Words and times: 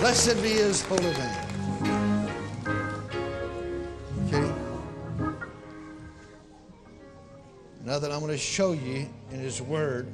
Blessed 0.00 0.42
be 0.42 0.48
his 0.48 0.80
holy 0.80 1.02
name. 1.02 2.26
Okay? 4.24 4.50
Now 7.84 7.98
that 7.98 8.10
I'm 8.10 8.20
going 8.20 8.32
to 8.32 8.38
show 8.38 8.72
you 8.72 9.06
in 9.30 9.40
his 9.40 9.60
word 9.60 10.08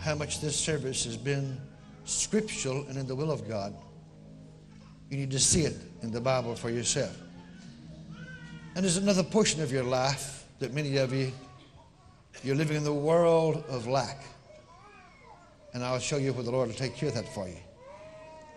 how 0.00 0.14
much 0.14 0.40
this 0.40 0.56
service 0.56 1.04
has 1.04 1.18
been 1.18 1.60
scriptural 2.06 2.86
and 2.88 2.96
in 2.96 3.06
the 3.06 3.14
will 3.14 3.30
of 3.30 3.46
God, 3.46 3.74
you 5.10 5.18
need 5.18 5.30
to 5.30 5.38
see 5.38 5.64
it 5.64 5.76
in 6.00 6.10
the 6.10 6.20
Bible 6.20 6.54
for 6.54 6.70
yourself. 6.70 7.14
And 8.74 8.84
there's 8.84 8.96
another 8.96 9.22
portion 9.22 9.60
of 9.60 9.70
your 9.70 9.84
life 9.84 10.46
that 10.60 10.72
many 10.72 10.96
of 10.96 11.12
you, 11.12 11.30
you're 12.42 12.56
living 12.56 12.78
in 12.78 12.84
the 12.84 12.94
world 12.94 13.62
of 13.68 13.86
lack. 13.86 14.24
And 15.74 15.84
I'll 15.84 15.98
show 15.98 16.16
you 16.16 16.32
where 16.32 16.42
the 16.42 16.50
Lord 16.50 16.68
will 16.68 16.74
take 16.74 16.96
care 16.96 17.10
of 17.10 17.16
that 17.16 17.28
for 17.28 17.46
you 17.46 17.58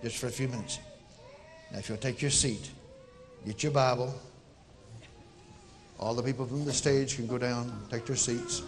just 0.06 0.18
for 0.18 0.28
a 0.28 0.32
few 0.32 0.48
minutes. 0.48 0.78
Now, 1.72 1.80
if 1.80 1.90
you'll 1.90 1.98
take 1.98 2.22
your 2.22 2.30
seat, 2.30 2.70
get 3.44 3.64
your 3.64 3.72
Bible. 3.72 4.14
All 6.00 6.14
the 6.14 6.22
people 6.22 6.46
from 6.46 6.64
the 6.64 6.74
stage 6.74 7.16
can 7.16 7.26
go 7.26 7.40
down, 7.40 7.76
take 7.90 8.06
their 8.06 8.16
seats. 8.16 8.62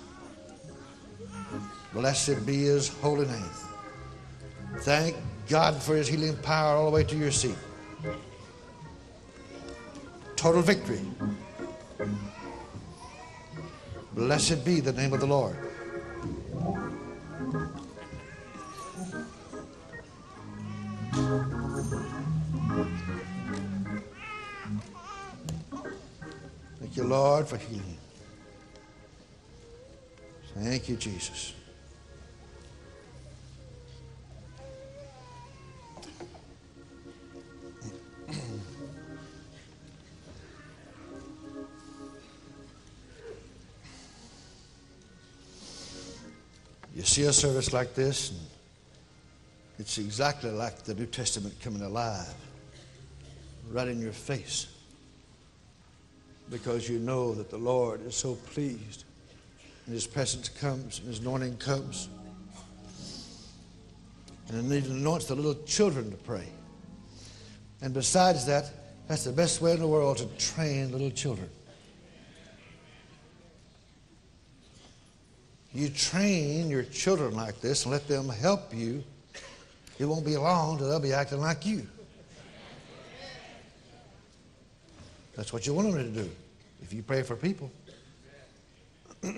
Blessed 1.94 2.44
be 2.44 2.64
his 2.64 2.88
holy 2.88 3.28
name. 3.28 3.52
Thank 4.80 5.16
God 5.48 5.80
for 5.80 5.96
his 5.96 6.08
healing 6.08 6.36
power 6.38 6.76
all 6.76 6.86
the 6.86 6.92
way 6.92 7.04
to 7.04 7.16
your 7.16 7.30
seat. 7.30 7.56
Total 10.36 10.64
victory. 10.64 11.02
Blessed 14.14 14.66
be 14.66 14.80
the 14.80 14.94
name 14.94 15.14
of 15.14 15.20
the 15.20 15.28
Lord. 15.28 15.56
You, 26.98 27.04
Lord, 27.04 27.48
for 27.48 27.58
healing. 27.58 27.98
Thank 30.56 30.90
you, 30.90 30.96
Jesus. 30.96 31.54
You 46.96 47.04
see 47.04 47.24
a 47.24 47.34
service 47.34 47.74
like 47.74 47.94
this, 47.94 48.32
and 48.32 48.40
it's 49.78 50.00
exactly 50.00 50.50
like 50.50 50.84
the 50.84 50.96
New 50.96 51.06
Testament 51.06 51.54
coming 51.62 51.84
alive, 51.84 52.34
right 53.72 53.88
in 53.88 54.02
your 54.02 54.14
face, 54.14 54.66
because 56.50 56.88
you 56.88 57.00
know 57.00 57.34
that 57.34 57.50
the 57.50 57.58
Lord 57.58 58.06
is 58.06 58.16
so 58.16 58.36
pleased, 58.36 59.04
and 59.86 59.94
His 59.94 60.08
presence 60.08 60.50
comes, 60.50 61.00
and 61.00 61.08
His 61.08 61.20
anointing 61.20 61.58
comes, 61.58 62.10
and 64.50 64.72
He 64.72 64.78
anoints 64.80 65.26
the 65.26 65.36
little 65.36 65.62
children 65.66 66.10
to 66.12 66.18
pray. 66.18 66.48
And 67.82 67.94
besides 67.94 68.46
that, 68.46 68.72
that's 69.08 69.24
the 69.24 69.32
best 69.32 69.62
way 69.62 69.74
in 69.74 69.80
the 69.80 69.88
world 69.88 70.18
to 70.18 70.26
train 70.38 70.92
little 70.92 71.12
children. 71.12 71.50
You 75.74 75.90
train 75.90 76.70
your 76.70 76.84
children 76.84 77.36
like 77.36 77.62
this 77.62 77.84
and 77.86 77.92
let 77.92 78.08
them 78.08 78.30
help 78.30 78.74
you. 78.74 79.04
It 80.00 80.06
won't 80.06 80.26
be 80.26 80.36
long 80.38 80.78
till 80.78 80.90
they'll 80.90 81.00
be 81.00 81.14
acting 81.14 81.40
like 81.40 81.66
you. 81.66 81.88
That's 85.38 85.54
what 85.54 85.66
you 85.68 85.74
want 85.76 85.94
them 85.94 86.14
to 86.14 86.24
do 86.24 86.30
if 86.82 86.92
you 86.92 87.04
pray 87.04 87.22
for 87.22 87.36
people. 87.36 87.72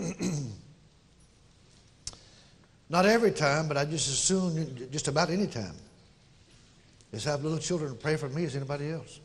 Not 2.89 3.05
every 3.05 3.31
time, 3.31 3.67
but 3.67 3.75
I 3.77 3.83
just 3.85 4.07
as 4.07 4.17
soon, 4.17 4.89
just 4.91 5.09
about 5.09 5.29
any 5.29 5.45
time. 5.45 5.75
Just 7.11 7.25
have 7.25 7.43
little 7.43 7.59
children 7.59 7.97
pray 8.01 8.15
for 8.15 8.29
me 8.29 8.45
as 8.45 8.55
anybody 8.55 8.89
else. 8.89 9.19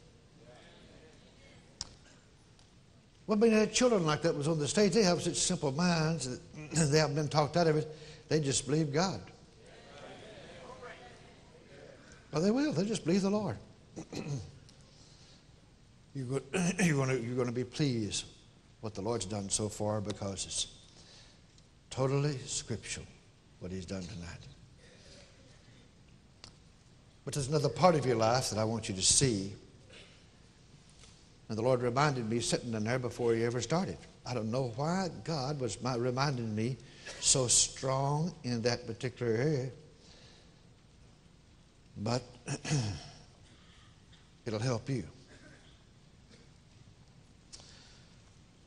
Well, 3.27 3.39
being 3.39 3.53
had 3.53 3.73
children 3.73 4.05
like 4.05 4.23
that 4.23 4.37
was 4.37 4.49
on 4.49 4.59
the 4.59 4.69
stage, 4.69 4.93
they 4.93 5.05
have 5.05 5.23
such 5.23 5.37
simple 5.37 5.71
minds 5.73 6.29
that 6.29 6.41
they 6.73 6.99
haven't 6.99 7.15
been 7.15 7.29
talked 7.29 7.57
out 7.57 7.69
of 7.69 7.77
it. 7.77 7.89
They 8.29 8.41
just 8.41 8.67
believe 8.67 8.93
God. 8.93 9.21
Well, 12.33 12.43
they 12.43 12.51
will. 12.51 12.73
They 12.73 12.85
just 12.85 13.05
believe 13.05 13.23
the 13.23 13.31
Lord. 13.31 13.57
you're, 16.15 16.27
going, 16.27 16.43
you're, 16.83 16.97
going 16.97 17.09
to, 17.09 17.21
you're 17.21 17.35
going 17.35 17.49
to 17.49 17.53
be 17.53 17.65
pleased 17.65 18.25
what 18.81 18.95
the 18.95 19.03
Lord's 19.03 19.27
done 19.27 19.49
so 19.49 19.69
far 19.69 20.01
because 20.01 20.47
it's 20.47 20.67
totally 21.91 22.39
scriptural 22.47 23.07
what 23.61 23.73
He's 23.73 23.87
done 23.87 24.03
tonight. 24.03 24.39
But 27.25 27.35
there's 27.35 27.49
another 27.49 27.71
part 27.71 27.95
of 27.95 28.05
your 28.05 28.17
life 28.17 28.51
that 28.51 28.59
I 28.59 28.65
want 28.65 28.89
you 28.89 28.95
to 28.95 29.03
see 29.03 29.55
and 31.49 31.59
the 31.59 31.63
Lord 31.63 31.83
reminded 31.83 32.29
me 32.29 32.41
sitting 32.41 32.73
in 32.75 32.85
there 32.85 32.99
before 32.99 33.35
He 33.35 33.45
ever 33.45 33.61
started. 33.61 33.99
I 34.27 34.35
don't 34.35 34.51
know 34.51 34.73
why 34.77 35.09
God 35.25 35.61
was 35.61 35.81
my, 35.83 35.97
reminding 35.97 36.55
me 36.55 36.77
so 37.21 37.47
strong 37.47 38.35
in 38.45 38.63
that 38.63 38.87
particular 38.87 39.33
area, 39.33 39.71
but 41.99 42.23
it'll 44.47 44.59
help 44.59 44.89
you. 44.89 45.05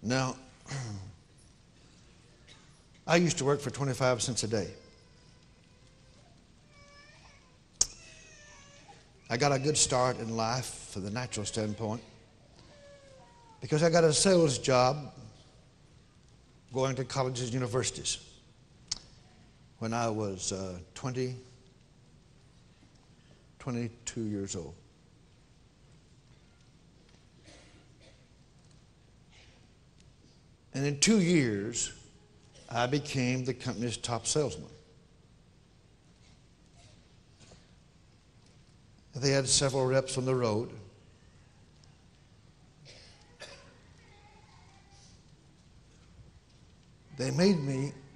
Now, 0.02 0.36
I 3.08 3.16
used 3.16 3.38
to 3.40 3.46
work 3.46 3.62
for 3.62 3.70
25 3.70 4.22
cents 4.22 4.44
a 4.44 4.48
day. 4.48 4.68
I 9.30 9.38
got 9.38 9.52
a 9.52 9.60
good 9.60 9.78
start 9.78 10.20
in 10.20 10.38
life 10.38 10.90
from 10.92 11.04
the 11.04 11.10
natural 11.10 11.46
standpoint 11.46 12.02
because 13.60 13.84
I 13.84 13.90
got 13.90 14.04
a 14.04 14.14
sales 14.14 14.58
job 14.58 15.14
going 16.74 16.96
to 16.96 17.04
colleges 17.04 17.46
and 17.46 17.54
universities 17.54 18.20
when 19.80 19.94
I 19.94 20.10
was 20.10 20.52
uh, 20.52 20.80
20, 20.96 21.36
22 23.60 24.22
years 24.22 24.56
old. 24.56 24.74
And 30.78 30.86
in 30.86 31.00
two 31.00 31.22
years, 31.22 31.92
I 32.70 32.86
became 32.86 33.44
the 33.44 33.54
company's 33.56 33.98
top 33.98 34.28
salesman. 34.28 34.70
They 39.16 39.32
had 39.32 39.48
several 39.48 39.88
reps 39.88 40.20
on 40.20 40.26
the 40.26 40.36
road. 40.36 40.70
They 47.18 47.32
made 47.32 47.60
me, 47.60 47.94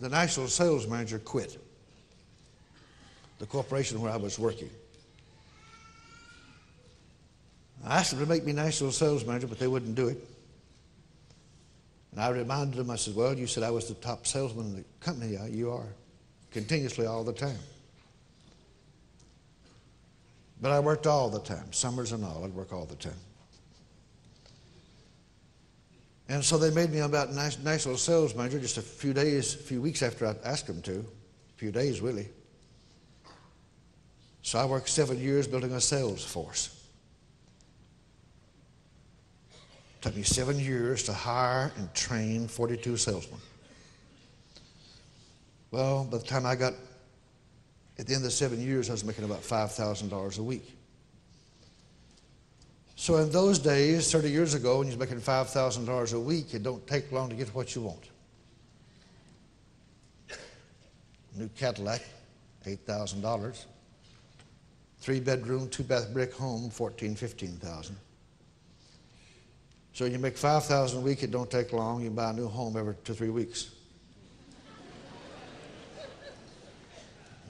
the 0.00 0.10
national 0.10 0.48
sales 0.48 0.86
manager 0.86 1.18
quit 1.18 1.56
the 3.38 3.46
corporation 3.46 4.02
where 4.02 4.12
I 4.12 4.16
was 4.16 4.38
working. 4.38 4.68
I 7.86 8.00
asked 8.00 8.10
them 8.10 8.20
to 8.20 8.26
make 8.26 8.44
me 8.44 8.52
national 8.52 8.92
sales 8.92 9.24
manager, 9.24 9.46
but 9.46 9.58
they 9.58 9.66
wouldn't 9.66 9.94
do 9.94 10.08
it. 10.08 10.28
And 12.12 12.20
I 12.20 12.28
reminded 12.28 12.78
him, 12.78 12.90
I 12.90 12.96
said, 12.96 13.16
Well, 13.16 13.34
you 13.34 13.46
said 13.46 13.62
I 13.62 13.70
was 13.70 13.88
the 13.88 13.94
top 13.94 14.26
salesman 14.26 14.66
in 14.66 14.76
the 14.76 14.84
company. 15.00 15.32
Yeah, 15.32 15.46
you 15.46 15.72
are, 15.72 15.88
continuously 16.50 17.06
all 17.06 17.24
the 17.24 17.32
time. 17.32 17.58
But 20.60 20.70
I 20.70 20.78
worked 20.78 21.08
all 21.08 21.28
the 21.28 21.40
time, 21.40 21.72
summers 21.72 22.12
and 22.12 22.24
all. 22.24 22.44
I'd 22.44 22.54
work 22.54 22.72
all 22.72 22.84
the 22.84 22.94
time. 22.94 23.18
And 26.28 26.44
so 26.44 26.56
they 26.56 26.70
made 26.70 26.90
me 26.90 27.00
about 27.00 27.32
nice, 27.32 27.58
nice 27.58 27.84
little 27.84 27.98
sales 27.98 28.34
manager 28.34 28.60
just 28.60 28.78
a 28.78 28.82
few 28.82 29.12
days, 29.12 29.54
a 29.54 29.58
few 29.58 29.82
weeks 29.82 30.02
after 30.02 30.26
I 30.26 30.34
asked 30.44 30.66
them 30.66 30.80
to, 30.82 31.00
a 31.00 31.58
few 31.58 31.72
days 31.72 32.00
really. 32.00 32.28
So 34.42 34.58
I 34.58 34.64
worked 34.64 34.88
seven 34.88 35.18
years 35.18 35.46
building 35.46 35.72
a 35.72 35.80
sales 35.80 36.24
force. 36.24 36.78
It 39.50 39.58
took 40.02 40.16
me 40.16 40.22
seven 40.22 40.58
years 40.58 41.04
to 41.04 41.12
hire 41.12 41.72
and 41.76 41.92
train 41.94 42.48
42 42.48 42.96
salesmen. 42.96 43.40
Well, 45.70 46.04
by 46.04 46.18
the 46.18 46.24
time 46.24 46.44
I 46.44 46.56
got, 46.56 46.74
at 47.98 48.06
the 48.08 48.14
end 48.14 48.24
of 48.24 48.32
seven 48.32 48.60
years, 48.60 48.90
I 48.90 48.92
was 48.92 49.04
making 49.04 49.24
about 49.24 49.42
$5,000 49.42 50.38
a 50.38 50.42
week. 50.42 50.76
So 52.96 53.16
in 53.16 53.30
those 53.30 53.58
days, 53.58 54.10
30 54.10 54.30
years 54.30 54.54
ago, 54.54 54.80
when 54.80 54.88
you're 54.88 54.98
making 54.98 55.20
$5,000 55.20 56.12
a 56.12 56.20
week, 56.20 56.52
it 56.52 56.62
don't 56.64 56.84
take 56.86 57.10
long 57.12 57.30
to 57.30 57.36
get 57.36 57.48
what 57.54 57.74
you 57.74 57.82
want. 57.82 58.10
New 61.36 61.48
Cadillac, 61.56 62.02
$8,000. 62.66 63.64
three 64.98 65.20
bedroom, 65.20 65.68
two 65.68 65.84
bath 65.84 66.12
brick 66.12 66.34
home, 66.34 66.70
14, 66.70 67.14
15,000. 67.14 67.96
So 69.94 70.06
you 70.06 70.18
make 70.18 70.38
5,000 70.38 70.98
a 70.98 71.02
week, 71.02 71.22
it 71.22 71.30
don't 71.30 71.50
take 71.50 71.72
long. 71.72 72.02
You 72.02 72.10
buy 72.10 72.30
a 72.30 72.32
new 72.32 72.48
home 72.48 72.76
every 72.76 72.94
two, 73.04 73.12
three 73.12 73.28
weeks. 73.28 73.70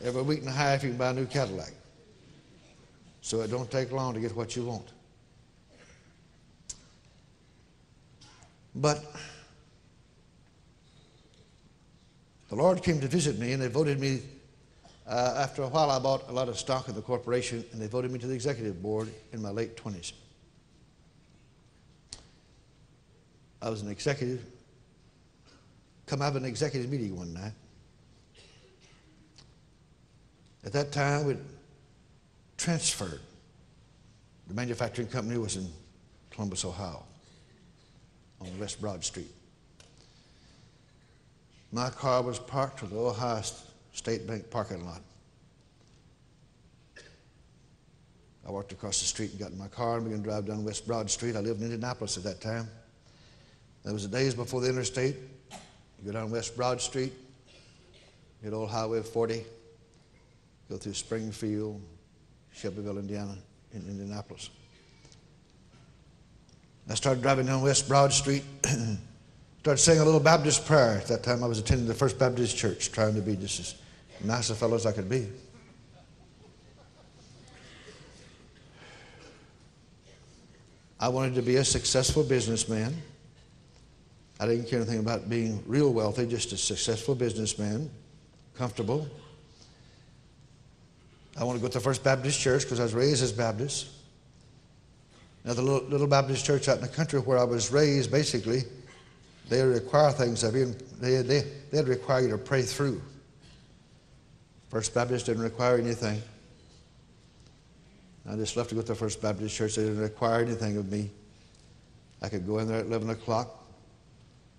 every 0.02 0.22
week 0.22 0.40
and 0.40 0.48
a 0.48 0.52
half, 0.52 0.82
you 0.82 0.90
can 0.90 0.98
buy 0.98 1.10
a 1.10 1.14
new 1.14 1.26
Cadillac. 1.26 1.72
So 3.20 3.40
it 3.42 3.50
don't 3.50 3.70
take 3.70 3.92
long 3.92 4.14
to 4.14 4.20
get 4.20 4.34
what 4.34 4.56
you 4.56 4.64
want. 4.64 4.88
But 8.74 9.04
the 12.48 12.56
Lord 12.56 12.82
came 12.82 13.00
to 13.00 13.06
visit 13.06 13.38
me, 13.38 13.52
and 13.52 13.62
they 13.62 13.68
voted 13.68 14.00
me. 14.00 14.22
Uh, 15.06 15.34
after 15.38 15.62
a 15.62 15.68
while, 15.68 15.90
I 15.90 15.98
bought 16.00 16.28
a 16.28 16.32
lot 16.32 16.48
of 16.48 16.58
stock 16.58 16.88
in 16.88 16.94
the 16.94 17.02
corporation, 17.02 17.64
and 17.70 17.80
they 17.80 17.86
voted 17.86 18.10
me 18.10 18.18
to 18.18 18.26
the 18.26 18.34
executive 18.34 18.82
board 18.82 19.08
in 19.32 19.40
my 19.40 19.50
late 19.50 19.76
20s. 19.76 20.12
I 23.62 23.70
was 23.70 23.80
an 23.82 23.90
executive. 23.90 24.44
Come 26.06 26.20
out 26.20 26.30
of 26.30 26.36
an 26.36 26.44
executive 26.44 26.90
meeting 26.90 27.16
one 27.16 27.32
night. 27.32 27.52
At 30.64 30.72
that 30.72 30.90
time, 30.90 31.26
we 31.26 31.36
transferred. 32.56 33.20
The 34.48 34.54
manufacturing 34.54 35.08
company 35.08 35.38
was 35.38 35.56
in 35.56 35.68
Columbus, 36.30 36.64
Ohio, 36.64 37.04
on 38.40 38.58
West 38.58 38.80
Broad 38.80 39.04
Street. 39.04 39.30
My 41.70 41.88
car 41.88 42.22
was 42.22 42.38
parked 42.38 42.82
at 42.82 42.90
the 42.90 42.98
Ohio 42.98 43.42
State 43.92 44.26
Bank 44.26 44.50
parking 44.50 44.84
lot. 44.84 45.00
I 48.46 48.50
walked 48.50 48.72
across 48.72 48.98
the 49.00 49.06
street 49.06 49.30
and 49.30 49.38
got 49.38 49.52
in 49.52 49.58
my 49.58 49.68
car 49.68 49.96
and 49.96 50.04
began 50.04 50.18
to 50.18 50.24
drive 50.24 50.46
down 50.46 50.64
West 50.64 50.84
Broad 50.84 51.08
Street. 51.08 51.36
I 51.36 51.40
lived 51.40 51.60
in 51.60 51.66
Indianapolis 51.66 52.16
at 52.16 52.24
that 52.24 52.40
time. 52.40 52.68
That 53.84 53.92
was 53.92 54.08
the 54.08 54.16
days 54.16 54.34
before 54.34 54.60
the 54.60 54.68
interstate. 54.68 55.16
You 55.50 56.12
go 56.12 56.12
down 56.12 56.30
West 56.30 56.56
Broad 56.56 56.80
Street, 56.80 57.12
hit 58.42 58.52
old 58.52 58.70
Highway 58.70 59.02
40, 59.02 59.44
go 60.68 60.76
through 60.76 60.94
Springfield, 60.94 61.80
Shelbyville, 62.52 62.98
Indiana, 62.98 63.36
in 63.72 63.80
Indianapolis. 63.88 64.50
I 66.88 66.94
started 66.94 67.22
driving 67.22 67.46
down 67.46 67.62
West 67.62 67.88
Broad 67.88 68.12
Street, 68.12 68.42
started 69.60 69.80
saying 69.80 70.00
a 70.00 70.04
little 70.04 70.20
Baptist 70.20 70.66
prayer. 70.66 70.98
At 70.98 71.06
that 71.08 71.22
time, 71.22 71.44
I 71.44 71.46
was 71.46 71.58
attending 71.58 71.86
the 71.86 71.94
First 71.94 72.18
Baptist 72.18 72.56
Church, 72.56 72.90
trying 72.90 73.14
to 73.14 73.20
be 73.20 73.36
just 73.36 73.60
as 73.60 73.74
nice 74.22 74.50
a 74.50 74.54
fellow 74.54 74.74
as 74.74 74.86
I 74.86 74.92
could 74.92 75.08
be. 75.08 75.28
I 80.98 81.08
wanted 81.08 81.34
to 81.34 81.42
be 81.42 81.56
a 81.56 81.64
successful 81.64 82.22
businessman. 82.22 82.94
I 84.42 84.46
didn't 84.46 84.66
care 84.66 84.80
anything 84.80 84.98
about 84.98 85.28
being 85.28 85.62
real 85.68 85.92
wealthy, 85.92 86.26
just 86.26 86.50
a 86.50 86.56
successful 86.56 87.14
businessman, 87.14 87.88
comfortable. 88.56 89.06
I 91.38 91.44
want 91.44 91.58
to 91.58 91.62
go 91.62 91.68
to 91.68 91.78
the 91.78 91.80
First 91.80 92.02
Baptist 92.02 92.40
Church 92.40 92.62
because 92.62 92.80
I 92.80 92.82
was 92.82 92.92
raised 92.92 93.22
as 93.22 93.30
Baptist. 93.30 93.86
Now, 95.44 95.54
the 95.54 95.62
little, 95.62 95.88
little, 95.88 96.08
Baptist 96.08 96.44
church 96.44 96.66
out 96.66 96.78
in 96.78 96.82
the 96.82 96.88
country 96.88 97.20
where 97.20 97.38
I 97.38 97.44
was 97.44 97.70
raised, 97.70 98.10
basically, 98.10 98.62
they 99.48 99.62
require 99.62 100.10
things 100.10 100.42
of 100.42 100.56
you. 100.56 100.74
They, 101.00 101.22
they, 101.22 101.44
they'd 101.70 101.86
require 101.86 102.22
you 102.22 102.30
to 102.30 102.38
pray 102.38 102.62
through. 102.62 103.00
First 104.70 104.92
Baptist 104.92 105.26
didn't 105.26 105.42
require 105.42 105.78
anything. 105.78 106.20
I 108.28 108.34
just 108.34 108.56
left 108.56 108.70
to 108.70 108.74
go 108.74 108.80
to 108.80 108.88
the 108.88 108.94
First 108.96 109.22
Baptist 109.22 109.54
Church. 109.54 109.76
They 109.76 109.84
didn't 109.84 110.00
require 110.00 110.42
anything 110.42 110.78
of 110.78 110.90
me. 110.90 111.10
I 112.20 112.28
could 112.28 112.44
go 112.44 112.58
in 112.58 112.66
there 112.66 112.80
at 112.80 112.86
11 112.86 113.10
o'clock, 113.10 113.61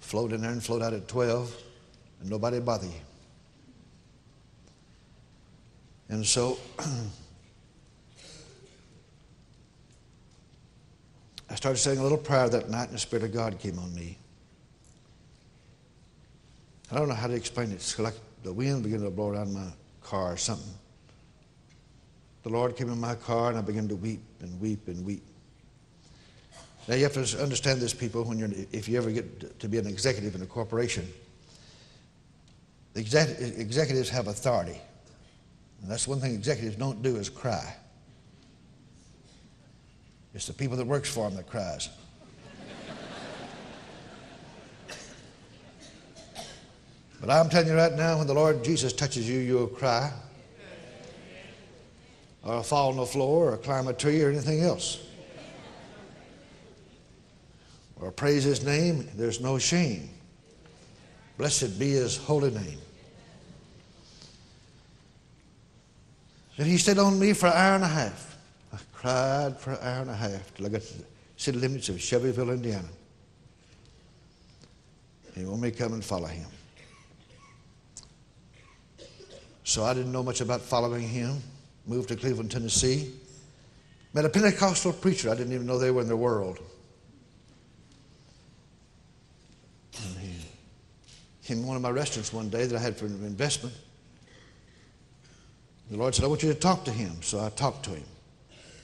float 0.04 0.34
in 0.34 0.42
there 0.42 0.52
and 0.52 0.62
float 0.64 0.82
out 0.82 0.94
at 0.94 1.08
12, 1.08 1.56
and 2.20 2.30
nobody 2.30 2.60
bother 2.60 2.86
you. 2.86 2.92
And 6.10 6.26
so 6.26 6.60
I 11.50 11.56
started 11.56 11.78
saying 11.78 12.00
a 12.00 12.04
little 12.04 12.18
prayer 12.18 12.50
that 12.50 12.70
night, 12.70 12.90
and 12.90 12.94
the 12.94 13.00
Spirit 13.00 13.24
of 13.24 13.34
God 13.34 13.58
came 13.58 13.80
on 13.80 13.96
me. 13.96 14.18
I 16.92 16.96
don't 16.96 17.08
know 17.08 17.16
how 17.16 17.28
to 17.28 17.34
explain 17.34 17.72
it. 17.72 17.76
It's 17.76 17.98
like 17.98 18.16
the 18.44 18.52
wind 18.54 18.84
began 18.84 19.02
to 19.02 19.10
blow 19.10 19.30
around 19.30 19.54
my 19.54 19.70
car 20.04 20.34
or 20.34 20.38
something. 20.38 20.74
The 22.44 22.50
Lord 22.50 22.76
came 22.76 22.92
in 22.92 23.00
my 23.00 23.16
car, 23.16 23.50
and 23.50 23.58
I 23.58 23.62
began 23.62 23.88
to 23.88 23.96
weep 23.96 24.22
and 24.42 24.60
weep 24.60 24.88
and 24.90 25.06
weep. 25.06 25.24
Now 26.88 26.96
you 26.96 27.04
have 27.04 27.14
to 27.14 27.42
understand 27.42 27.80
this, 27.80 27.94
people. 27.94 28.24
When 28.24 28.38
you're, 28.38 28.50
if 28.72 28.90
you 28.90 28.98
ever 28.98 29.12
get 29.12 29.60
to 29.60 29.70
be 29.70 29.78
an 29.78 29.88
executive 29.88 30.36
in 30.36 30.42
a 30.42 30.46
corporation, 30.46 31.08
the 32.94 33.02
executives 33.58 34.10
have 34.10 34.28
authority. 34.28 34.80
And 35.82 35.90
that's 35.90 36.08
one 36.08 36.20
thing 36.20 36.34
executives 36.34 36.76
don't 36.76 37.02
do 37.02 37.16
is 37.16 37.30
cry. 37.30 37.76
It's 40.34 40.48
the 40.48 40.54
people 40.54 40.78
that 40.78 40.86
works 40.86 41.10
for 41.10 41.30
them 41.30 41.38
that 41.38 41.48
cries. 41.48 41.90
but 47.22 47.30
I'm 47.30 47.50
telling 47.50 47.68
you 47.68 47.76
right 47.76 47.94
now, 47.94 48.18
when 48.18 48.28
the 48.28 48.34
Lord 48.34 48.64
Jesus 48.64 48.94
touches 48.94 49.30
you, 49.30 49.40
you'll 49.40 49.68
cry. 49.68 50.12
Or 52.44 52.62
fall 52.62 52.90
on 52.90 52.98
the 52.98 53.06
floor 53.06 53.54
or 53.54 53.58
climb 53.58 53.88
a 53.88 53.94
tree 53.94 54.22
or 54.22 54.30
anything 54.30 54.62
else. 54.62 55.00
Or 58.04 58.12
praise 58.12 58.44
his 58.44 58.66
name, 58.66 59.08
there's 59.16 59.40
no 59.40 59.58
shame. 59.58 60.10
Blessed 61.38 61.80
be 61.80 61.92
his 61.92 62.18
holy 62.18 62.52
name. 62.52 62.80
And 66.58 66.68
he 66.68 66.78
stayed 66.78 67.00
on 67.00 67.18
me 67.18 67.32
for 67.32 67.48
an 67.48 67.54
hour 67.54 67.76
and 67.76 67.84
a 67.86 67.88
half. 67.88 68.38
I 68.74 68.78
cried 68.92 69.58
for 69.58 69.72
an 69.72 69.78
hour 69.82 70.02
and 70.02 70.10
a 70.10 70.16
half 70.16 70.54
till 70.54 70.66
I 70.66 70.70
got 70.70 70.82
to 70.82 70.98
the 70.98 71.06
city 71.38 71.58
limits 71.58 71.88
of 71.88 72.02
Shelbyville, 72.02 72.52
Indiana. 72.52 72.90
He 75.34 75.46
wanted 75.46 75.62
me 75.62 75.72
to 75.72 75.78
come 75.78 75.94
and 75.94 76.04
follow 76.04 76.28
him. 76.28 76.50
So 79.64 79.86
I 79.86 79.94
didn't 79.94 80.12
know 80.12 80.24
much 80.24 80.42
about 80.42 80.62
following 80.62 81.08
him. 81.08 81.42
Moved 81.88 82.10
to 82.10 82.18
Cleveland, 82.18 82.52
Tennessee. 82.52 83.14
Met 84.14 84.26
a 84.26 84.30
Pentecostal 84.30 84.92
preacher. 84.92 85.32
I 85.32 85.36
didn't 85.36 85.54
even 85.54 85.66
know 85.66 85.80
they 85.80 85.90
were 85.90 86.02
in 86.02 86.10
the 86.10 86.18
world. 86.18 86.60
And 90.02 90.18
he 90.18 90.34
to 91.46 91.56
one 91.56 91.76
of 91.76 91.82
my 91.82 91.90
restaurants 91.90 92.32
one 92.32 92.50
day 92.50 92.66
that 92.66 92.76
I 92.76 92.80
had 92.80 92.98
for 92.98 93.06
an 93.06 93.14
investment. 93.26 93.76
The 95.92 95.98
Lord 95.98 96.16
said, 96.16 96.26
I 96.26 96.28
want 96.28 96.44
you 96.44 96.54
to 96.54 96.60
talk 96.60 96.86
to 96.86 96.92
him. 96.92 97.22
So 97.22 97.44
I 97.44 97.50
talked 97.50 97.84
to 97.86 97.92
him. 97.92 98.04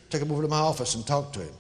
Took 0.10 0.22
him 0.22 0.32
over 0.32 0.42
to 0.42 0.48
my 0.48 0.60
office 0.60 0.96
and 0.96 1.06
talked 1.06 1.34
to 1.36 1.42
him. 1.42 1.54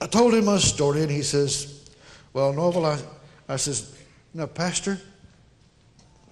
I 0.00 0.06
told 0.06 0.34
him 0.34 0.44
my 0.44 0.58
story, 0.58 1.02
and 1.02 1.10
he 1.10 1.22
says, 1.22 1.88
Well, 2.32 2.52
Norvel, 2.52 2.84
I, 2.84 3.52
I 3.52 3.56
says, 3.56 3.96
Now, 4.34 4.46
Pastor, 4.46 4.98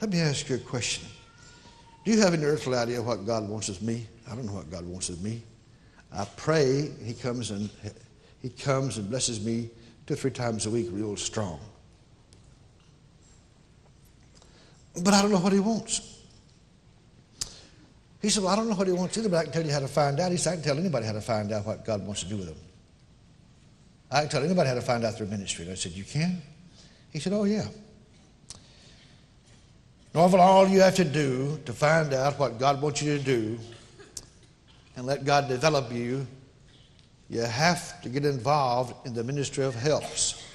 let 0.00 0.10
me 0.10 0.20
ask 0.20 0.48
you 0.48 0.56
a 0.56 0.58
question. 0.58 1.08
Do 2.04 2.10
you 2.10 2.20
have 2.20 2.34
any 2.34 2.44
earthly 2.44 2.76
idea 2.76 3.00
what 3.00 3.24
God 3.24 3.48
wants 3.48 3.68
of 3.68 3.80
me? 3.80 4.06
I 4.30 4.34
don't 4.34 4.46
know 4.46 4.54
what 4.54 4.70
God 4.70 4.84
wants 4.84 5.08
of 5.08 5.22
me. 5.22 5.42
I 6.12 6.26
pray 6.36 6.90
he 7.02 7.14
comes 7.14 7.52
and 7.52 7.70
he 8.42 8.50
comes 8.50 8.98
and 8.98 9.08
blesses 9.08 9.44
me 9.44 9.70
two 10.06 10.14
or 10.14 10.16
three 10.16 10.30
times 10.32 10.66
a 10.66 10.70
week 10.70 10.88
real 10.90 11.16
strong. 11.16 11.60
But 15.00 15.14
I 15.14 15.22
don't 15.22 15.30
know 15.30 15.38
what 15.38 15.52
he 15.52 15.60
wants. 15.60 16.20
He 18.20 18.28
said, 18.28 18.42
Well, 18.42 18.52
I 18.52 18.56
don't 18.56 18.68
know 18.68 18.74
what 18.74 18.86
he 18.86 18.92
wants 18.92 19.16
either, 19.18 19.28
but 19.28 19.38
I 19.38 19.42
can 19.44 19.52
tell 19.52 19.66
you 19.66 19.72
how 19.72 19.80
to 19.80 19.88
find 19.88 20.20
out. 20.20 20.30
He 20.30 20.36
said, 20.36 20.52
I 20.52 20.54
can 20.56 20.64
tell 20.64 20.78
anybody 20.78 21.06
how 21.06 21.12
to 21.12 21.20
find 21.20 21.50
out 21.52 21.66
what 21.66 21.84
God 21.84 22.06
wants 22.06 22.22
to 22.22 22.28
do 22.28 22.36
with 22.36 22.46
them. 22.46 22.58
I 24.10 24.20
can 24.20 24.28
tell 24.28 24.44
anybody 24.44 24.68
how 24.68 24.74
to 24.74 24.82
find 24.82 25.04
out 25.04 25.16
through 25.16 25.26
ministry. 25.28 25.64
And 25.64 25.72
I 25.72 25.76
said, 25.76 25.92
You 25.92 26.04
can? 26.04 26.42
He 27.10 27.18
said, 27.18 27.32
Oh, 27.32 27.44
yeah. 27.44 27.66
Norvel, 30.14 30.38
all 30.40 30.68
you 30.68 30.80
have 30.80 30.96
to 30.96 31.04
do 31.04 31.58
to 31.64 31.72
find 31.72 32.12
out 32.12 32.38
what 32.38 32.58
God 32.58 32.82
wants 32.82 33.02
you 33.02 33.16
to 33.16 33.24
do 33.24 33.58
and 34.94 35.06
let 35.06 35.24
God 35.24 35.48
develop 35.48 35.90
you, 35.90 36.26
you 37.30 37.40
have 37.40 38.00
to 38.02 38.10
get 38.10 38.26
involved 38.26 39.06
in 39.06 39.14
the 39.14 39.24
ministry 39.24 39.64
of 39.64 39.74
helps. 39.74 40.46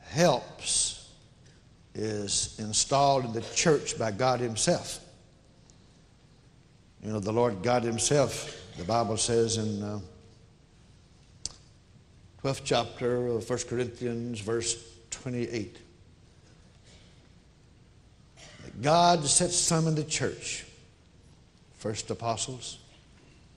Helps 0.00 0.83
is 1.94 2.56
installed 2.58 3.24
in 3.24 3.32
the 3.32 3.40
church 3.54 3.98
by 3.98 4.10
God 4.10 4.40
Himself. 4.40 5.00
You 7.02 7.12
know, 7.12 7.20
the 7.20 7.32
Lord 7.32 7.62
God 7.62 7.82
Himself, 7.82 8.60
the 8.78 8.84
Bible 8.84 9.16
says 9.16 9.58
in 9.58 9.82
uh, 9.82 10.00
12th 12.42 12.62
chapter 12.64 13.26
of 13.28 13.48
1 13.48 13.58
Corinthians, 13.68 14.40
verse 14.40 14.82
28. 15.10 15.78
that 18.64 18.82
God 18.82 19.24
sets 19.24 19.56
some 19.56 19.86
in 19.86 19.94
the 19.94 20.04
church 20.04 20.66
first 21.76 22.10
apostles, 22.10 22.78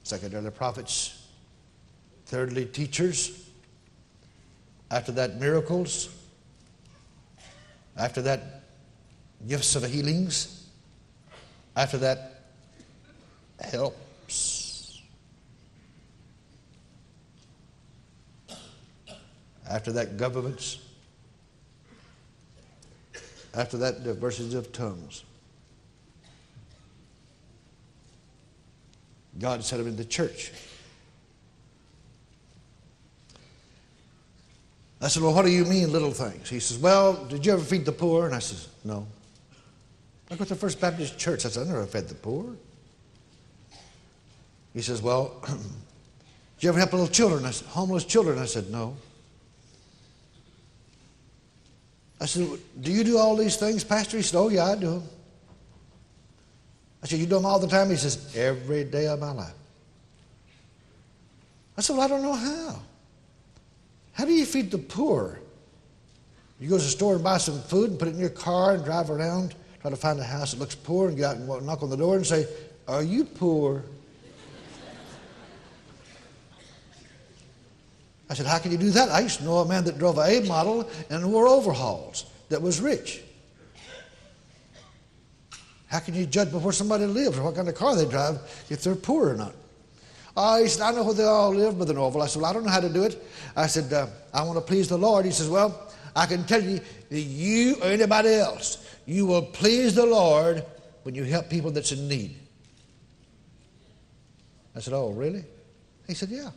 Secondarily, 0.07 0.51
prophets. 0.51 1.21
Thirdly, 2.27 2.65
teachers. 2.65 3.45
After 4.89 5.11
that, 5.13 5.37
miracles. 5.37 6.07
After 7.97 8.21
that, 8.23 8.63
gifts 9.47 9.75
of 9.75 9.83
healings. 9.83 10.67
After 11.75 11.97
that, 11.97 12.43
helps. 13.59 15.01
After 19.69 19.91
that, 19.93 20.17
governments. 20.17 20.79
After 23.53 23.77
that, 23.77 24.03
diversities 24.03 24.53
of 24.53 24.71
tongues. 24.71 25.23
God 29.39 29.63
set 29.63 29.79
him 29.79 29.87
in 29.87 29.95
the 29.95 30.05
church. 30.05 30.51
I 35.01 35.07
said, 35.07 35.21
Well, 35.21 35.33
what 35.33 35.45
do 35.45 35.51
you 35.51 35.65
mean, 35.65 35.91
little 35.91 36.11
things? 36.11 36.49
He 36.49 36.59
says, 36.59 36.77
Well, 36.77 37.25
did 37.25 37.45
you 37.45 37.53
ever 37.53 37.61
feed 37.61 37.85
the 37.85 37.91
poor? 37.91 38.25
And 38.25 38.33
I 38.35 38.39
said, 38.39 38.67
No. 38.83 39.07
I 40.29 40.35
go 40.35 40.43
to 40.43 40.49
the 40.49 40.59
First 40.59 40.81
Baptist 40.81 41.17
Church. 41.17 41.45
I 41.45 41.49
said, 41.49 41.67
I 41.67 41.71
never 41.71 41.85
fed 41.85 42.09
the 42.09 42.15
poor. 42.15 42.55
He 44.73 44.81
says, 44.81 45.01
Well, 45.01 45.39
did 45.47 46.63
you 46.63 46.69
ever 46.69 46.79
help 46.79 46.93
little 46.93 47.07
children? 47.07 47.45
I 47.45 47.51
said, 47.51 47.67
Homeless 47.67 48.05
children? 48.05 48.39
I 48.39 48.45
said, 48.45 48.69
No. 48.71 48.97
I 52.19 52.25
said, 52.25 52.47
Do 52.81 52.91
you 52.91 53.03
do 53.03 53.17
all 53.17 53.35
these 53.35 53.57
things, 53.57 53.83
Pastor? 53.83 54.17
He 54.17 54.23
said, 54.23 54.37
Oh, 54.37 54.49
yeah, 54.49 54.65
I 54.65 54.75
do 54.75 54.91
them. 54.91 55.03
I 57.03 57.07
said, 57.07 57.19
You 57.19 57.27
do 57.27 57.35
them 57.35 57.45
all 57.45 57.59
the 57.59 57.67
time? 57.67 57.91
He 57.91 57.95
says, 57.95 58.35
Every 58.35 58.83
day 58.83 59.07
of 59.07 59.19
my 59.19 59.31
life. 59.31 59.53
I 61.77 61.81
said, 61.81 61.95
Well, 61.95 62.05
I 62.05 62.07
don't 62.07 62.23
know 62.23 62.33
how. 62.33 62.79
How 64.17 64.25
do 64.25 64.33
you 64.33 64.45
feed 64.45 64.71
the 64.71 64.79
poor? 64.79 65.39
You 66.59 66.69
go 66.69 66.77
to 66.77 66.83
the 66.83 66.89
store 66.89 67.13
and 67.13 67.23
buy 67.23 67.37
some 67.37 67.61
food 67.61 67.91
and 67.91 67.99
put 67.99 68.07
it 68.07 68.15
in 68.15 68.19
your 68.19 68.31
car 68.31 68.73
and 68.73 68.83
drive 68.83 69.11
around, 69.11 69.53
try 69.79 69.91
to 69.91 69.95
find 69.95 70.19
a 70.19 70.23
house 70.23 70.53
that 70.53 70.59
looks 70.59 70.73
poor, 70.73 71.07
and 71.07 71.15
get 71.15 71.25
out 71.25 71.37
and 71.37 71.67
knock 71.67 71.83
on 71.83 71.91
the 71.91 71.97
door 71.97 72.15
and 72.15 72.25
say, 72.25 72.47
Are 72.87 73.03
you 73.03 73.25
poor? 73.25 73.83
I 78.27 78.33
said, 78.33 78.47
How 78.47 78.57
can 78.57 78.71
you 78.71 78.79
do 78.79 78.89
that? 78.89 79.09
I 79.09 79.19
used 79.19 79.37
to 79.37 79.43
know 79.43 79.57
a 79.57 79.67
man 79.67 79.83
that 79.83 79.99
drove 79.99 80.17
a 80.17 80.23
A 80.23 80.47
model 80.47 80.89
and 81.11 81.31
wore 81.31 81.47
overhauls 81.47 82.25
that 82.49 82.59
was 82.59 82.81
rich. 82.81 83.21
How 85.89 85.99
can 85.99 86.15
you 86.15 86.25
judge 86.25 86.51
before 86.51 86.73
somebody 86.73 87.05
lives 87.05 87.37
or 87.37 87.43
what 87.43 87.55
kind 87.55 87.69
of 87.69 87.75
car 87.75 87.95
they 87.95 88.05
drive 88.05 88.39
if 88.71 88.81
they're 88.81 88.95
poor 88.95 89.29
or 89.29 89.35
not? 89.35 89.53
Oh, 90.39 90.61
he 90.61 90.67
said, 90.67 90.83
I 90.83 90.91
know 90.91 91.03
where 91.03 91.15
they 91.15 91.23
all 91.23 91.49
live, 91.49 91.77
Brother 91.77 91.95
Norvel. 91.95 92.21
I 92.21 92.27
said, 92.27 92.43
Well, 92.43 92.51
I 92.51 92.53
don't 92.53 92.63
know 92.63 92.69
how 92.69 92.79
to 92.79 92.89
do 92.89 93.01
it. 93.01 93.27
I 93.55 93.65
said, 93.65 93.91
uh, 93.91 94.05
I 94.31 94.43
want 94.43 94.59
to 94.59 94.61
please 94.61 94.87
the 94.87 94.97
Lord. 94.97 95.25
He 95.25 95.31
says, 95.31 95.49
Well, 95.49 95.91
I 96.15 96.27
can 96.27 96.43
tell 96.43 96.61
you 96.61 96.79
that 97.09 97.19
you 97.19 97.77
or 97.81 97.87
anybody 97.87 98.35
else, 98.35 98.95
you 99.07 99.25
will 99.25 99.41
please 99.41 99.95
the 99.95 100.05
Lord 100.05 100.63
when 101.01 101.15
you 101.15 101.23
help 101.23 101.49
people 101.49 101.71
that's 101.71 101.91
in 101.91 102.07
need. 102.07 102.37
I 104.75 104.79
said, 104.79 104.93
Oh, 104.93 105.09
really? 105.09 105.43
He 106.05 106.13
said, 106.13 106.29
Yeah. 106.29 106.51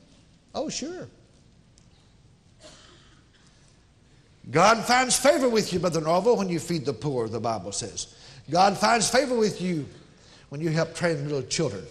Oh, 0.55 0.69
sure. 0.69 1.09
God 4.51 4.85
finds 4.85 5.17
favor 5.17 5.49
with 5.49 5.73
you, 5.73 5.79
Brother 5.79 6.03
Norvel, 6.03 6.37
when 6.37 6.51
you 6.51 6.61
feed 6.61 6.85
the 6.85 6.93
poor, 6.93 7.29
the 7.29 7.41
Bible 7.41 7.73
says. 7.73 8.15
God 8.51 8.77
finds 8.77 9.09
favor 9.09 9.35
with 9.35 9.63
you 9.63 9.87
when 10.51 10.61
you 10.61 10.69
help 10.69 10.95
train 10.95 11.23
little 11.25 11.43
children. 11.43 11.87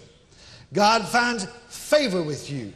God 0.73 1.07
finds 1.07 1.45
favor 1.67 2.21
with 2.21 2.49
you 2.51 2.71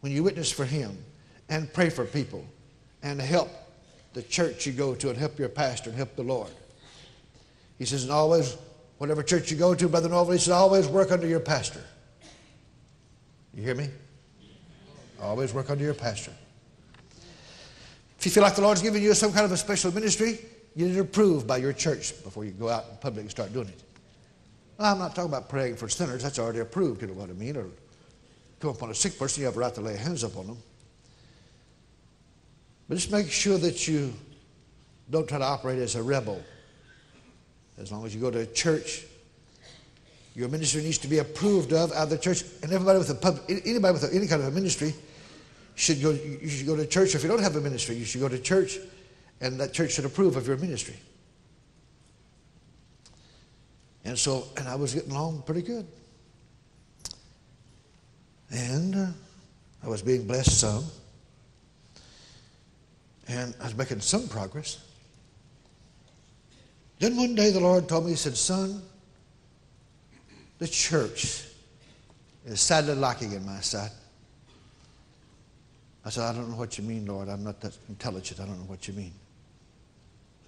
when 0.00 0.12
you 0.12 0.22
witness 0.22 0.50
for 0.50 0.64
Him 0.64 0.96
and 1.48 1.72
pray 1.72 1.90
for 1.90 2.04
people 2.04 2.44
and 3.02 3.20
help 3.20 3.50
the 4.14 4.22
church 4.22 4.66
you 4.66 4.72
go 4.72 4.94
to 4.94 5.10
and 5.10 5.18
help 5.18 5.38
your 5.38 5.48
pastor 5.48 5.90
and 5.90 5.96
help 5.96 6.16
the 6.16 6.22
Lord. 6.22 6.50
He 7.78 7.84
says, 7.84 8.04
and 8.04 8.12
always, 8.12 8.56
whatever 8.98 9.22
church 9.22 9.50
you 9.50 9.58
go 9.58 9.74
to, 9.74 9.88
Brother 9.88 10.08
Norvel, 10.08 10.32
he 10.32 10.38
says, 10.38 10.50
always 10.52 10.88
work 10.88 11.12
under 11.12 11.26
your 11.26 11.40
pastor. 11.40 11.82
You 13.52 13.62
hear 13.62 13.74
me? 13.74 13.88
Always 15.20 15.52
work 15.52 15.70
under 15.70 15.84
your 15.84 15.94
pastor. 15.94 16.32
If 18.18 18.24
you 18.24 18.30
feel 18.30 18.42
like 18.42 18.54
the 18.54 18.62
Lord's 18.62 18.82
giving 18.82 19.02
you 19.02 19.12
some 19.14 19.32
kind 19.32 19.44
of 19.44 19.52
a 19.52 19.56
special 19.56 19.92
ministry, 19.92 20.38
you 20.74 20.86
need 20.86 20.96
it 20.96 21.00
approved 21.00 21.46
by 21.46 21.58
your 21.58 21.72
church 21.72 22.22
before 22.24 22.44
you 22.44 22.52
go 22.52 22.68
out 22.68 22.84
in 22.90 22.96
public 22.96 23.22
and 23.22 23.30
start 23.30 23.52
doing 23.52 23.68
it. 23.68 23.82
I'm 24.78 24.98
not 24.98 25.14
talking 25.14 25.30
about 25.30 25.48
praying 25.48 25.76
for 25.76 25.88
sinners. 25.88 26.22
That's 26.22 26.38
already 26.38 26.58
approved, 26.58 27.02
you 27.02 27.08
know 27.08 27.14
what 27.14 27.30
I 27.30 27.32
mean? 27.32 27.56
Or 27.56 27.66
come 28.60 28.70
upon 28.70 28.90
a 28.90 28.94
sick 28.94 29.18
person, 29.18 29.40
you 29.40 29.46
have 29.46 29.56
a 29.56 29.60
right 29.60 29.74
to 29.74 29.80
lay 29.80 29.96
hands 29.96 30.22
upon 30.22 30.46
them. 30.46 30.58
But 32.88 32.96
just 32.96 33.10
make 33.10 33.30
sure 33.30 33.58
that 33.58 33.88
you 33.88 34.12
don't 35.10 35.28
try 35.28 35.38
to 35.38 35.44
operate 35.44 35.78
as 35.78 35.94
a 35.94 36.02
rebel. 36.02 36.42
As 37.78 37.90
long 37.90 38.06
as 38.06 38.14
you 38.14 38.20
go 38.20 38.30
to 38.30 38.40
a 38.40 38.46
church, 38.46 39.04
your 40.34 40.48
ministry 40.48 40.82
needs 40.82 40.98
to 40.98 41.08
be 41.08 41.18
approved 41.18 41.72
of 41.72 41.92
out 41.92 42.04
of 42.04 42.10
the 42.10 42.18
church. 42.18 42.44
And 42.62 42.72
everybody 42.72 42.98
with 42.98 43.10
a 43.10 43.14
pub, 43.14 43.40
anybody 43.48 43.92
with 43.92 44.14
any 44.14 44.26
kind 44.26 44.42
of 44.42 44.48
a 44.48 44.50
ministry 44.50 44.94
should 45.74 46.02
go. 46.02 46.10
You 46.10 46.48
should 46.48 46.66
go 46.66 46.76
to 46.76 46.86
church. 46.86 47.14
If 47.14 47.22
you 47.22 47.28
don't 47.28 47.42
have 47.42 47.56
a 47.56 47.60
ministry, 47.60 47.96
you 47.96 48.04
should 48.04 48.20
go 48.20 48.28
to 48.28 48.38
church, 48.38 48.78
and 49.40 49.58
that 49.60 49.72
church 49.72 49.92
should 49.92 50.04
approve 50.04 50.36
of 50.36 50.46
your 50.46 50.56
ministry. 50.56 50.96
And 54.06 54.16
so, 54.16 54.44
and 54.56 54.68
I 54.68 54.76
was 54.76 54.94
getting 54.94 55.10
along 55.10 55.42
pretty 55.44 55.62
good. 55.62 55.84
And 58.52 58.94
uh, 58.94 59.06
I 59.82 59.88
was 59.88 60.00
being 60.00 60.28
blessed 60.28 60.60
some. 60.60 60.84
And 63.26 63.52
I 63.60 63.64
was 63.64 63.76
making 63.76 63.98
some 64.00 64.28
progress. 64.28 64.78
Then 67.00 67.16
one 67.16 67.34
day 67.34 67.50
the 67.50 67.58
Lord 67.58 67.88
told 67.88 68.04
me, 68.04 68.10
He 68.10 68.16
said, 68.16 68.36
Son, 68.36 68.80
the 70.60 70.68
church 70.68 71.42
is 72.46 72.60
sadly 72.60 72.94
lacking 72.94 73.32
in 73.32 73.44
my 73.44 73.58
sight. 73.58 73.90
I 76.04 76.10
said, 76.10 76.22
I 76.22 76.32
don't 76.32 76.48
know 76.48 76.56
what 76.56 76.78
you 76.78 76.84
mean, 76.84 77.06
Lord. 77.06 77.28
I'm 77.28 77.42
not 77.42 77.60
that 77.60 77.76
intelligent. 77.88 78.38
I 78.38 78.44
don't 78.44 78.60
know 78.60 78.66
what 78.66 78.86
you 78.86 78.94
mean. 78.94 79.12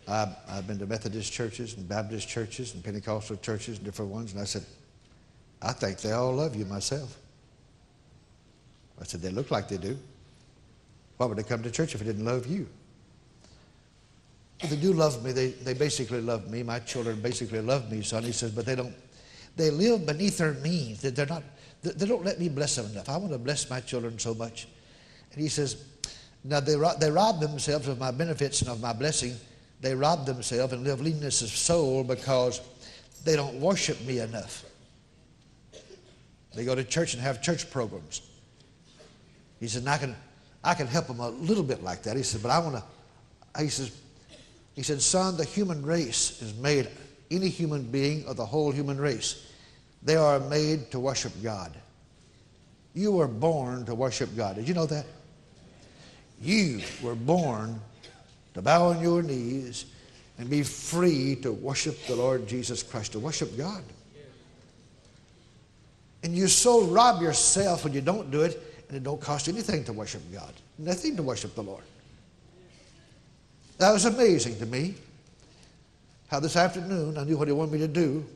I've, 0.09 0.35
I've 0.49 0.67
been 0.67 0.79
to 0.79 0.87
Methodist 0.87 1.33
churches 1.33 1.77
and 1.77 1.89
Baptist 1.89 2.29
churches 2.29 2.75
and 2.75 2.83
Pentecostal 2.83 3.37
churches 3.37 3.77
and 3.77 3.85
different 3.85 4.11
ones, 4.11 4.33
and 4.33 4.41
I 4.41 4.45
said, 4.45 4.65
I 5.61 5.73
think 5.73 6.01
they 6.01 6.13
all 6.13 6.35
love 6.35 6.57
you 6.57 6.65
myself. 6.65 7.17
I 9.01 9.05
said, 9.05 9.21
they 9.21 9.31
look 9.31 9.51
like 9.51 9.69
they 9.69 9.77
do. 9.77 9.99
Why 11.19 11.27
would 11.27 11.37
they 11.37 11.43
come 11.43 11.63
to 11.63 11.71
church 11.71 11.95
if 11.95 12.01
they 12.01 12.07
didn't 12.07 12.25
love 12.25 12.47
you? 12.47 12.67
They 14.61 14.77
do 14.77 14.93
love 14.93 15.25
me. 15.25 15.33
They, 15.33 15.51
they 15.51 15.75
basically 15.75 16.21
love 16.21 16.51
me. 16.51 16.63
My 16.63 16.81
children 16.81 17.21
basically 17.21 17.61
love 17.61 17.91
me, 17.91 18.03
son. 18.03 18.25
He 18.25 18.33
says, 18.33 18.51
but 18.51 18.67
they 18.67 18.75
don't, 18.75 18.95
they 19.57 19.71
live 19.71 20.07
beneath 20.07 20.39
their 20.39 20.55
means. 20.55 21.01
They're 21.01 21.27
not, 21.27 21.43
they 21.83 22.07
don't 22.07 22.25
let 22.25 22.41
me 22.41 22.49
bless 22.49 22.77
them 22.77 22.87
enough. 22.87 23.09
I 23.09 23.17
want 23.19 23.33
to 23.33 23.39
bless 23.39 23.71
my 23.71 23.81
children 23.81 24.19
so 24.19 24.35
much. 24.35 24.67
And 25.33 25.41
he 25.41 25.49
says, 25.49 25.85
now 26.43 26.61
they, 26.61 26.75
they 26.99 27.11
rob 27.11 27.41
themselves 27.41 27.87
of 27.89 27.99
my 27.99 28.11
benefits 28.11 28.63
and 28.63 28.71
of 28.71 28.81
my 28.81 28.93
blessing 28.93 29.37
they 29.81 29.95
rob 29.95 30.27
themselves 30.27 30.73
and 30.73 30.85
live 30.85 31.01
leanness 31.01 31.43
of 31.43 31.49
soul 31.49 32.05
because 32.05 32.61
they 33.25 33.37
don't 33.37 33.61
worship 33.61 34.01
me 34.05 34.19
enough. 34.21 34.65
They 36.55 36.65
go 36.65 36.75
to 36.75 36.85
church 36.85 37.15
and 37.15 37.23
have 37.23 37.43
church 37.43 37.71
programs. 37.71 38.23
He 39.61 39.69
said, 39.69 39.87
I 39.87 39.99
can, 39.99 40.17
I 40.65 40.75
can 40.75 40.87
help 40.87 41.07
them 41.07 41.21
a 41.21 41.31
little 41.31 41.63
bit 41.63 41.83
like 41.83 42.03
that. 42.05 42.17
He 42.17 42.23
said, 42.23 42.43
but 42.43 42.51
I 42.51 42.59
want 42.59 42.77
to, 42.77 43.61
he 43.61 43.69
says, 43.69 43.97
he 44.75 44.83
said, 44.83 45.03
son, 45.03 45.37
the 45.37 45.45
human 45.45 45.85
race 45.85 46.41
is 46.41 46.55
made, 46.55 46.89
any 47.31 47.49
human 47.49 47.83
being 47.83 48.27
or 48.27 48.35
the 48.35 48.47
whole 48.47 48.71
human 48.71 49.01
race, 49.01 49.47
they 50.03 50.17
are 50.17 50.39
made 50.41 50.91
to 50.93 51.01
worship 51.01 51.33
God. 51.43 51.73
You 52.95 53.13
were 53.13 53.29
born 53.29 53.85
to 53.87 53.95
worship 53.95 54.35
God. 54.37 54.57
Did 54.57 54.69
you 54.69 54.75
know 54.75 54.87
that? 54.87 55.07
You 56.41 56.81
were 57.03 57.15
born 57.15 57.81
to 58.59 58.63
bow 58.63 58.89
on 58.89 59.01
your 59.01 59.23
knees 59.23 59.85
and 60.37 60.51
be 60.51 60.65
free 60.65 61.37
to 61.37 61.53
worship 61.53 61.97
the 62.09 62.17
Lord 62.17 62.49
Jesus 62.49 62.83
Christ, 62.83 63.13
to 63.13 63.21
worship 63.21 63.57
God. 63.57 63.85
And 66.25 66.35
you 66.35 66.49
so 66.49 66.83
rob 66.83 67.23
yourself 67.23 67.85
when 67.85 67.93
you 67.93 68.01
don't 68.01 68.33
do 68.33 68.41
it, 68.43 68.61
and 68.89 68.97
it 68.97 69.05
don't 69.05 69.21
cost 69.21 69.47
anything 69.47 69.85
to 69.85 69.93
worship 69.93 70.23
God. 70.33 70.53
Nothing 70.77 71.15
to 71.15 71.23
worship 71.23 71.55
the 71.55 71.63
Lord. 71.63 71.85
That 73.79 73.93
was 73.93 74.07
amazing 74.07 74.59
to 74.59 74.67
me. 74.67 74.97
How 76.27 76.41
this 76.41 76.57
afternoon 76.57 77.17
I 77.17 77.23
knew 77.23 77.37
what 77.37 77.47
he 77.47 77.53
wanted 77.53 77.75
me 77.75 77.79
to 77.79 77.87
do. 77.87 78.27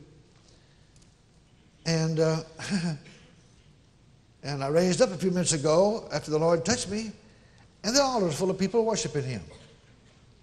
And 1.85 2.21
uh, 2.21 2.43
and 4.43 4.63
I 4.63 4.69
raised 4.69 5.01
up 5.01 5.11
a 5.11 5.17
few 5.17 5.31
minutes 5.31 5.51
ago 5.51 6.07
after 6.13 6.31
the 6.31 6.39
Lord 6.39 6.63
touched 6.63 6.87
me, 6.87 7.11
and 7.83 7.93
the 7.93 8.01
altar 8.01 8.27
was 8.27 8.35
full 8.35 8.49
of 8.49 8.57
people 8.57 8.85
worshiping 8.85 9.25
him. 9.25 9.41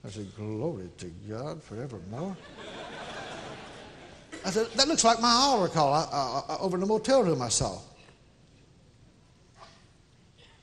I 0.05 0.09
said, 0.09 0.35
Glory 0.37 0.89
to 0.99 1.07
God 1.29 1.63
forevermore. 1.63 2.37
I 4.45 4.51
said, 4.51 4.69
that 4.69 4.89
looks 4.89 5.05
like 5.05 5.21
my 5.21 5.31
altar 5.31 5.73
call 5.73 5.93
I, 5.93 6.43
I, 6.49 6.57
over 6.61 6.77
in 6.77 6.81
the 6.81 6.87
motel 6.87 7.23
room 7.23 7.43
I 7.43 7.49
saw. 7.49 7.79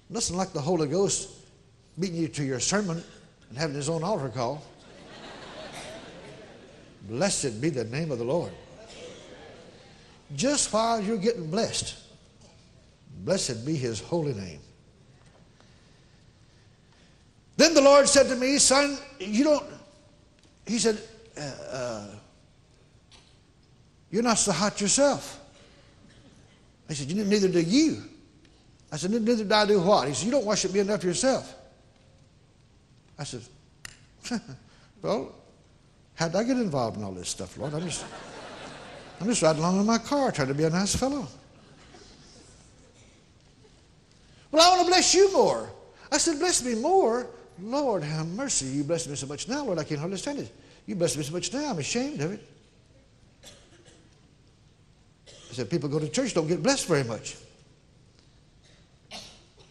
Nothing 0.10 0.38
like 0.38 0.54
the 0.54 0.62
Holy 0.62 0.88
Ghost 0.88 1.30
beating 2.00 2.16
you 2.16 2.28
to 2.30 2.44
your 2.44 2.60
sermon 2.60 3.04
and 3.50 3.58
having 3.58 3.76
his 3.76 3.90
own 3.90 4.04
altar 4.04 4.30
call. 4.30 4.64
Blessed 7.04 7.62
be 7.62 7.70
the 7.70 7.84
name 7.86 8.12
of 8.12 8.18
the 8.18 8.26
Lord. 8.26 8.52
Just 10.36 10.74
while 10.74 11.00
you're 11.00 11.18
getting 11.18 11.50
blessed, 11.50 11.96
blessed 13.20 13.66
be 13.66 13.76
his 13.76 14.00
holy 14.00 14.34
name. 14.34 14.60
Then 17.58 17.74
the 17.74 17.82
Lord 17.82 18.08
said 18.08 18.30
to 18.30 18.36
me, 18.36 18.60
Son, 18.60 18.98
you 19.20 19.44
don't, 19.44 19.66
he 20.68 20.78
said, 20.78 21.00
uh, 21.36 21.42
uh, 21.72 22.06
You're 24.12 24.24
not 24.24 24.38
so 24.38 24.52
hot 24.52 24.80
yourself. 24.80 25.40
I 26.88 26.94
said, 26.94 27.14
Neither 27.14 27.50
do 27.50 27.60
you. 27.60 28.04
I 28.92 28.98
said, 28.98 29.10
Neither 29.12 29.44
do 29.44 29.54
I 29.54 29.66
do 29.66 29.82
what? 29.82 30.08
He 30.08 30.14
said, 30.14 30.26
You 30.26 30.32
don't 30.32 30.46
worship 30.46 30.72
me 30.72 30.80
enough 30.82 31.04
yourself. 31.04 31.56
I 33.18 33.24
said, 33.24 33.42
Well, 35.02 35.34
how 36.14 36.28
did 36.28 36.38
I 36.38 36.44
get 36.44 36.58
involved 36.58 36.98
in 36.98 37.04
all 37.04 37.12
this 37.12 37.30
stuff, 37.30 37.58
Lord? 37.58 37.74
I'm 37.74 37.84
just, 37.84 38.06
I'm 39.20 39.28
just 39.28 39.42
riding 39.42 39.64
along 39.64 39.80
in 39.80 39.86
my 39.86 39.98
car 39.98 40.32
trying 40.32 40.48
to 40.50 40.54
be 40.54 40.66
a 40.66 40.70
nice 40.70 40.96
fellow. 40.96 41.28
Well, 44.52 44.62
I 44.62 44.76
want 44.76 44.88
to 44.88 44.92
bless 44.92 45.16
you 45.16 45.34
more. 45.34 45.72
I 46.12 46.20
said, 46.20 46.38
Bless 46.38 46.64
me 46.64 46.76
more. 46.76 47.28
Lord, 47.62 48.04
have 48.04 48.28
mercy. 48.28 48.66
You 48.68 48.84
bless 48.84 49.08
me 49.08 49.16
so 49.16 49.28
much 49.28 49.48
now, 49.48 49.64
Lord, 49.66 49.80
I 49.80 49.84
can't 49.84 50.02
understand 50.02 50.40
it. 50.40 50.52
You 50.86 50.96
bless 50.96 51.18
me 51.18 51.24
so 51.24 51.34
much 51.34 51.52
now, 51.54 51.70
I'm 51.70 51.80
ashamed 51.80 52.22
of 52.22 52.32
it. 52.32 52.48
I 55.28 55.54
said, 55.54 55.70
People 55.70 55.90
go 55.90 56.00
to 56.00 56.08
church, 56.08 56.34
don't 56.34 56.48
get 56.48 56.62
blessed 56.62 56.88
very 56.88 57.04
much. 57.04 57.36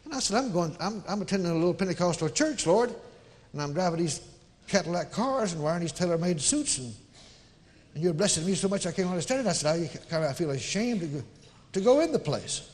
And 0.05 0.15
I 0.15 0.21
said, 0.21 0.37
I'm 0.37 0.53
going, 0.53 0.77
I'm, 0.79 1.03
I'm 1.09 1.23
attending 1.23 1.51
a 1.51 1.55
little 1.55 1.75
Pentecostal 1.75 2.29
church, 2.29 2.67
Lord, 2.67 2.95
and 3.53 3.63
I'm 3.63 3.73
driving 3.73 4.01
these 4.01 4.21
Cadillac 4.69 5.13
cars 5.13 5.53
and 5.53 5.63
wearing 5.63 5.81
these 5.81 5.93
tailor-made 5.93 6.41
suits, 6.41 6.79
and, 6.79 6.95
and 7.95 8.03
you're 8.05 8.13
blessing 8.13 8.45
me 8.45 8.55
so 8.55 8.69
much 8.69 8.87
I 8.87 8.93
can't 8.93 9.09
understand 9.09 9.47
it. 9.47 9.49
I 9.49 9.53
said, 9.53 9.75
I, 9.75 9.87
kind 10.09 10.25
of, 10.25 10.31
I 10.31 10.33
feel 10.35 10.51
ashamed 10.51 11.01
to 11.01 11.07
go, 11.07 11.23
to 11.73 11.81
go 11.81 12.01
in 12.01 12.13
the 12.13 12.19
place. 12.19 12.71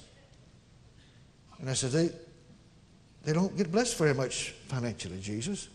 And 1.61 1.71
I 1.71 1.75
said, 1.75 1.91
they, 1.93 2.11
they 3.25 3.33
don't 3.33 3.57
get 3.57 3.71
blessed 3.71 3.97
very 3.99 4.15
much 4.15 4.51
financially, 4.69 5.21
Jesus. 5.21 5.69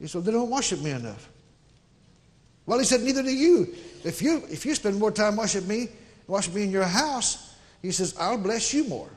He 0.00 0.06
said, 0.06 0.24
they 0.24 0.32
don't 0.32 0.50
worship 0.50 0.80
me 0.80 0.90
enough. 0.90 1.28
Well, 2.66 2.78
he 2.78 2.84
said, 2.84 3.02
neither 3.02 3.22
do 3.22 3.34
you. 3.34 3.74
If 4.04 4.22
you, 4.22 4.42
if 4.50 4.64
you 4.64 4.74
spend 4.74 4.98
more 4.98 5.10
time 5.10 5.36
worshiping 5.36 5.68
me, 5.68 5.88
worshiping 6.26 6.56
me 6.56 6.62
in 6.64 6.70
your 6.70 6.84
house, 6.84 7.54
he 7.82 7.90
says, 7.90 8.14
I'll 8.18 8.38
bless 8.38 8.72
you 8.72 8.88
more. 8.88 9.10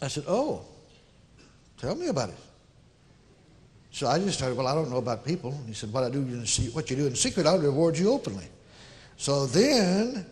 I 0.00 0.08
said, 0.08 0.24
oh, 0.28 0.62
tell 1.78 1.94
me 1.94 2.06
about 2.08 2.28
it. 2.28 2.36
So 3.90 4.06
I 4.06 4.18
just 4.18 4.36
started, 4.38 4.56
well, 4.56 4.66
I 4.66 4.74
don't 4.74 4.90
know 4.90 4.98
about 4.98 5.24
people. 5.24 5.58
He 5.66 5.72
said, 5.72 5.92
what 5.92 6.04
I 6.04 6.10
do 6.10 6.18
in 6.18 6.44
what 6.72 6.90
you 6.90 6.96
do 6.96 7.06
in 7.06 7.14
secret, 7.14 7.46
I'll 7.46 7.58
reward 7.58 7.98
you 7.98 8.12
openly. 8.12 8.46
So 9.16 9.46
then 9.46 10.26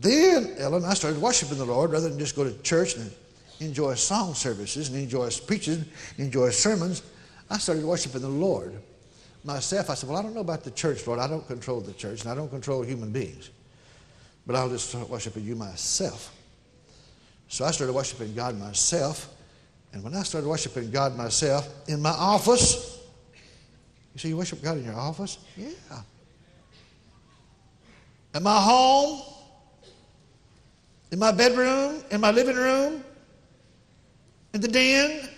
then, 0.00 0.54
Ellen, 0.58 0.84
I 0.84 0.94
started 0.94 1.20
worshiping 1.20 1.58
the 1.58 1.64
Lord 1.64 1.92
rather 1.92 2.08
than 2.08 2.18
just 2.18 2.36
go 2.36 2.44
to 2.44 2.56
church 2.62 2.96
and 2.96 3.10
enjoy 3.60 3.94
song 3.94 4.34
services 4.34 4.88
and 4.88 4.98
enjoy 4.98 5.30
preaching, 5.46 5.84
enjoy 6.18 6.50
sermons. 6.50 7.02
I 7.48 7.58
started 7.58 7.84
worshiping 7.84 8.22
the 8.22 8.28
Lord. 8.28 8.74
Myself, 9.44 9.90
I 9.90 9.94
said, 9.94 10.08
Well, 10.08 10.18
I 10.18 10.22
don't 10.22 10.34
know 10.34 10.40
about 10.40 10.64
the 10.64 10.70
church, 10.70 11.06
Lord. 11.06 11.20
I 11.20 11.28
don't 11.28 11.46
control 11.46 11.80
the 11.80 11.92
church 11.92 12.22
and 12.22 12.30
I 12.30 12.34
don't 12.34 12.48
control 12.48 12.82
human 12.82 13.10
beings. 13.10 13.50
But 14.46 14.56
I'll 14.56 14.68
just 14.68 14.88
start 14.88 15.08
worshiping 15.08 15.44
you 15.44 15.54
myself. 15.54 16.34
So 17.48 17.64
I 17.64 17.70
started 17.70 17.92
worshiping 17.92 18.34
God 18.34 18.58
myself. 18.58 19.28
And 19.92 20.02
when 20.02 20.14
I 20.14 20.22
started 20.22 20.48
worshiping 20.48 20.90
God 20.90 21.16
myself 21.16 21.68
in 21.86 22.02
my 22.02 22.10
office, 22.10 23.00
you 24.12 24.18
say 24.18 24.28
you 24.30 24.36
worship 24.36 24.62
God 24.62 24.78
in 24.78 24.84
your 24.84 24.98
office? 24.98 25.38
Yeah. 25.56 25.70
In 28.34 28.42
my 28.42 28.60
home, 28.60 29.33
in 31.14 31.20
my 31.20 31.30
bedroom, 31.30 32.02
in 32.10 32.20
my 32.20 32.32
living 32.32 32.56
room, 32.56 33.04
in 34.52 34.60
the 34.60 34.66
den. 34.66 35.28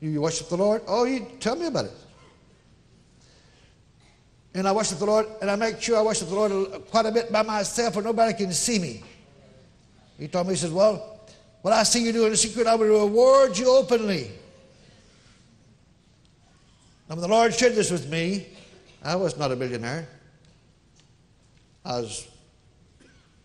You 0.00 0.20
worship 0.20 0.48
the 0.48 0.56
Lord? 0.56 0.82
Oh, 0.86 1.02
you 1.02 1.26
tell 1.40 1.56
me 1.56 1.66
about 1.66 1.86
it. 1.86 1.92
And 4.54 4.68
I 4.68 4.72
worship 4.72 5.00
the 5.00 5.06
Lord, 5.06 5.26
and 5.42 5.50
I 5.50 5.56
make 5.56 5.82
sure 5.82 5.98
I 5.98 6.02
worship 6.02 6.28
the 6.28 6.34
Lord 6.36 6.86
quite 6.92 7.06
a 7.06 7.10
bit 7.10 7.32
by 7.32 7.42
myself 7.42 7.96
where 7.96 8.04
nobody 8.04 8.34
can 8.34 8.52
see 8.52 8.78
me. 8.78 9.02
He 10.16 10.28
told 10.28 10.46
me, 10.46 10.52
he 10.52 10.60
says, 10.60 10.70
Well, 10.70 11.18
what 11.62 11.74
I 11.74 11.82
see 11.82 12.04
you 12.04 12.12
do 12.12 12.26
in 12.26 12.36
secret, 12.36 12.68
I 12.68 12.76
will 12.76 13.06
reward 13.06 13.58
you 13.58 13.68
openly. 13.68 14.30
Now, 17.08 17.16
when 17.16 17.22
the 17.22 17.26
Lord 17.26 17.52
shared 17.52 17.74
this 17.74 17.90
with 17.90 18.08
me, 18.08 18.46
I 19.02 19.16
was 19.16 19.36
not 19.36 19.50
a 19.50 19.56
millionaire. 19.56 20.06
I 21.84 21.98
was 21.98 22.28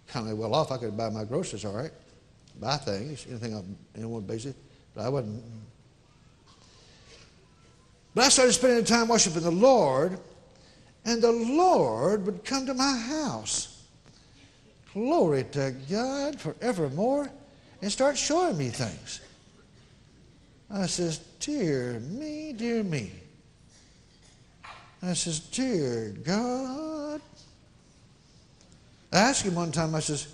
kind 0.10 0.30
of 0.30 0.38
well 0.38 0.54
off. 0.54 0.72
I 0.72 0.78
could 0.78 0.98
buy 0.98 1.10
my 1.10 1.24
groceries 1.24 1.66
all 1.66 1.74
right, 1.74 1.92
buy 2.60 2.78
things, 2.78 3.26
anything 3.30 3.54
on 3.54 3.78
anyone 3.96 4.24
basic, 4.24 4.56
but 4.94 5.06
I 5.06 5.10
wasn't. 5.10 5.44
But 8.16 8.26
I 8.26 8.30
started 8.30 8.54
spending 8.54 8.84
time 8.84 9.08
worshiping 9.08 9.44
the 9.44 9.52
Lord, 9.52 10.20
and 11.06 11.22
the 11.22 11.32
Lord 11.32 12.26
would 12.26 12.44
come 12.44 12.66
to 12.66 12.74
my 12.74 12.98
house. 12.98 13.84
Glory 14.94 15.46
to 15.52 15.76
God 15.90 16.40
forevermore, 16.40 17.30
and 17.82 17.92
start 17.92 18.18
showing 18.18 18.58
me 18.58 18.70
things. 18.70 19.22
I 20.72 20.88
says, 20.88 21.20
Dear 21.40 22.00
me, 22.00 22.54
dear 22.54 22.84
me. 22.84 23.12
I 25.02 25.14
says, 25.14 25.40
Dear 25.40 26.16
God. 26.24 27.22
I 29.12 29.20
asked 29.20 29.44
him 29.44 29.56
one 29.56 29.72
time, 29.72 29.96
I 29.96 30.00
says, 30.00 30.28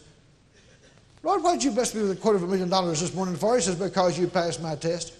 Lord, 1.23 1.41
why 1.41 1.53
did 1.53 1.63
you 1.63 1.71
bless 1.71 1.95
me 1.95 2.01
with 2.01 2.11
a 2.11 2.15
quarter 2.15 2.37
of 2.37 2.43
a 2.43 2.47
million 2.47 2.69
dollars 2.69 3.01
this 3.01 3.13
morning 3.13 3.35
for? 3.35 3.55
He 3.55 3.61
says, 3.61 3.75
because 3.75 4.19
you 4.19 4.27
passed 4.27 4.61
my 4.61 4.75
test. 4.75 5.13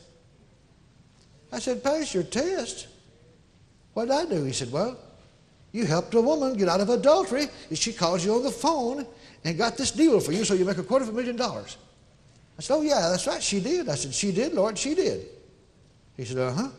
I 1.52 1.60
said, 1.60 1.84
pass 1.84 2.14
your 2.14 2.24
test? 2.24 2.88
What 3.94 4.06
did 4.06 4.12
I 4.14 4.26
do? 4.26 4.44
He 4.44 4.52
said, 4.52 4.72
well, 4.72 5.00
you 5.72 5.86
helped 5.86 6.14
a 6.14 6.22
woman 6.22 6.56
get 6.58 6.70
out 6.70 6.82
of 6.82 6.90
adultery. 6.90 7.48
And 7.70 7.78
she 7.78 7.94
called 7.94 8.22
you 8.22 8.36
on 8.36 8.44
the 8.44 8.52
phone 8.52 9.06
and 9.44 9.58
got 9.58 9.78
this 9.78 9.92
deal 9.92 10.20
for 10.20 10.32
you, 10.32 10.44
so 10.44 10.54
you 10.54 10.66
make 10.66 10.78
a 10.78 10.84
quarter 10.84 11.04
of 11.04 11.10
a 11.10 11.14
million 11.14 11.36
dollars. 11.36 11.78
I 12.58 12.62
said, 12.62 12.76
oh, 12.76 12.82
yeah, 12.82 13.10
that's 13.10 13.26
right, 13.26 13.42
she 13.42 13.60
did. 13.60 13.90
I 13.90 13.96
said, 13.96 14.14
she 14.14 14.32
did, 14.32 14.54
Lord, 14.54 14.78
she 14.78 14.96
did. 14.96 15.28
He 16.18 16.26
said, 16.26 16.38
uh-huh. 16.38 16.70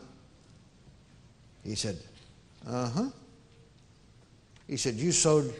He 1.63 1.75
said, 1.75 1.97
uh-huh. 2.67 3.09
He 4.67 4.77
said, 4.77 4.95
you 4.95 5.11
sowed 5.11 5.53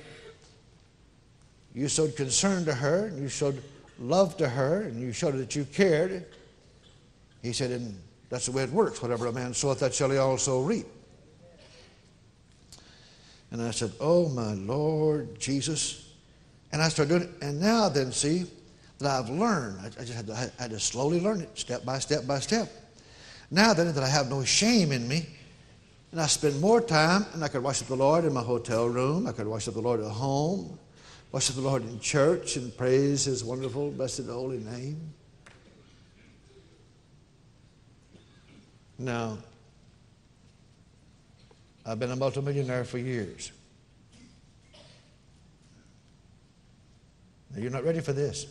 you 1.77 1.87
showed 1.87 2.15
concern 2.15 2.65
to 2.65 2.73
her, 2.73 3.05
and 3.05 3.21
you 3.21 3.29
showed 3.29 3.61
love 3.99 4.35
to 4.37 4.49
her, 4.49 4.81
and 4.81 4.99
you 4.99 5.13
showed 5.13 5.37
that 5.37 5.55
you 5.55 5.63
cared. 5.63 6.25
He 7.43 7.53
said, 7.53 7.69
and 7.69 8.01
that's 8.29 8.47
the 8.47 8.51
way 8.51 8.63
it 8.63 8.71
works. 8.71 8.99
Whatever 8.99 9.27
a 9.27 9.31
man 9.31 9.53
soweth, 9.53 9.79
that 9.81 9.93
shall 9.93 10.09
he 10.09 10.17
also 10.17 10.63
reap. 10.63 10.87
And 13.51 13.61
I 13.61 13.69
said, 13.69 13.91
Oh, 13.99 14.27
my 14.29 14.53
Lord 14.53 15.39
Jesus. 15.39 16.15
And 16.71 16.81
I 16.81 16.89
started 16.89 17.09
doing 17.09 17.21
it. 17.21 17.43
And 17.43 17.61
now 17.61 17.89
then, 17.89 18.11
see, 18.11 18.47
that 18.97 19.11
I've 19.11 19.29
learned, 19.29 19.77
I, 19.85 19.89
just 19.89 20.13
had 20.13 20.25
to, 20.27 20.33
I 20.33 20.49
had 20.59 20.71
to 20.71 20.79
slowly 20.79 21.21
learn 21.21 21.41
it, 21.41 21.57
step 21.59 21.85
by 21.85 21.99
step 21.99 22.25
by 22.25 22.39
step. 22.39 22.69
Now 23.51 23.75
then, 23.75 23.93
that 23.93 24.03
I 24.03 24.09
have 24.09 24.29
no 24.29 24.43
shame 24.43 24.91
in 24.91 25.07
me, 25.07 25.27
and 26.11 26.19
I 26.19 26.25
spend 26.25 26.59
more 26.59 26.81
time, 26.81 27.27
and 27.33 27.43
I 27.43 27.49
could 27.49 27.61
worship 27.61 27.87
the 27.87 27.95
Lord 27.95 28.25
in 28.25 28.33
my 28.33 28.41
hotel 28.41 28.87
room, 28.87 29.27
I 29.27 29.31
could 29.31 29.45
worship 29.47 29.75
the 29.75 29.81
Lord 29.81 29.99
at 29.99 30.09
home, 30.09 30.79
Worship 31.31 31.55
the 31.55 31.61
Lord 31.61 31.83
in 31.83 31.99
church 31.99 32.55
and 32.55 32.75
praise 32.75 33.25
His 33.25 33.43
wonderful, 33.43 33.91
blessed, 33.91 34.27
holy 34.27 34.59
name. 34.59 35.13
Now, 38.97 39.37
I've 41.85 41.99
been 41.99 42.11
a 42.11 42.15
multimillionaire 42.15 42.83
for 42.83 42.97
years. 42.97 43.51
Now, 47.53 47.61
you're 47.61 47.71
not 47.71 47.83
ready 47.83 47.99
for 47.99 48.13
this. 48.13 48.47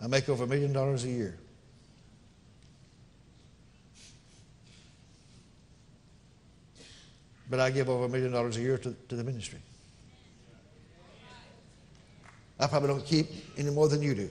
I 0.00 0.06
make 0.06 0.28
over 0.28 0.44
a 0.44 0.46
million 0.46 0.72
dollars 0.72 1.04
a 1.04 1.08
year. 1.08 1.38
But 7.50 7.60
I 7.60 7.70
give 7.70 7.88
over 7.88 8.06
a 8.06 8.08
million 8.08 8.32
dollars 8.32 8.56
a 8.56 8.60
year 8.60 8.78
to, 8.78 8.96
to 9.08 9.16
the 9.16 9.24
ministry. 9.24 9.60
I 12.58 12.66
probably 12.66 12.88
don't 12.88 13.04
keep 13.04 13.26
any 13.56 13.70
more 13.70 13.88
than 13.88 14.02
you 14.02 14.14
do. 14.14 14.30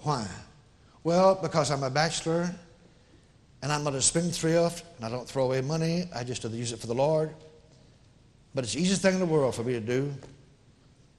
Why? 0.00 0.26
Well, 1.02 1.34
because 1.34 1.70
I'm 1.70 1.82
a 1.82 1.90
bachelor 1.90 2.54
And 3.64 3.72
I'm 3.72 3.82
not 3.82 3.94
a 3.94 4.02
spendthrift, 4.02 4.84
and 4.96 5.06
I 5.06 5.08
don't 5.08 5.26
throw 5.26 5.44
away 5.44 5.62
money. 5.62 6.04
I 6.14 6.22
just 6.22 6.44
use 6.44 6.72
it 6.72 6.80
for 6.80 6.86
the 6.86 6.94
Lord. 6.94 7.34
But 8.54 8.64
it's 8.64 8.74
the 8.74 8.82
easiest 8.82 9.00
thing 9.00 9.14
in 9.14 9.20
the 9.20 9.26
world 9.26 9.54
for 9.54 9.64
me 9.64 9.72
to 9.72 9.80
do 9.80 10.12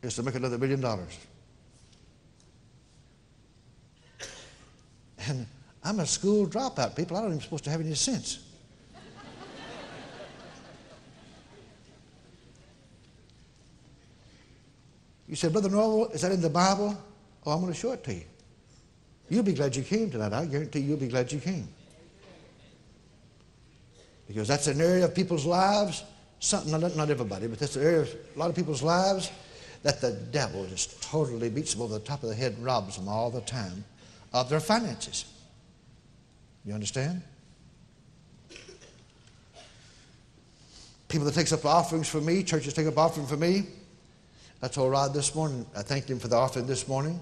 is 0.03 0.13
to 0.13 0.21
make 0.21 0.35
another 0.35 0.59
million 0.59 0.79
dollars. 0.79 1.17
And 5.27 5.47
I'm 5.83 5.99
a 5.99 6.05
school 6.05 6.45
dropout, 6.45 6.95
people. 6.95 7.17
I 7.17 7.21
don't 7.21 7.31
even 7.31 7.41
supposed 7.41 7.63
to 7.63 7.71
have 7.71 7.81
any 7.81 7.95
sense. 7.95 8.44
You 15.27 15.35
said, 15.35 15.51
Brother 15.51 15.69
Norvel, 15.69 16.13
is 16.13 16.21
that 16.21 16.31
in 16.31 16.41
the 16.41 16.49
Bible? 16.49 16.97
Oh, 17.45 17.51
I'm 17.51 17.61
going 17.61 17.73
to 17.73 17.79
show 17.79 17.91
it 17.91 18.03
to 18.03 18.13
you. 18.13 18.23
You'll 19.29 19.43
be 19.43 19.53
glad 19.53 19.75
you 19.75 19.83
came 19.83 20.11
tonight. 20.11 20.33
I 20.33 20.45
guarantee 20.45 20.79
you'll 20.79 20.97
be 20.97 21.07
glad 21.07 21.31
you 21.31 21.39
came. 21.39 21.67
Because 24.27 24.47
that's 24.47 24.67
an 24.67 24.81
area 24.81 25.05
of 25.05 25.15
people's 25.15 25.45
lives, 25.45 26.03
something, 26.39 26.71
not, 26.71 26.95
not 26.95 27.09
everybody, 27.09 27.47
but 27.47 27.59
that's 27.59 27.75
an 27.75 27.83
area 27.83 28.01
of 28.01 28.15
a 28.35 28.39
lot 28.39 28.49
of 28.49 28.55
people's 28.55 28.83
lives 28.83 29.31
that 29.83 30.01
the 30.01 30.13
devil 30.31 30.65
just 30.67 31.01
totally 31.03 31.49
beats 31.49 31.73
them 31.73 31.83
over 31.83 31.93
the 31.93 31.99
top 31.99 32.23
of 32.23 32.29
the 32.29 32.35
head 32.35 32.53
and 32.53 32.65
robs 32.65 32.95
them 32.97 33.07
all 33.07 33.29
the 33.29 33.41
time 33.41 33.83
of 34.33 34.49
their 34.49 34.59
finances. 34.59 35.25
You 36.65 36.73
understand? 36.73 37.21
People 41.07 41.25
that 41.25 41.35
takes 41.35 41.53
up 41.53 41.63
offerings 41.65 42.09
for 42.09 42.19
me, 42.19 42.43
churches 42.43 42.73
take 42.73 42.87
up 42.87 42.97
offerings 42.97 43.29
for 43.29 43.37
me. 43.37 43.63
I 44.65 44.67
told 44.67 44.91
Rod 44.91 45.13
this 45.13 45.35
morning, 45.35 45.63
I 45.77 45.83
thanked 45.83 46.09
him 46.09 46.17
for 46.17 46.27
the 46.27 46.37
offering 46.37 46.65
this 46.65 46.87
morning. 46.87 47.19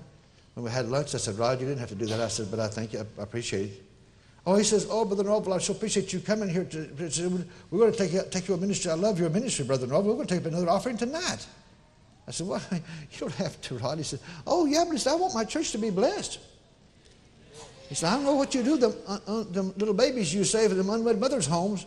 When 0.53 0.63
we 0.63 0.71
had 0.71 0.87
lunch, 0.87 1.13
I 1.13 1.17
said, 1.17 1.37
Rod, 1.37 1.59
you 1.59 1.67
didn't 1.67 1.81
have 1.81 1.89
to 1.89 1.95
do 1.95 2.05
that. 2.05 2.21
I 2.21 2.29
said, 2.29 2.49
but 2.49 2.57
I 2.57 2.69
thank 2.69 2.93
you. 2.93 2.99
I 2.99 3.21
appreciate 3.21 3.65
it. 3.65 3.83
Oh, 4.45 4.55
he 4.55 4.63
says, 4.63 4.87
oh, 4.89 5.03
Brother 5.03 5.25
Norvel, 5.25 5.53
I 5.53 5.57
so 5.57 5.73
appreciate 5.73 6.13
you 6.13 6.21
coming 6.21 6.47
here. 6.47 6.63
To, 6.63 7.45
we're 7.69 7.79
going 7.79 7.91
to 7.91 7.97
take 7.97 8.13
you, 8.13 8.21
take 8.31 8.47
your 8.47 8.55
ministry. 8.55 8.91
I 8.91 8.93
love 8.93 9.19
your 9.19 9.29
ministry, 9.29 9.65
Brother 9.65 9.87
Norvel. 9.87 10.05
We're 10.05 10.13
going 10.13 10.27
to 10.27 10.35
take 10.35 10.45
up 10.45 10.53
another 10.53 10.69
offering 10.69 10.95
tonight. 10.95 11.45
I 12.25 12.31
said, 12.31 12.47
well, 12.47 12.61
you 12.71 13.19
don't 13.19 13.33
have 13.33 13.59
to, 13.59 13.77
Rod. 13.77 13.97
He 13.97 14.05
said, 14.05 14.21
oh, 14.47 14.65
yeah, 14.65 14.85
but 14.89 15.05
I 15.05 15.15
want 15.15 15.33
my 15.33 15.43
church 15.43 15.73
to 15.73 15.77
be 15.77 15.89
blessed. 15.89 16.39
He 17.89 17.95
said, 17.95 18.07
I 18.07 18.15
don't 18.15 18.23
know 18.23 18.35
what 18.35 18.55
you 18.55 18.63
do, 18.63 18.77
them, 18.77 18.93
uh, 19.05 19.19
uh, 19.27 19.43
them 19.43 19.73
little 19.75 19.93
babies 19.93 20.33
you 20.33 20.45
save 20.45 20.71
in 20.71 20.77
them 20.77 20.89
unwed 20.89 21.19
mothers' 21.19 21.45
homes 21.45 21.85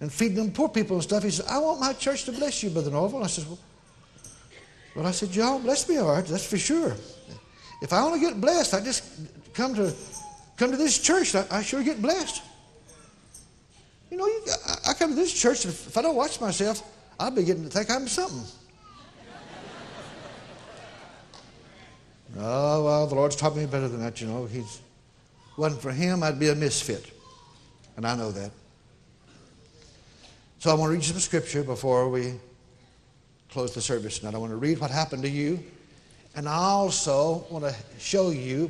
and 0.00 0.12
feeding 0.12 0.36
them 0.36 0.52
poor 0.52 0.68
people 0.68 0.96
and 0.96 1.02
stuff. 1.02 1.22
He 1.22 1.30
said, 1.30 1.46
I 1.48 1.60
want 1.60 1.80
my 1.80 1.94
church 1.94 2.24
to 2.24 2.32
bless 2.32 2.62
you, 2.62 2.68
Brother 2.68 2.90
Norvel. 2.90 3.24
I 3.24 3.28
said, 3.28 3.46
well, 3.46 3.58
well, 4.94 5.06
I 5.06 5.10
said, 5.10 5.30
John, 5.30 5.62
bless 5.62 5.88
me, 5.88 5.96
all 5.98 6.12
right, 6.12 6.24
that's 6.24 6.46
for 6.46 6.58
sure. 6.58 6.94
If 7.82 7.92
I 7.92 8.10
to 8.12 8.20
get 8.20 8.40
blessed, 8.40 8.74
I 8.74 8.80
just 8.80 9.04
come 9.52 9.74
to 9.74 9.92
come 10.56 10.70
to 10.70 10.76
this 10.76 10.98
church. 10.98 11.34
I, 11.34 11.44
I 11.50 11.62
sure 11.62 11.82
get 11.82 12.00
blessed. 12.00 12.42
You 14.10 14.18
know, 14.18 14.26
you, 14.26 14.42
I, 14.66 14.90
I 14.90 14.94
come 14.94 15.10
to 15.10 15.16
this 15.16 15.32
church, 15.32 15.64
and 15.64 15.74
if 15.74 15.96
I 15.98 16.02
don't 16.02 16.14
watch 16.14 16.40
myself, 16.40 16.82
I'll 17.18 17.30
be 17.30 17.44
getting 17.44 17.64
to 17.64 17.70
think 17.70 17.90
I'm 17.90 18.06
something. 18.08 18.44
oh, 22.38 22.84
well, 22.84 23.06
the 23.06 23.14
Lord's 23.14 23.36
taught 23.36 23.56
me 23.56 23.66
better 23.66 23.88
than 23.88 24.00
that, 24.00 24.20
you 24.20 24.28
know. 24.28 24.46
He's 24.46 24.80
wasn't 25.56 25.82
for 25.82 25.92
him, 25.92 26.22
I'd 26.22 26.38
be 26.38 26.48
a 26.48 26.54
misfit. 26.54 27.10
And 27.96 28.06
I 28.06 28.16
know 28.16 28.32
that. 28.32 28.50
So 30.58 30.70
I 30.70 30.74
want 30.74 30.90
to 30.90 30.94
read 30.94 31.04
some 31.04 31.18
scripture 31.18 31.62
before 31.62 32.08
we 32.08 32.34
close 33.54 33.72
the 33.72 33.80
service 33.80 34.18
tonight. 34.18 34.34
I 34.34 34.38
want 34.38 34.50
to 34.50 34.56
read 34.56 34.80
what 34.80 34.90
happened 34.90 35.22
to 35.22 35.28
you, 35.28 35.62
and 36.34 36.48
I 36.48 36.56
also 36.56 37.46
want 37.50 37.64
to 37.64 37.72
show 38.00 38.30
you, 38.30 38.68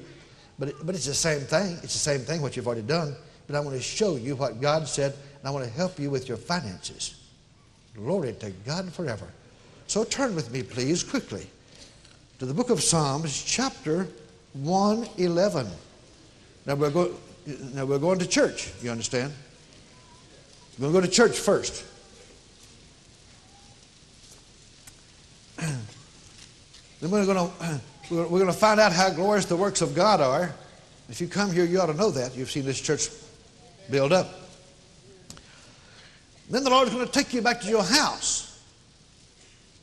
but, 0.59 0.69
it, 0.69 0.75
but 0.85 0.95
it's 0.95 1.07
the 1.07 1.15
same 1.15 1.41
thing. 1.41 1.79
It's 1.83 1.95
the 1.95 1.99
same 2.11 2.21
thing 2.21 2.43
what 2.43 2.55
you've 2.55 2.67
already 2.67 2.83
done, 2.83 3.17
but 3.47 3.57
I 3.57 3.61
want 3.61 3.75
to 3.77 3.83
show 3.83 4.17
you 4.17 4.37
what 4.37 4.61
God 4.61 4.87
said, 4.87 5.15
and 5.39 5.49
I 5.49 5.51
want 5.51 5.65
to 5.65 5.71
help 5.71 5.99
you 5.99 6.11
with 6.11 6.29
your 6.29 6.37
finances. 6.37 7.19
Glory 7.97 8.35
to 8.35 8.51
God 8.67 8.93
forever. 8.93 9.27
So 9.87 10.05
turn 10.05 10.35
with 10.35 10.53
me, 10.53 10.63
please, 10.63 11.03
quickly 11.03 11.47
to 12.39 12.45
the 12.45 12.53
book 12.53 12.69
of 12.69 12.83
Psalms, 12.83 13.43
chapter 13.43 14.07
111. 14.53 15.67
Now 16.67 16.75
we're, 16.75 16.91
go, 16.91 17.15
now 17.73 17.87
we're 17.87 17.99
going 17.99 18.19
to 18.19 18.27
church, 18.27 18.71
you 18.83 18.91
understand? 18.91 19.33
We're 20.79 20.93
going 20.93 20.93
to 20.93 21.01
go 21.01 21.07
to 21.07 21.11
church 21.11 21.39
first. 21.39 21.87
Then 27.05 27.11
we're 27.11 27.27
going 27.27 27.51
to 27.51 27.81
we're 28.11 28.27
going 28.27 28.47
to 28.47 28.53
find 28.53 28.81
out 28.81 28.93
how 28.93 29.11
glorious 29.11 29.45
the 29.45 29.57
works 29.57 29.83
of 29.83 29.95
God 29.95 30.23
are. 30.23 30.55
If 31.11 31.21
you 31.21 31.29
come 31.29 31.53
here, 31.53 31.65
you 31.65 31.79
ought 31.81 31.87
to 31.87 31.95
know 31.95 32.11
that. 32.11 32.35
You've 32.35 32.51
seen 32.51 32.65
this 32.65 32.81
church 32.81 33.09
build 33.91 34.13
up. 34.13 34.33
Then 36.49 36.65
the 36.65 36.71
Lord 36.71 36.89
is 36.89 36.95
going 36.95 37.07
to 37.07 37.13
take 37.13 37.35
you 37.35 37.43
back 37.43 37.61
to 37.61 37.69
your 37.69 37.83
house 37.83 38.63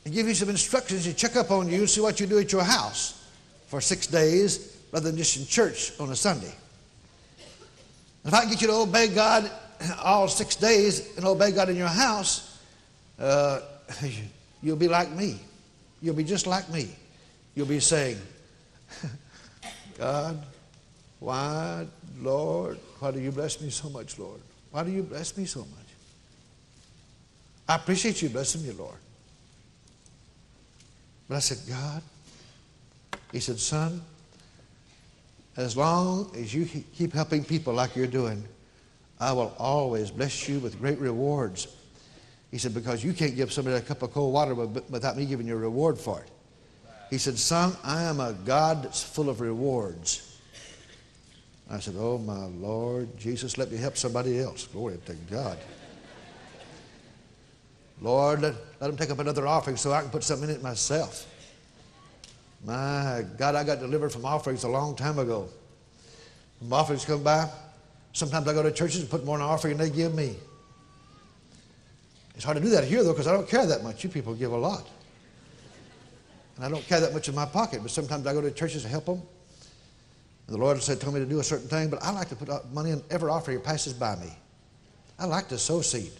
and 0.04 0.12
give 0.12 0.26
you 0.26 0.34
some 0.34 0.48
instructions 0.48 1.04
to 1.04 1.14
check 1.14 1.36
up 1.36 1.52
on 1.52 1.68
you 1.68 1.78
and 1.80 1.90
see 1.90 2.00
what 2.00 2.18
you 2.18 2.26
do 2.26 2.38
at 2.38 2.50
your 2.50 2.64
house 2.64 3.24
for 3.66 3.80
six 3.80 4.08
days 4.08 4.76
rather 4.90 5.08
than 5.08 5.16
just 5.16 5.36
in 5.36 5.46
church 5.46 5.92
on 6.00 6.10
a 6.10 6.16
Sunday. 6.16 6.52
If 8.24 8.34
I 8.34 8.40
can 8.40 8.50
get 8.50 8.62
you 8.62 8.66
to 8.68 8.74
obey 8.74 9.08
God 9.08 9.48
all 10.02 10.26
six 10.26 10.56
days 10.56 11.16
and 11.16 11.24
obey 11.24 11.52
God 11.52 11.68
in 11.68 11.76
your 11.76 11.86
house, 11.86 12.58
uh, 13.20 13.60
you'll 14.62 14.76
be 14.76 14.88
like 14.88 15.10
me. 15.12 15.38
You'll 16.00 16.16
be 16.16 16.24
just 16.24 16.48
like 16.48 16.68
me. 16.68 16.96
You'll 17.54 17.66
be 17.66 17.80
saying, 17.80 18.18
God, 19.98 20.42
why, 21.20 21.86
Lord, 22.20 22.78
why 22.98 23.10
do 23.10 23.20
you 23.20 23.30
bless 23.30 23.60
me 23.60 23.70
so 23.70 23.88
much, 23.90 24.18
Lord? 24.18 24.40
Why 24.70 24.84
do 24.84 24.90
you 24.90 25.02
bless 25.02 25.36
me 25.36 25.44
so 25.44 25.60
much? 25.60 25.68
I 27.68 27.76
appreciate 27.76 28.22
you 28.22 28.28
blessing 28.28 28.66
me, 28.66 28.72
Lord. 28.72 28.96
But 31.28 31.36
I 31.36 31.40
said, 31.40 31.58
God, 31.68 32.02
He 33.32 33.40
said, 33.40 33.58
Son, 33.58 34.02
as 35.56 35.76
long 35.76 36.30
as 36.36 36.54
you 36.54 36.64
keep 36.66 37.12
helping 37.12 37.44
people 37.44 37.74
like 37.74 37.94
you're 37.94 38.06
doing, 38.06 38.42
I 39.20 39.32
will 39.32 39.54
always 39.58 40.10
bless 40.10 40.48
you 40.48 40.58
with 40.58 40.80
great 40.80 40.98
rewards. 40.98 41.68
He 42.50 42.58
said, 42.58 42.74
because 42.74 43.04
you 43.04 43.12
can't 43.12 43.36
give 43.36 43.52
somebody 43.52 43.76
a 43.76 43.80
cup 43.80 44.02
of 44.02 44.12
cold 44.12 44.34
water 44.34 44.54
without 44.54 45.16
me 45.16 45.24
giving 45.24 45.46
you 45.46 45.54
a 45.54 45.58
reward 45.58 45.98
for 45.98 46.20
it. 46.20 46.30
He 47.12 47.18
said, 47.18 47.38
son, 47.38 47.76
I 47.84 48.04
am 48.04 48.20
a 48.20 48.32
God 48.32 48.84
that's 48.84 49.02
full 49.02 49.28
of 49.28 49.42
rewards. 49.42 50.40
I 51.70 51.78
said, 51.78 51.94
oh, 51.98 52.16
my 52.16 52.46
Lord, 52.46 53.18
Jesus, 53.18 53.58
let 53.58 53.70
me 53.70 53.76
help 53.76 53.98
somebody 53.98 54.40
else. 54.40 54.66
Glory 54.68 54.96
to 55.04 55.12
God. 55.30 55.58
Lord, 58.00 58.40
let, 58.40 58.54
let 58.80 58.86
them 58.86 58.96
take 58.96 59.10
up 59.10 59.18
another 59.18 59.46
offering 59.46 59.76
so 59.76 59.92
I 59.92 60.00
can 60.00 60.08
put 60.08 60.24
something 60.24 60.48
in 60.48 60.56
it 60.56 60.62
myself. 60.62 61.26
My 62.64 63.26
God, 63.36 63.56
I 63.56 63.64
got 63.64 63.80
delivered 63.80 64.10
from 64.10 64.24
offerings 64.24 64.64
a 64.64 64.70
long 64.70 64.96
time 64.96 65.18
ago. 65.18 65.50
When 66.60 66.72
offerings 66.72 67.04
come 67.04 67.22
by, 67.22 67.46
sometimes 68.14 68.48
I 68.48 68.54
go 68.54 68.62
to 68.62 68.72
churches 68.72 69.02
and 69.02 69.10
put 69.10 69.22
more 69.26 69.36
in 69.36 69.42
an 69.42 69.50
offering 69.50 69.76
than 69.76 69.90
they 69.90 69.94
give 69.94 70.14
me. 70.14 70.36
It's 72.36 72.44
hard 72.44 72.56
to 72.56 72.62
do 72.62 72.70
that 72.70 72.84
here, 72.84 73.04
though, 73.04 73.12
because 73.12 73.26
I 73.26 73.32
don't 73.32 73.46
care 73.46 73.66
that 73.66 73.84
much. 73.84 74.02
You 74.02 74.08
people 74.08 74.32
give 74.34 74.52
a 74.52 74.56
lot. 74.56 74.88
And 76.56 76.64
I 76.64 76.68
don't 76.68 76.86
carry 76.86 77.00
that 77.00 77.12
much 77.12 77.28
in 77.28 77.34
my 77.34 77.46
pocket, 77.46 77.80
but 77.82 77.90
sometimes 77.90 78.26
I 78.26 78.32
go 78.32 78.40
to 78.40 78.50
churches 78.50 78.82
to 78.82 78.88
help 78.88 79.06
them. 79.06 79.22
And 80.46 80.56
the 80.56 80.58
Lord 80.58 80.82
said, 80.82 81.00
told 81.00 81.14
me 81.14 81.20
to 81.20 81.26
do 81.26 81.40
a 81.40 81.44
certain 81.44 81.68
thing, 81.68 81.88
but 81.88 82.02
I 82.02 82.10
like 82.10 82.28
to 82.28 82.36
put 82.36 82.48
money 82.72 82.90
in 82.90 83.02
every 83.10 83.30
offering 83.30 83.58
that 83.58 83.64
passes 83.64 83.92
by 83.92 84.16
me. 84.16 84.32
I 85.18 85.26
like 85.26 85.48
to 85.48 85.58
sow 85.58 85.80
seed. 85.80 86.12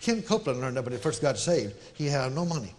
Ken 0.00 0.22
Copeland 0.22 0.60
learned 0.60 0.76
that 0.76 0.84
when 0.84 0.92
he 0.92 0.98
first 0.98 1.22
got 1.22 1.38
saved. 1.38 1.74
He 1.94 2.06
had 2.06 2.34
no 2.34 2.44
money. 2.44 2.74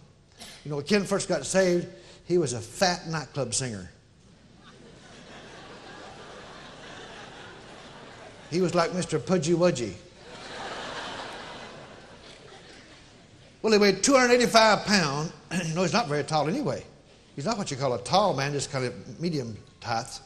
You 0.64 0.70
know, 0.70 0.76
when 0.76 0.84
Ken 0.84 1.04
first 1.04 1.28
got 1.28 1.46
saved, 1.46 1.86
he 2.26 2.38
was 2.38 2.52
a 2.52 2.60
fat 2.60 3.08
nightclub 3.08 3.54
singer. 3.54 3.90
He 8.50 8.60
was 8.60 8.74
like 8.74 8.90
Mr. 8.90 9.24
Pudgy 9.24 9.54
Wudgy. 9.54 9.94
Well, 13.62 13.72
he 13.72 13.78
weighed 13.78 14.02
285 14.02 14.84
pounds. 14.84 15.32
you 15.66 15.74
know, 15.74 15.82
he's 15.82 15.92
not 15.92 16.08
very 16.08 16.24
tall 16.24 16.48
anyway. 16.48 16.84
He's 17.36 17.46
not 17.46 17.56
what 17.56 17.70
you 17.70 17.76
call 17.76 17.94
a 17.94 18.02
tall 18.02 18.34
man, 18.34 18.52
just 18.52 18.70
kind 18.70 18.84
of 18.84 19.20
medium 19.20 19.56
height. 19.82 20.20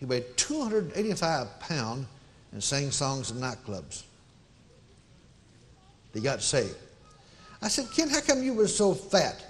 He 0.00 0.06
weighed 0.06 0.24
285 0.36 1.60
pounds 1.60 2.06
and 2.52 2.62
sang 2.62 2.90
songs 2.90 3.30
in 3.30 3.38
nightclubs. 3.38 4.04
He 6.14 6.20
got 6.20 6.42
saved. 6.42 6.76
I 7.60 7.68
said, 7.68 7.86
Ken, 7.94 8.08
how 8.08 8.20
come 8.20 8.42
you 8.42 8.54
were 8.54 8.68
so 8.68 8.94
fat? 8.94 9.44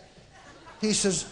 He 0.81 0.93
says, 0.93 1.27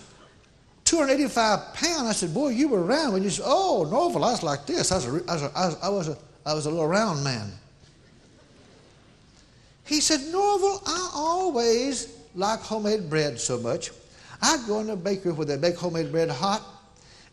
285 0.84 1.74
pounds. 1.74 2.08
I 2.08 2.12
said, 2.12 2.32
boy, 2.32 2.48
you 2.50 2.68
were 2.68 2.82
round. 2.82 3.14
When 3.14 3.22
you 3.22 3.30
said, 3.30 3.44
oh, 3.46 3.86
Norvel, 3.90 4.24
I 4.24 4.30
was 4.30 4.42
like 4.42 4.66
this. 4.66 4.92
I 4.92 4.96
was 4.96 5.06
a, 5.06 5.10
I 5.28 5.34
was 5.34 5.42
a, 5.42 5.78
I 5.82 5.88
was 5.88 6.08
a, 6.08 6.18
I 6.46 6.54
was 6.54 6.66
a 6.66 6.70
little 6.70 6.86
round 6.86 7.24
man. 7.24 7.50
He 9.86 10.00
said, 10.00 10.20
Norvel, 10.32 10.82
I 10.84 11.10
always 11.14 12.18
like 12.34 12.60
homemade 12.60 13.08
bread 13.08 13.38
so 13.38 13.58
much. 13.58 13.90
I'd 14.42 14.64
go 14.66 14.80
in 14.80 14.88
the 14.88 14.96
bakery 14.96 15.32
where 15.32 15.46
they 15.46 15.56
bake 15.56 15.76
homemade 15.76 16.10
bread 16.12 16.28
hot, 16.28 16.62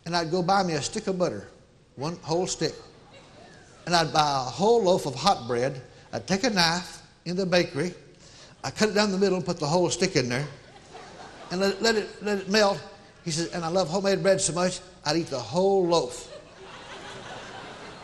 and 0.06 0.16
I'd 0.16 0.30
go 0.30 0.42
buy 0.42 0.62
me 0.62 0.74
a 0.74 0.82
stick 0.82 1.06
of 1.08 1.18
butter, 1.18 1.48
one 1.96 2.16
whole 2.22 2.46
stick. 2.46 2.74
and 3.86 3.94
I'd 3.94 4.12
buy 4.12 4.20
a 4.20 4.50
whole 4.50 4.82
loaf 4.82 5.04
of 5.04 5.14
hot 5.14 5.46
bread. 5.46 5.82
I'd 6.12 6.26
take 6.26 6.44
a 6.44 6.50
knife 6.50 7.02
in 7.24 7.36
the 7.36 7.44
bakery, 7.44 7.92
I'd 8.62 8.76
cut 8.76 8.90
it 8.90 8.94
down 8.94 9.10
the 9.10 9.18
middle 9.18 9.36
and 9.36 9.44
put 9.44 9.58
the 9.58 9.66
whole 9.66 9.90
stick 9.90 10.16
in 10.16 10.28
there, 10.28 10.46
and 11.50 11.60
let, 11.60 11.82
let, 11.82 11.96
it, 11.96 12.22
let 12.22 12.38
it 12.38 12.48
melt. 12.48 12.80
He 13.24 13.30
said, 13.30 13.50
and 13.52 13.64
I 13.64 13.68
love 13.68 13.88
homemade 13.88 14.22
bread 14.22 14.40
so 14.40 14.52
much, 14.52 14.80
I'd 15.04 15.16
eat 15.16 15.26
the 15.26 15.38
whole 15.38 15.86
loaf. 15.86 16.30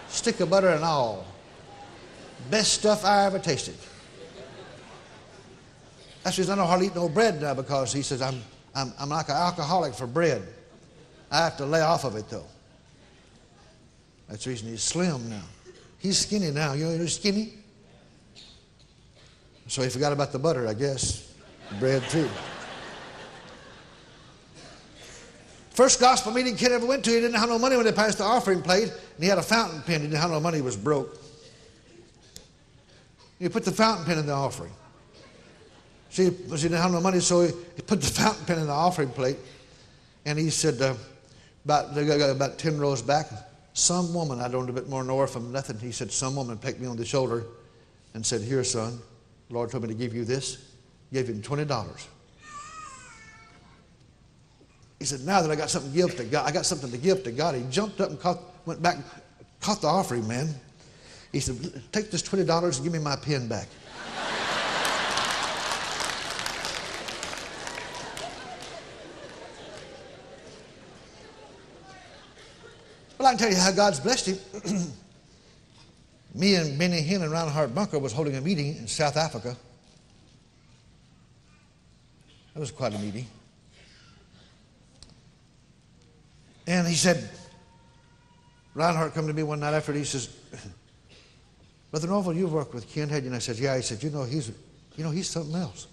Stick 0.08 0.40
of 0.40 0.50
butter 0.50 0.70
and 0.70 0.82
all. 0.82 1.24
Best 2.50 2.72
stuff 2.74 3.04
I 3.04 3.26
ever 3.26 3.38
tasted. 3.38 3.76
The 6.22 6.28
reason 6.30 6.52
I 6.52 6.56
don't 6.56 6.66
hardly 6.66 6.87
eat 6.87 6.94
no 6.94 7.09
bread 7.09 7.40
now 7.40 7.54
because 7.54 7.92
he 7.92 8.02
says 8.02 8.20
I'm, 8.20 8.40
I'm, 8.74 8.92
I'm 8.98 9.09
like 9.09 9.28
an 9.28 9.37
alcoholic 9.37 9.94
for 9.94 10.06
bread. 10.06 10.42
I 11.30 11.38
have 11.44 11.56
to 11.59 11.66
lay 11.66 11.80
off 11.80 12.04
of 12.04 12.16
it 12.16 12.28
though. 12.28 12.46
That's 14.28 14.44
the 14.44 14.50
reason 14.50 14.68
he's 14.68 14.83
slim 14.83 15.28
now. 15.30 15.42
He's 15.98 16.18
skinny 16.18 16.50
now. 16.50 16.74
You 16.74 16.85
know 16.85 16.98
he's 16.98 17.16
skinny? 17.16 17.54
So 19.66 19.83
he 19.83 19.88
forgot 19.88 20.12
about 20.12 20.33
the 20.33 20.38
butter, 20.38 20.66
I 20.66 20.74
guess. 20.74 21.33
Bread 21.78 22.02
too. 22.11 22.28
First 25.70 26.00
gospel 26.00 26.33
meeting 26.33 26.56
kid 26.56 26.72
ever 26.72 26.85
went 26.85 27.04
to, 27.04 27.11
he 27.11 27.20
didn't 27.20 27.37
have 27.37 27.48
no 27.48 27.59
money 27.59 27.76
when 27.76 27.87
they 27.87 27.92
passed 27.92 28.18
the 28.18 28.24
offering 28.24 28.61
plate, 28.61 28.88
and 28.88 29.22
he 29.22 29.26
had 29.26 29.38
a 29.38 29.42
fountain 29.42 29.80
pen. 29.83 30.00
He 30.00 30.09
didn't 30.09 30.20
have 30.20 30.30
no 30.30 30.40
money, 30.40 30.59
he 30.59 30.62
was 30.62 30.76
broke. 30.76 31.16
He 33.38 33.48
put 33.48 33.64
the 33.64 33.72
fountain 33.72 34.04
pen 34.04 34.18
in 34.18 34.26
the 34.26 34.33
offering. 34.33 34.72
See, 36.11 36.25
he 36.25 36.31
didn't 36.31 36.73
have 36.73 36.92
no 36.92 37.01
money, 37.01 37.20
so 37.20 37.42
he 37.42 37.83
put 37.87 38.01
the 38.01 38.09
fountain 38.09 38.44
pen 38.44 38.59
in 38.59 38.66
the 38.66 38.73
offering 38.73 39.11
plate, 39.11 39.38
and 40.27 40.38
he 40.38 40.51
said, 40.51 40.81
uh, 40.83 40.94
about, 41.64 41.96
about 41.96 42.59
10 42.59 42.79
rows 42.79 43.01
back, 43.01 43.27
some 43.73 44.12
woman, 44.12 44.40
I 44.40 44.49
don't 44.49 44.68
a 44.68 44.73
bit 44.73 44.88
more 44.88 45.05
north 45.05 45.33
from 45.33 45.53
nothing, 45.53 45.79
he 45.79 45.92
said, 45.92 46.11
some 46.11 46.35
woman 46.35 46.59
pecked 46.59 46.81
me 46.81 46.87
on 46.87 46.96
the 46.96 47.05
shoulder 47.05 47.46
and 48.14 48.25
said, 48.25 48.42
Here, 48.42 48.64
son, 48.64 48.99
the 49.49 49.55
Lord 49.55 49.70
told 49.70 49.85
me 49.85 49.88
to 49.88 49.94
give 49.94 50.14
you 50.14 50.25
this. 50.25 50.66
Gave 51.12 51.29
him 51.29 51.42
$20. 51.42 52.07
He 54.99 55.05
said, 55.05 55.20
Now 55.20 55.42
that 55.42 55.51
I 55.51 55.57
got 55.57 55.70
something 55.70 55.90
to 55.90 55.96
give 55.96 56.16
to 56.16 56.25
God, 56.25 56.49
I 56.49 56.53
got 56.53 56.66
something 56.66 56.90
to 56.90 56.99
give 56.99 57.25
to 57.25 57.33
God. 57.33 57.55
He 57.55 57.62
jumped 57.70 58.01
up 58.01 58.11
and 58.11 58.20
caught, 58.20 58.40
went 58.66 58.83
back, 58.83 58.99
caught 59.61 59.81
the 59.81 59.88
offering, 59.88 60.27
man. 60.27 60.49
He 61.33 61.40
said, 61.40 61.57
Take 61.92 62.11
this 62.11 62.23
$20 62.23 62.77
and 62.77 62.85
give 62.85 62.92
me 62.92 62.99
my 62.99 63.16
pen 63.16 63.49
back. 63.49 63.68
Well, 73.20 73.28
I 73.28 73.33
can 73.33 73.38
tell 73.38 73.50
you 73.50 73.56
how 73.56 73.70
God's 73.70 74.00
blessed 74.00 74.28
him. 74.28 74.38
Me 76.35 76.54
and 76.54 76.78
Benny 76.78 77.02
Hinn 77.02 77.20
and 77.20 77.30
Reinhard 77.30 77.74
Bonnke 77.74 78.00
was 78.00 78.14
holding 78.14 78.35
a 78.35 78.40
meeting 78.40 78.68
in 78.78 78.87
South 78.87 79.18
Africa. 79.18 79.54
That 82.54 82.61
was 82.61 82.70
quite 82.70 82.94
a 82.94 82.98
meeting. 82.98 83.26
And 86.66 86.88
he 86.88 86.94
said, 86.94 87.28
Reinhard 88.72 89.12
come 89.12 89.26
to 89.26 89.35
me 89.35 89.42
one 89.42 89.61
night 89.61 89.74
after, 89.74 89.92
he 89.92 90.04
says, 90.04 90.28
Brother 91.90 92.09
Norvel, 92.09 92.35
you've 92.35 92.54
worked 92.54 92.72
with 92.72 92.88
Ken, 92.88 93.11
had 93.11 93.24
you? 93.24 93.26
And 93.26 93.37
I 93.37 93.40
said, 93.40 93.59
yeah. 93.59 93.76
He 93.76 93.83
said, 93.83 94.02
you 94.02 94.09
know, 94.09 94.24
he's, 94.24 94.50
you 94.96 95.04
know, 95.04 95.11
he's 95.11 95.28
something 95.28 95.56
else. 95.56 95.88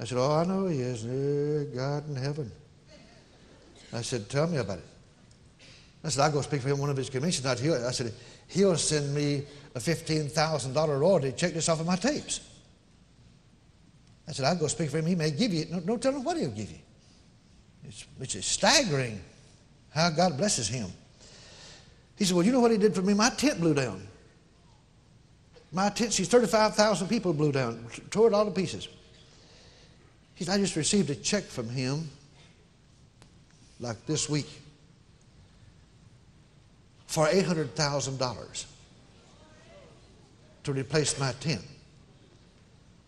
I 0.00 0.06
said, 0.06 0.18
oh, 0.18 0.40
I 0.40 0.44
know 0.44 0.66
he 0.66 0.80
is. 0.80 1.04
Eh, 1.04 1.72
God 1.72 2.08
in 2.08 2.16
heaven. 2.16 2.50
I 3.92 4.02
said, 4.02 4.28
tell 4.28 4.48
me 4.48 4.56
about 4.56 4.78
it. 4.78 4.86
I 6.04 6.10
said, 6.10 6.22
I'll 6.22 6.32
go 6.32 6.42
speak 6.42 6.60
for 6.60 6.68
him 6.68 6.78
one 6.78 6.90
of 6.90 6.96
his 6.98 7.08
conventions. 7.08 7.46
I 7.46 7.54
said, 7.90 8.12
he'll 8.48 8.76
send 8.76 9.14
me 9.14 9.42
a 9.74 9.78
$15,000 9.78 11.00
royalty 11.00 11.32
check 11.32 11.54
this 11.54 11.68
off 11.68 11.80
of 11.80 11.86
my 11.86 11.96
tapes. 11.96 12.40
I 14.28 14.32
said, 14.32 14.44
I'll 14.44 14.56
go 14.56 14.66
speak 14.66 14.90
for 14.90 14.98
him. 14.98 15.06
He 15.06 15.14
may 15.14 15.30
give 15.30 15.52
you, 15.52 15.64
no, 15.70 15.80
don't 15.80 16.02
tell 16.02 16.14
him 16.14 16.22
what 16.22 16.36
he'll 16.36 16.50
give 16.50 16.70
you. 16.70 16.78
It's, 17.86 18.06
it's 18.20 18.46
staggering 18.46 19.20
how 19.90 20.10
God 20.10 20.36
blesses 20.36 20.68
him. 20.68 20.88
He 22.16 22.24
said, 22.24 22.36
Well, 22.36 22.44
you 22.44 22.52
know 22.52 22.60
what 22.60 22.70
he 22.70 22.78
did 22.78 22.94
for 22.94 23.02
me? 23.02 23.14
My 23.14 23.30
tent 23.30 23.60
blew 23.60 23.74
down. 23.74 24.06
My 25.72 25.90
tent, 25.90 26.12
see, 26.12 26.24
35,000 26.24 27.08
people 27.08 27.32
blew 27.32 27.52
down, 27.52 27.84
tore 28.10 28.28
it 28.28 28.34
all 28.34 28.44
to 28.44 28.50
pieces. 28.50 28.88
He 30.34 30.44
said, 30.44 30.54
I 30.54 30.58
just 30.58 30.76
received 30.76 31.10
a 31.10 31.14
check 31.14 31.44
from 31.44 31.68
him 31.68 32.08
like 33.80 34.06
this 34.06 34.28
week 34.28 34.48
for 37.14 37.28
$800,000 37.28 38.64
to 40.64 40.72
replace 40.72 41.16
my 41.20 41.30
tent. 41.38 41.62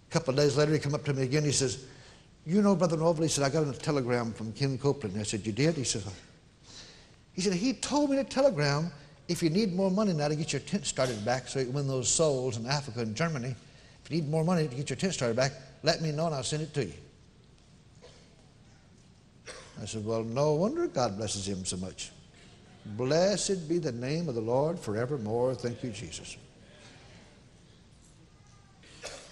A 0.08 0.12
couple 0.12 0.30
of 0.30 0.36
days 0.36 0.56
later, 0.56 0.74
he 0.74 0.78
come 0.78 0.94
up 0.94 1.04
to 1.06 1.12
me 1.12 1.24
again. 1.24 1.42
He 1.42 1.50
says, 1.50 1.86
you 2.46 2.62
know, 2.62 2.76
Brother 2.76 2.96
Norvel, 2.96 3.22
he 3.22 3.28
said, 3.28 3.42
I 3.42 3.48
got 3.48 3.66
a 3.66 3.72
telegram 3.76 4.32
from 4.32 4.52
Ken 4.52 4.78
Copeland. 4.78 5.18
I 5.18 5.24
said, 5.24 5.44
you 5.44 5.50
did? 5.50 5.74
He 5.74 5.82
said, 5.82 6.04
he 7.32 7.40
said, 7.40 7.54
he 7.54 7.72
told 7.72 8.10
me 8.10 8.18
in 8.18 8.24
a 8.24 8.28
telegram, 8.28 8.92
if 9.26 9.42
you 9.42 9.50
need 9.50 9.74
more 9.74 9.90
money 9.90 10.12
now 10.12 10.28
to 10.28 10.36
get 10.36 10.52
your 10.52 10.60
tent 10.60 10.86
started 10.86 11.24
back 11.24 11.48
so 11.48 11.58
you 11.58 11.64
can 11.64 11.74
win 11.74 11.88
those 11.88 12.08
souls 12.08 12.58
in 12.58 12.66
Africa 12.66 13.00
and 13.00 13.16
Germany, 13.16 13.56
if 14.04 14.08
you 14.08 14.20
need 14.20 14.30
more 14.30 14.44
money 14.44 14.68
to 14.68 14.74
get 14.76 14.88
your 14.88 14.98
tent 14.98 15.14
started 15.14 15.34
back, 15.34 15.50
let 15.82 16.00
me 16.00 16.12
know 16.12 16.26
and 16.26 16.34
I'll 16.36 16.44
send 16.44 16.62
it 16.62 16.72
to 16.74 16.84
you. 16.84 16.94
I 19.82 19.84
said, 19.84 20.06
well, 20.06 20.22
no 20.22 20.54
wonder 20.54 20.86
God 20.86 21.16
blesses 21.16 21.48
him 21.48 21.64
so 21.64 21.76
much. 21.78 22.12
Blessed 22.96 23.68
be 23.68 23.78
the 23.78 23.92
name 23.92 24.28
of 24.28 24.34
the 24.34 24.40
Lord 24.40 24.78
forevermore. 24.78 25.54
Thank 25.54 25.82
you, 25.82 25.90
Jesus. 25.90 26.36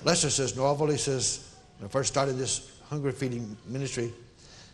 Lester 0.02 0.30
says, 0.30 0.52
Norvel, 0.54 0.90
he 0.90 0.98
says, 0.98 1.54
when 1.78 1.88
I 1.88 1.90
first 1.90 2.12
started 2.12 2.34
this 2.34 2.70
hunger 2.88 3.12
feeding 3.12 3.56
ministry, 3.66 4.12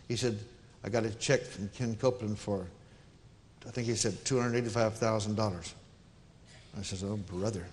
he 0.09 0.17
said, 0.17 0.39
I 0.83 0.89
got 0.89 1.05
a 1.05 1.11
check 1.11 1.43
from 1.43 1.69
Ken 1.69 1.95
Copeland 1.95 2.39
for 2.39 2.67
I 3.67 3.71
think 3.71 3.87
he 3.87 3.95
said 3.95 4.13
$285,000. 4.25 5.73
I 6.79 6.83
says, 6.83 7.05
oh, 7.05 7.17
brother. 7.17 7.67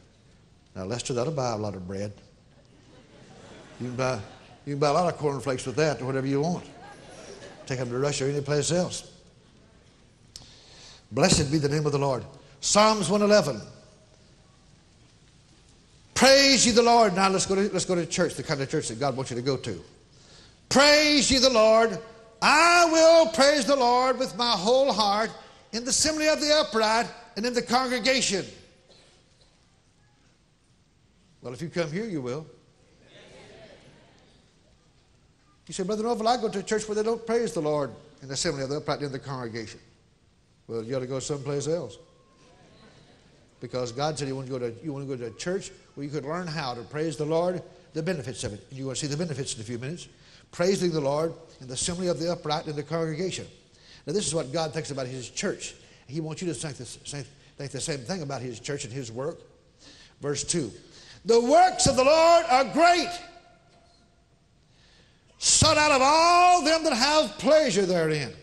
Now, 0.75 0.83
Lester, 0.83 1.13
that'll 1.13 1.33
buy 1.33 1.51
a 1.51 1.57
lot 1.57 1.75
of 1.75 1.87
bread. 1.87 2.11
You 3.79 3.87
can 3.87 3.95
buy, 3.95 4.19
you 4.65 4.73
can 4.73 4.79
buy 4.79 4.89
a 4.89 4.93
lot 4.93 5.13
of 5.13 5.19
cornflakes 5.19 5.65
with 5.65 5.75
that 5.77 6.01
or 6.01 6.05
whatever 6.05 6.27
you 6.27 6.41
want. 6.41 6.65
Take 7.65 7.79
them 7.79 7.89
to 7.89 7.97
Russia 7.97 8.25
or 8.25 8.29
any 8.29 8.41
place 8.41 8.71
else. 8.71 9.11
Blessed 11.11 11.51
be 11.51 11.57
the 11.57 11.69
name 11.69 11.85
of 11.85 11.91
the 11.91 11.99
Lord. 11.99 12.23
Psalms 12.59 13.09
111. 13.09 13.61
Praise 16.13 16.65
ye 16.65 16.71
the 16.71 16.81
Lord. 16.81 17.15
Now 17.15 17.29
let's 17.29 17.45
go 17.45 17.55
to, 17.55 17.61
let's 17.71 17.85
go 17.85 17.95
to 17.95 18.05
church, 18.05 18.35
the 18.35 18.43
kind 18.43 18.61
of 18.61 18.69
church 18.69 18.87
that 18.87 18.99
God 18.99 19.15
wants 19.15 19.31
you 19.31 19.35
to 19.37 19.43
go 19.43 19.55
to. 19.57 19.81
Praise 20.69 21.29
ye 21.29 21.37
the 21.37 21.49
Lord. 21.49 21.97
I 22.41 22.85
will 22.91 23.27
praise 23.27 23.65
the 23.65 23.75
Lord 23.75 24.19
with 24.19 24.35
my 24.35 24.51
whole 24.51 24.91
heart 24.91 25.31
in 25.73 25.83
the 25.83 25.89
assembly 25.89 26.27
of 26.27 26.41
the 26.41 26.53
upright 26.53 27.07
and 27.35 27.45
in 27.45 27.53
the 27.53 27.61
congregation. 27.61 28.45
Well, 31.41 31.53
if 31.53 31.61
you 31.61 31.69
come 31.69 31.91
here, 31.91 32.05
you 32.05 32.21
will. 32.21 32.45
You 35.67 35.73
say, 35.73 35.83
Brother 35.83 36.03
Norvel, 36.03 36.27
I 36.27 36.41
go 36.41 36.49
to 36.49 36.59
a 36.59 36.63
church 36.63 36.87
where 36.87 36.95
they 36.95 37.03
don't 37.03 37.25
praise 37.25 37.53
the 37.53 37.61
Lord 37.61 37.91
in 38.21 38.27
the 38.27 38.35
assembly 38.35 38.63
of 38.63 38.69
the 38.69 38.77
upright 38.77 38.99
and 38.99 39.07
in 39.07 39.11
the 39.11 39.19
congregation. 39.19 39.79
Well, 40.67 40.83
you 40.83 40.95
ought 40.95 40.99
to 40.99 41.07
go 41.07 41.19
someplace 41.19 41.67
else. 41.67 41.97
Because 43.59 43.91
God 43.91 44.19
said 44.19 44.27
you 44.27 44.35
want 44.35 44.47
to 44.47 44.51
go 44.51 44.59
to 44.59 44.73
you 44.83 44.93
want 44.93 45.07
to 45.07 45.17
go 45.17 45.19
to 45.19 45.33
a 45.33 45.37
church 45.37 45.71
where 45.95 46.05
you 46.05 46.11
could 46.11 46.25
learn 46.25 46.45
how 46.45 46.73
to 46.73 46.81
praise 46.81 47.17
the 47.17 47.25
Lord, 47.25 47.61
the 47.93 48.03
benefits 48.03 48.43
of 48.43 48.53
it. 48.53 48.63
And 48.69 48.77
you 48.77 48.85
want 48.85 48.97
to 48.97 49.05
see 49.05 49.11
the 49.11 49.17
benefits 49.17 49.55
in 49.55 49.61
a 49.61 49.63
few 49.63 49.79
minutes. 49.79 50.07
Praising 50.51 50.91
the 50.91 51.01
Lord 51.01 51.33
in 51.59 51.67
the 51.67 51.73
assembly 51.73 52.07
of 52.07 52.19
the 52.19 52.31
upright 52.31 52.67
in 52.67 52.75
the 52.75 52.83
congregation. 52.83 53.47
Now, 54.05 54.13
this 54.13 54.27
is 54.27 54.33
what 54.33 54.53
God 54.53 54.73
thinks 54.73 54.91
about 54.91 55.07
His 55.07 55.29
church. 55.29 55.75
He 56.07 56.21
wants 56.21 56.41
you 56.41 56.47
to 56.47 56.53
think 56.53 56.75
think 56.75 57.71
the 57.71 57.81
same 57.81 57.99
thing 57.99 58.21
about 58.21 58.41
His 58.41 58.59
church 58.59 58.85
and 58.85 58.93
His 58.93 59.11
work. 59.11 59.39
Verse 60.21 60.43
2 60.43 60.71
The 61.25 61.41
works 61.41 61.87
of 61.87 61.95
the 61.95 62.03
Lord 62.03 62.45
are 62.49 62.63
great, 62.65 63.09
sought 65.39 65.77
out 65.77 65.91
of 65.91 66.01
all 66.03 66.63
them 66.63 66.83
that 66.83 66.93
have 66.93 67.37
pleasure 67.39 67.85
therein. 67.85 68.33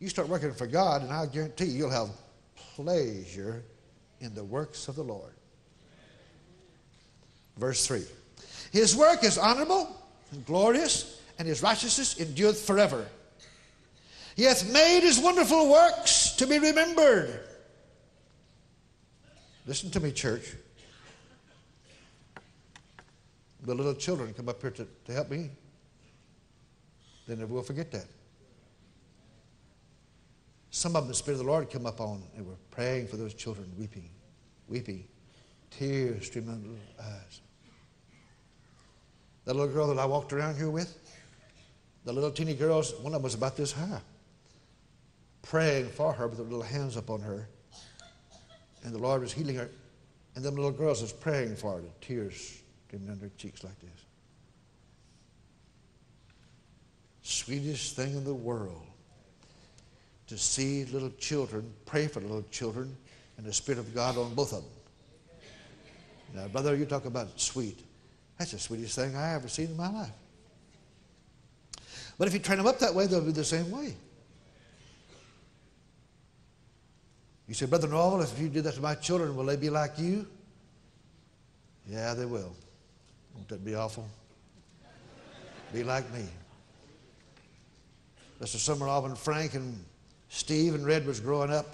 You 0.00 0.08
start 0.08 0.28
working 0.28 0.52
for 0.54 0.66
God, 0.66 1.02
and 1.02 1.12
I 1.12 1.26
guarantee 1.26 1.66
you, 1.66 1.78
you'll 1.78 1.90
have 1.90 2.08
pleasure 2.74 3.62
in 4.20 4.34
the 4.34 4.42
works 4.42 4.88
of 4.88 4.96
the 4.96 5.02
Lord. 5.04 5.32
Verse 7.58 7.86
3 7.86 8.02
His 8.72 8.96
work 8.96 9.22
is 9.22 9.36
honorable 9.36 9.94
and 10.32 10.44
glorious, 10.46 11.20
and 11.38 11.46
his 11.46 11.62
righteousness 11.62 12.18
endureth 12.18 12.66
forever. 12.66 13.06
He 14.36 14.44
hath 14.44 14.72
made 14.72 15.00
his 15.00 15.18
wonderful 15.18 15.70
works 15.70 16.30
to 16.36 16.46
be 16.46 16.58
remembered. 16.58 17.40
Listen 19.66 19.90
to 19.90 20.00
me, 20.00 20.12
church. 20.12 20.54
The 23.62 23.74
little 23.74 23.94
children 23.94 24.32
come 24.32 24.48
up 24.48 24.62
here 24.62 24.70
to, 24.70 24.86
to 25.04 25.12
help 25.12 25.30
me. 25.30 25.50
Then 27.26 27.46
we'll 27.50 27.62
forget 27.62 27.90
that. 27.92 28.06
Some 30.70 30.94
of 30.94 31.02
them, 31.02 31.08
the 31.08 31.14
Spirit 31.14 31.40
of 31.40 31.46
the 31.46 31.50
Lord 31.50 31.68
come 31.68 31.84
up 31.84 32.00
on. 32.00 32.22
They 32.36 32.42
were 32.42 32.54
praying 32.70 33.08
for 33.08 33.16
those 33.16 33.34
children, 33.34 33.70
weeping, 33.76 34.08
weeping, 34.68 35.04
tears 35.70 36.26
streaming 36.26 36.50
out 36.50 36.56
of 36.56 36.64
their 36.64 37.06
eyes. 37.06 37.40
That 39.44 39.54
little 39.54 39.72
girl 39.72 39.88
that 39.88 39.98
I 39.98 40.06
walked 40.06 40.32
around 40.32 40.56
here 40.56 40.70
with, 40.70 40.96
the 42.04 42.12
little 42.12 42.30
teeny 42.30 42.54
girls, 42.54 42.94
one 43.00 43.06
of 43.06 43.12
them 43.14 43.22
was 43.22 43.34
about 43.34 43.56
this 43.56 43.72
high, 43.72 44.00
praying 45.42 45.88
for 45.88 46.12
her 46.12 46.28
with 46.28 46.38
their 46.38 46.46
little 46.46 46.62
hands 46.62 46.96
up 46.96 47.10
on 47.10 47.20
her. 47.20 47.48
And 48.84 48.94
the 48.94 48.98
Lord 48.98 49.22
was 49.22 49.32
healing 49.32 49.56
her. 49.56 49.68
And 50.36 50.44
them 50.44 50.54
little 50.54 50.70
girls 50.70 51.02
was 51.02 51.12
praying 51.12 51.56
for 51.56 51.74
her, 51.74 51.80
the 51.80 51.88
tears 52.00 52.62
streaming 52.86 53.08
down 53.08 53.18
their 53.18 53.30
cheeks 53.36 53.64
like 53.64 53.78
this. 53.80 53.90
Sweetest 57.22 57.96
thing 57.96 58.16
in 58.16 58.24
the 58.24 58.34
world 58.34 58.89
to 60.30 60.38
see 60.38 60.84
little 60.84 61.10
children, 61.18 61.68
pray 61.86 62.06
for 62.06 62.20
little 62.20 62.44
children, 62.52 62.96
and 63.36 63.44
the 63.44 63.52
Spirit 63.52 63.80
of 63.80 63.92
God 63.92 64.16
on 64.16 64.32
both 64.32 64.52
of 64.52 64.62
them. 64.62 64.70
Now, 66.32 66.46
brother, 66.46 66.76
you 66.76 66.86
talk 66.86 67.04
about 67.04 67.40
sweet. 67.40 67.80
That's 68.38 68.52
the 68.52 68.60
sweetest 68.60 68.94
thing 68.94 69.16
I 69.16 69.34
ever 69.34 69.48
seen 69.48 69.70
in 69.70 69.76
my 69.76 69.90
life. 69.90 70.12
But 72.16 72.28
if 72.28 72.34
you 72.34 72.38
train 72.38 72.58
them 72.58 72.68
up 72.68 72.78
that 72.78 72.94
way, 72.94 73.08
they'll 73.08 73.24
be 73.24 73.32
the 73.32 73.42
same 73.42 73.72
way. 73.72 73.96
You 77.48 77.54
say, 77.54 77.66
Brother 77.66 77.88
Norvel, 77.88 78.22
if 78.22 78.38
you 78.38 78.48
did 78.48 78.62
that 78.62 78.74
to 78.74 78.80
my 78.80 78.94
children, 78.94 79.34
will 79.34 79.46
they 79.46 79.56
be 79.56 79.68
like 79.68 79.98
you? 79.98 80.28
Yeah, 81.88 82.14
they 82.14 82.24
will. 82.24 82.54
Won't 83.34 83.48
that 83.48 83.64
be 83.64 83.74
awful? 83.74 84.08
Be 85.72 85.82
like 85.82 86.08
me. 86.12 86.24
Mr. 88.40 88.58
Sumrall 88.58 89.02
when 89.02 89.16
Frank 89.16 89.54
and 89.54 89.84
Steve 90.30 90.74
and 90.74 90.86
Red 90.86 91.06
was 91.06 91.20
growing 91.20 91.52
up. 91.52 91.66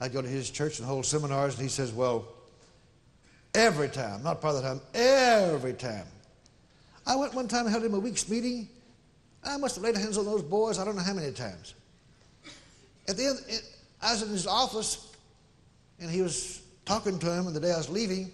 I'd 0.00 0.12
go 0.12 0.22
to 0.22 0.28
his 0.28 0.50
church 0.50 0.78
and 0.78 0.86
hold 0.86 1.06
seminars, 1.06 1.54
and 1.54 1.62
he 1.62 1.68
says, 1.68 1.92
Well, 1.92 2.26
every 3.54 3.88
time, 3.88 4.22
not 4.22 4.40
part 4.40 4.54
of 4.54 4.62
the 4.62 4.68
time, 4.68 4.80
every 4.94 5.72
time. 5.72 6.06
I 7.06 7.16
went 7.16 7.34
one 7.34 7.48
time 7.48 7.62
and 7.62 7.70
held 7.70 7.84
him 7.84 7.94
a 7.94 7.98
week's 7.98 8.28
meeting. 8.28 8.68
I 9.42 9.56
must 9.56 9.76
have 9.76 9.84
laid 9.84 9.96
hands 9.96 10.18
on 10.18 10.26
those 10.26 10.42
boys, 10.42 10.78
I 10.78 10.84
don't 10.84 10.94
know 10.96 11.02
how 11.02 11.14
many 11.14 11.32
times. 11.32 11.74
At 13.08 13.16
the 13.16 13.26
end, 13.26 13.62
I 14.02 14.12
was 14.12 14.22
in 14.22 14.28
his 14.28 14.46
office, 14.46 15.14
and 15.98 16.10
he 16.10 16.20
was 16.20 16.62
talking 16.84 17.18
to 17.18 17.32
him, 17.32 17.46
and 17.46 17.56
the 17.56 17.60
day 17.60 17.72
I 17.72 17.78
was 17.78 17.88
leaving, 17.88 18.30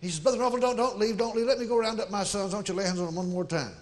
he 0.00 0.08
says, 0.08 0.20
Brother 0.20 0.38
Norvel, 0.38 0.60
don't, 0.60 0.76
don't 0.76 0.98
leave, 0.98 1.16
don't 1.16 1.36
leave. 1.36 1.46
Let 1.46 1.58
me 1.58 1.66
go 1.66 1.78
round 1.78 2.00
up 2.00 2.10
my 2.10 2.24
sons. 2.24 2.52
Don't 2.52 2.68
you 2.68 2.74
lay 2.74 2.84
hands 2.84 3.00
on 3.00 3.06
them 3.06 3.16
one 3.16 3.30
more 3.30 3.44
time. 3.44 3.72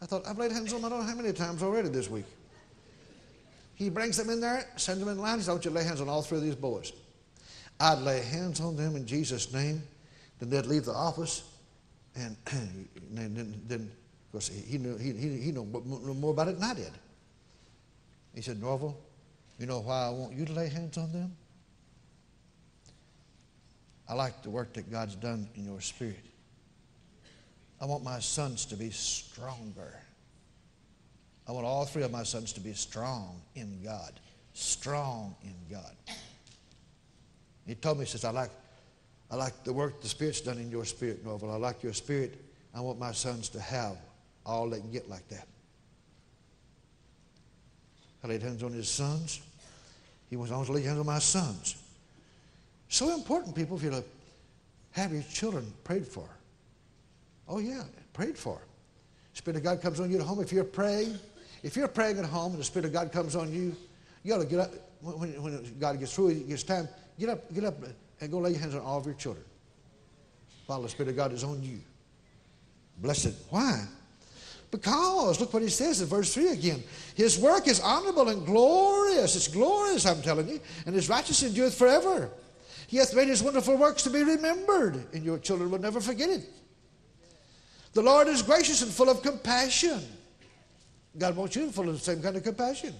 I 0.00 0.06
thought, 0.06 0.26
I've 0.26 0.38
laid 0.38 0.50
hands 0.50 0.72
on 0.72 0.80
them 0.80 0.86
I 0.86 0.96
don't 0.96 1.00
know 1.00 1.10
how 1.10 1.14
many 1.14 1.32
times 1.32 1.62
already 1.62 1.88
this 1.90 2.08
week. 2.08 2.24
He 3.80 3.88
brings 3.88 4.18
them 4.18 4.28
in 4.28 4.42
there, 4.42 4.66
sends 4.76 5.00
them 5.00 5.08
in 5.08 5.16
line. 5.18 5.38
He 5.38 5.40
says, 5.40 5.48
I 5.48 5.52
want 5.52 5.64
you 5.64 5.70
to 5.70 5.76
lay 5.78 5.84
hands 5.84 6.02
on 6.02 6.08
all 6.10 6.20
three 6.20 6.36
of 6.36 6.44
these 6.44 6.54
boys. 6.54 6.92
I'd 7.80 8.00
lay 8.00 8.20
hands 8.20 8.60
on 8.60 8.76
them 8.76 8.94
in 8.94 9.06
Jesus' 9.06 9.54
name. 9.54 9.82
Then 10.38 10.50
they'd 10.50 10.66
leave 10.66 10.84
the 10.84 10.92
office. 10.92 11.44
And 12.14 12.36
then, 13.10 13.58
then, 13.66 13.80
of 13.80 14.32
course, 14.32 14.48
he 14.48 14.76
knew, 14.76 14.98
he, 14.98 15.14
he, 15.14 15.38
he 15.38 15.50
knew 15.50 15.64
more 15.64 16.32
about 16.32 16.48
it 16.48 16.60
than 16.60 16.70
I 16.70 16.74
did. 16.74 16.92
He 18.34 18.42
said, 18.42 18.60
Norvel, 18.60 18.96
you 19.58 19.64
know 19.64 19.80
why 19.80 20.08
I 20.08 20.10
want 20.10 20.34
you 20.34 20.44
to 20.44 20.52
lay 20.52 20.68
hands 20.68 20.98
on 20.98 21.10
them? 21.10 21.34
I 24.10 24.12
like 24.12 24.42
the 24.42 24.50
work 24.50 24.74
that 24.74 24.92
God's 24.92 25.14
done 25.14 25.48
in 25.54 25.64
your 25.64 25.80
spirit. 25.80 26.26
I 27.80 27.86
want 27.86 28.04
my 28.04 28.18
sons 28.18 28.66
to 28.66 28.76
be 28.76 28.90
stronger. 28.90 29.94
I 31.50 31.52
want 31.52 31.66
all 31.66 31.84
three 31.84 32.04
of 32.04 32.12
my 32.12 32.22
sons 32.22 32.52
to 32.52 32.60
be 32.60 32.74
strong 32.74 33.40
in 33.56 33.82
God. 33.82 34.12
Strong 34.54 35.34
in 35.42 35.56
God. 35.68 35.96
He 37.66 37.74
told 37.74 37.98
me, 37.98 38.04
he 38.04 38.08
says, 38.08 38.24
I 38.24 38.30
like, 38.30 38.52
I 39.32 39.34
like 39.34 39.64
the 39.64 39.72
work 39.72 40.00
the 40.00 40.06
Spirit's 40.06 40.40
done 40.40 40.58
in 40.58 40.70
your 40.70 40.84
spirit, 40.84 41.26
Norvel. 41.26 41.52
I 41.52 41.56
like 41.56 41.82
your 41.82 41.92
spirit. 41.92 42.40
I 42.72 42.80
want 42.80 43.00
my 43.00 43.10
sons 43.10 43.48
to 43.48 43.60
have 43.60 43.96
all 44.46 44.70
they 44.70 44.78
can 44.78 44.92
get 44.92 45.10
like 45.10 45.26
that. 45.30 45.48
I 48.22 48.28
laid 48.28 48.42
hands 48.42 48.62
on 48.62 48.72
his 48.72 48.88
sons. 48.88 49.40
He 50.28 50.36
was 50.36 50.52
always 50.52 50.68
laying 50.68 50.86
hands 50.86 51.00
on 51.00 51.06
my 51.06 51.18
sons. 51.18 51.74
So 52.88 53.12
important, 53.12 53.56
people, 53.56 53.76
for 53.76 53.86
you 53.86 53.90
to 53.90 54.04
have 54.92 55.12
your 55.12 55.24
children 55.24 55.66
prayed 55.82 56.06
for. 56.06 56.28
Oh, 57.48 57.58
yeah, 57.58 57.82
prayed 58.12 58.38
for. 58.38 58.60
Spirit 59.34 59.56
of 59.56 59.64
God 59.64 59.82
comes 59.82 59.98
on 59.98 60.12
you 60.12 60.20
at 60.20 60.24
home. 60.24 60.40
If 60.40 60.52
you're 60.52 60.62
praying, 60.62 61.18
if 61.62 61.76
you're 61.76 61.88
praying 61.88 62.18
at 62.18 62.24
home 62.24 62.52
and 62.52 62.60
the 62.60 62.64
Spirit 62.64 62.86
of 62.86 62.92
God 62.92 63.12
comes 63.12 63.36
on 63.36 63.52
you, 63.52 63.74
you 64.22 64.34
ought 64.34 64.38
to 64.38 64.46
get 64.46 64.60
up. 64.60 64.72
When, 65.00 65.42
when 65.42 65.78
God 65.78 65.98
gets 65.98 66.14
through, 66.14 66.28
it 66.28 66.48
gets 66.48 66.62
time, 66.62 66.88
get 67.18 67.30
up, 67.30 67.52
get 67.54 67.64
up 67.64 67.74
and 68.20 68.30
go 68.30 68.38
lay 68.38 68.50
your 68.50 68.60
hands 68.60 68.74
on 68.74 68.82
all 68.82 68.98
of 68.98 69.06
your 69.06 69.14
children. 69.14 69.44
While 70.66 70.82
the 70.82 70.88
Spirit 70.88 71.10
of 71.10 71.16
God 71.16 71.32
is 71.32 71.42
on 71.42 71.62
you. 71.62 71.80
Blessed. 72.98 73.34
Why? 73.48 73.86
Because, 74.70 75.40
look 75.40 75.52
what 75.52 75.62
he 75.62 75.68
says 75.68 76.00
in 76.00 76.06
verse 76.06 76.32
3 76.32 76.50
again. 76.50 76.82
His 77.16 77.38
work 77.38 77.66
is 77.66 77.80
honorable 77.80 78.28
and 78.28 78.46
glorious. 78.46 79.34
It's 79.34 79.48
glorious, 79.48 80.06
I'm 80.06 80.22
telling 80.22 80.48
you. 80.48 80.60
And 80.86 80.94
his 80.94 81.08
righteousness 81.08 81.50
endureth 81.50 81.76
forever. 81.76 82.30
He 82.86 82.98
hath 82.98 83.14
made 83.14 83.28
his 83.28 83.42
wonderful 83.42 83.76
works 83.76 84.02
to 84.04 84.10
be 84.10 84.22
remembered, 84.22 85.04
and 85.12 85.24
your 85.24 85.38
children 85.38 85.70
will 85.70 85.80
never 85.80 86.00
forget 86.00 86.28
it. 86.28 86.48
The 87.92 88.02
Lord 88.02 88.28
is 88.28 88.42
gracious 88.42 88.82
and 88.82 88.90
full 88.92 89.08
of 89.08 89.22
compassion. 89.22 90.00
God 91.18 91.36
wants 91.36 91.56
you 91.56 91.70
full 91.70 91.88
of 91.88 91.94
the 91.94 92.00
same 92.00 92.22
kind 92.22 92.36
of 92.36 92.42
compassion. 92.42 92.94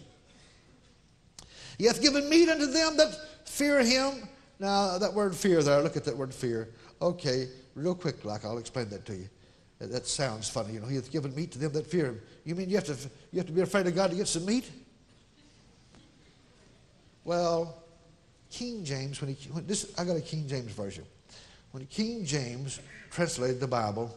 He 1.79 1.87
hath 1.87 2.03
given 2.03 2.29
meat 2.29 2.49
unto 2.49 2.67
them 2.67 2.97
that 2.97 3.17
fear 3.47 3.83
him. 3.83 4.29
Now, 4.59 4.99
that 4.99 5.15
word 5.15 5.35
fear 5.35 5.63
there, 5.63 5.81
look 5.81 5.97
at 5.97 6.05
that 6.05 6.17
word 6.17 6.35
fear. 6.35 6.69
Okay, 7.01 7.49
real 7.75 7.95
quick, 7.95 8.25
like 8.25 8.45
I'll 8.45 8.59
explain 8.59 8.91
that 8.91 9.07
to 9.07 9.17
you. 9.17 9.29
That 9.79 10.07
sounds 10.07 10.51
funny, 10.51 10.75
you 10.75 10.81
know. 10.81 10.87
He 10.87 10.97
hath 10.97 11.11
given 11.11 11.35
meat 11.35 11.53
to 11.53 11.59
them 11.59 11.73
that 11.73 11.87
fear 11.87 12.07
him. 12.07 12.21
You 12.45 12.55
mean 12.55 12.69
you 12.69 12.77
have 12.77 12.85
to, 12.85 12.97
you 13.33 13.39
have 13.39 13.47
to 13.47 13.53
be 13.53 13.63
afraid 13.63 13.87
of 13.87 13.95
God 13.95 14.11
to 14.11 14.17
get 14.17 14.29
some 14.29 14.45
meat? 14.45 14.71
Well, 17.25 17.83
King 18.51 18.85
James, 18.85 19.21
when 19.23 19.35
he, 19.35 19.49
when 19.51 19.67
this, 19.67 19.95
I 19.97 20.05
got 20.05 20.17
a 20.17 20.21
King 20.21 20.47
James 20.47 20.73
version. 20.73 21.05
When 21.71 21.87
King 21.87 22.27
James 22.27 22.81
translated 23.11 23.61
the 23.61 23.67
Bible, 23.67 24.15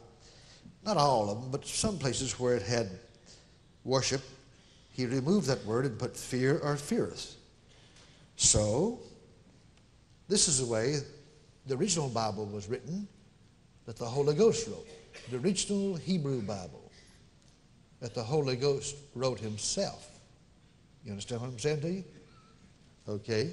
not 0.86 0.98
all 0.98 1.30
of 1.30 1.42
them, 1.42 1.52
but 1.52 1.66
some 1.66 1.98
places 1.98 2.38
where 2.40 2.56
it 2.56 2.64
had 2.64 2.90
worship, 3.84 4.22
he 4.92 5.06
removed 5.06 5.48
that 5.48 5.66
word 5.66 5.86
and 5.86 5.98
put 5.98 6.16
fear 6.16 6.60
or 6.60 6.78
feareth. 6.78 7.36
So, 8.36 9.00
this 10.28 10.48
is 10.48 10.60
the 10.60 10.72
way 10.72 11.00
the 11.68 11.76
original 11.76 12.10
Bible 12.10 12.46
was 12.46 12.68
written 12.68 13.08
that 13.86 13.98
the 13.98 14.06
Holy 14.06 14.36
Ghost 14.36 14.68
wrote. 14.68 14.88
The 15.32 15.38
original 15.38 15.96
Hebrew 15.96 16.42
Bible 16.42 16.92
that 18.00 18.14
the 18.14 18.24
Holy 18.24 18.58
Ghost 18.58 18.98
wrote 19.16 19.40
himself. 19.40 20.10
You 21.06 21.12
understand 21.12 21.42
what 21.42 21.52
I'm 21.52 21.60
saying 21.60 21.82
to 21.82 21.90
you? 21.90 22.04
Okay. 23.08 23.52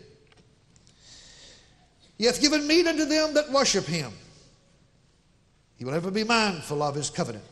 He 2.18 2.24
hath 2.24 2.40
given 2.40 2.66
meat 2.66 2.86
unto 2.86 3.04
them 3.04 3.32
that 3.34 3.50
worship 3.50 3.84
him. 3.84 4.12
He 5.76 5.84
will 5.84 5.94
ever 5.94 6.10
be 6.10 6.24
mindful 6.24 6.82
of 6.82 6.94
his 6.94 7.10
covenant. 7.10 7.44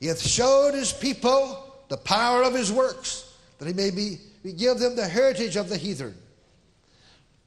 He 0.00 0.06
hath 0.06 0.20
showed 0.20 0.72
his 0.74 0.92
people 0.92 1.74
the 1.88 1.98
power 1.98 2.42
of 2.42 2.54
his 2.54 2.72
works, 2.72 3.36
that 3.58 3.68
he 3.68 3.74
may 3.74 3.90
be, 3.90 4.18
give 4.56 4.78
them 4.78 4.96
the 4.96 5.06
heritage 5.06 5.56
of 5.56 5.68
the 5.68 5.76
heathen. 5.76 6.14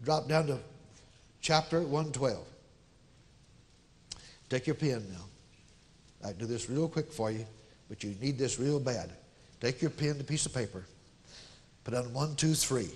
Drop 0.04 0.28
down 0.28 0.48
to 0.48 0.60
chapter 1.42 1.82
112. 1.82 2.46
Take 4.50 4.68
your 4.68 4.76
pen 4.76 5.04
now. 5.12 6.30
I 6.30 6.34
do 6.34 6.46
this 6.46 6.70
real 6.70 6.88
quick 6.88 7.12
for 7.12 7.32
you, 7.32 7.46
but 7.90 8.04
you 8.04 8.16
need 8.22 8.38
this 8.38 8.60
real 8.60 8.80
bad. 8.80 9.10
Take 9.60 9.82
your 9.82 9.92
pen, 9.92 10.18
a 10.20 10.24
piece 10.24 10.46
of 10.46 10.54
paper, 10.54 10.86
put 11.84 11.94
on 11.94 12.14
one, 12.14 12.36
two, 12.36 12.54
three. 12.54 12.90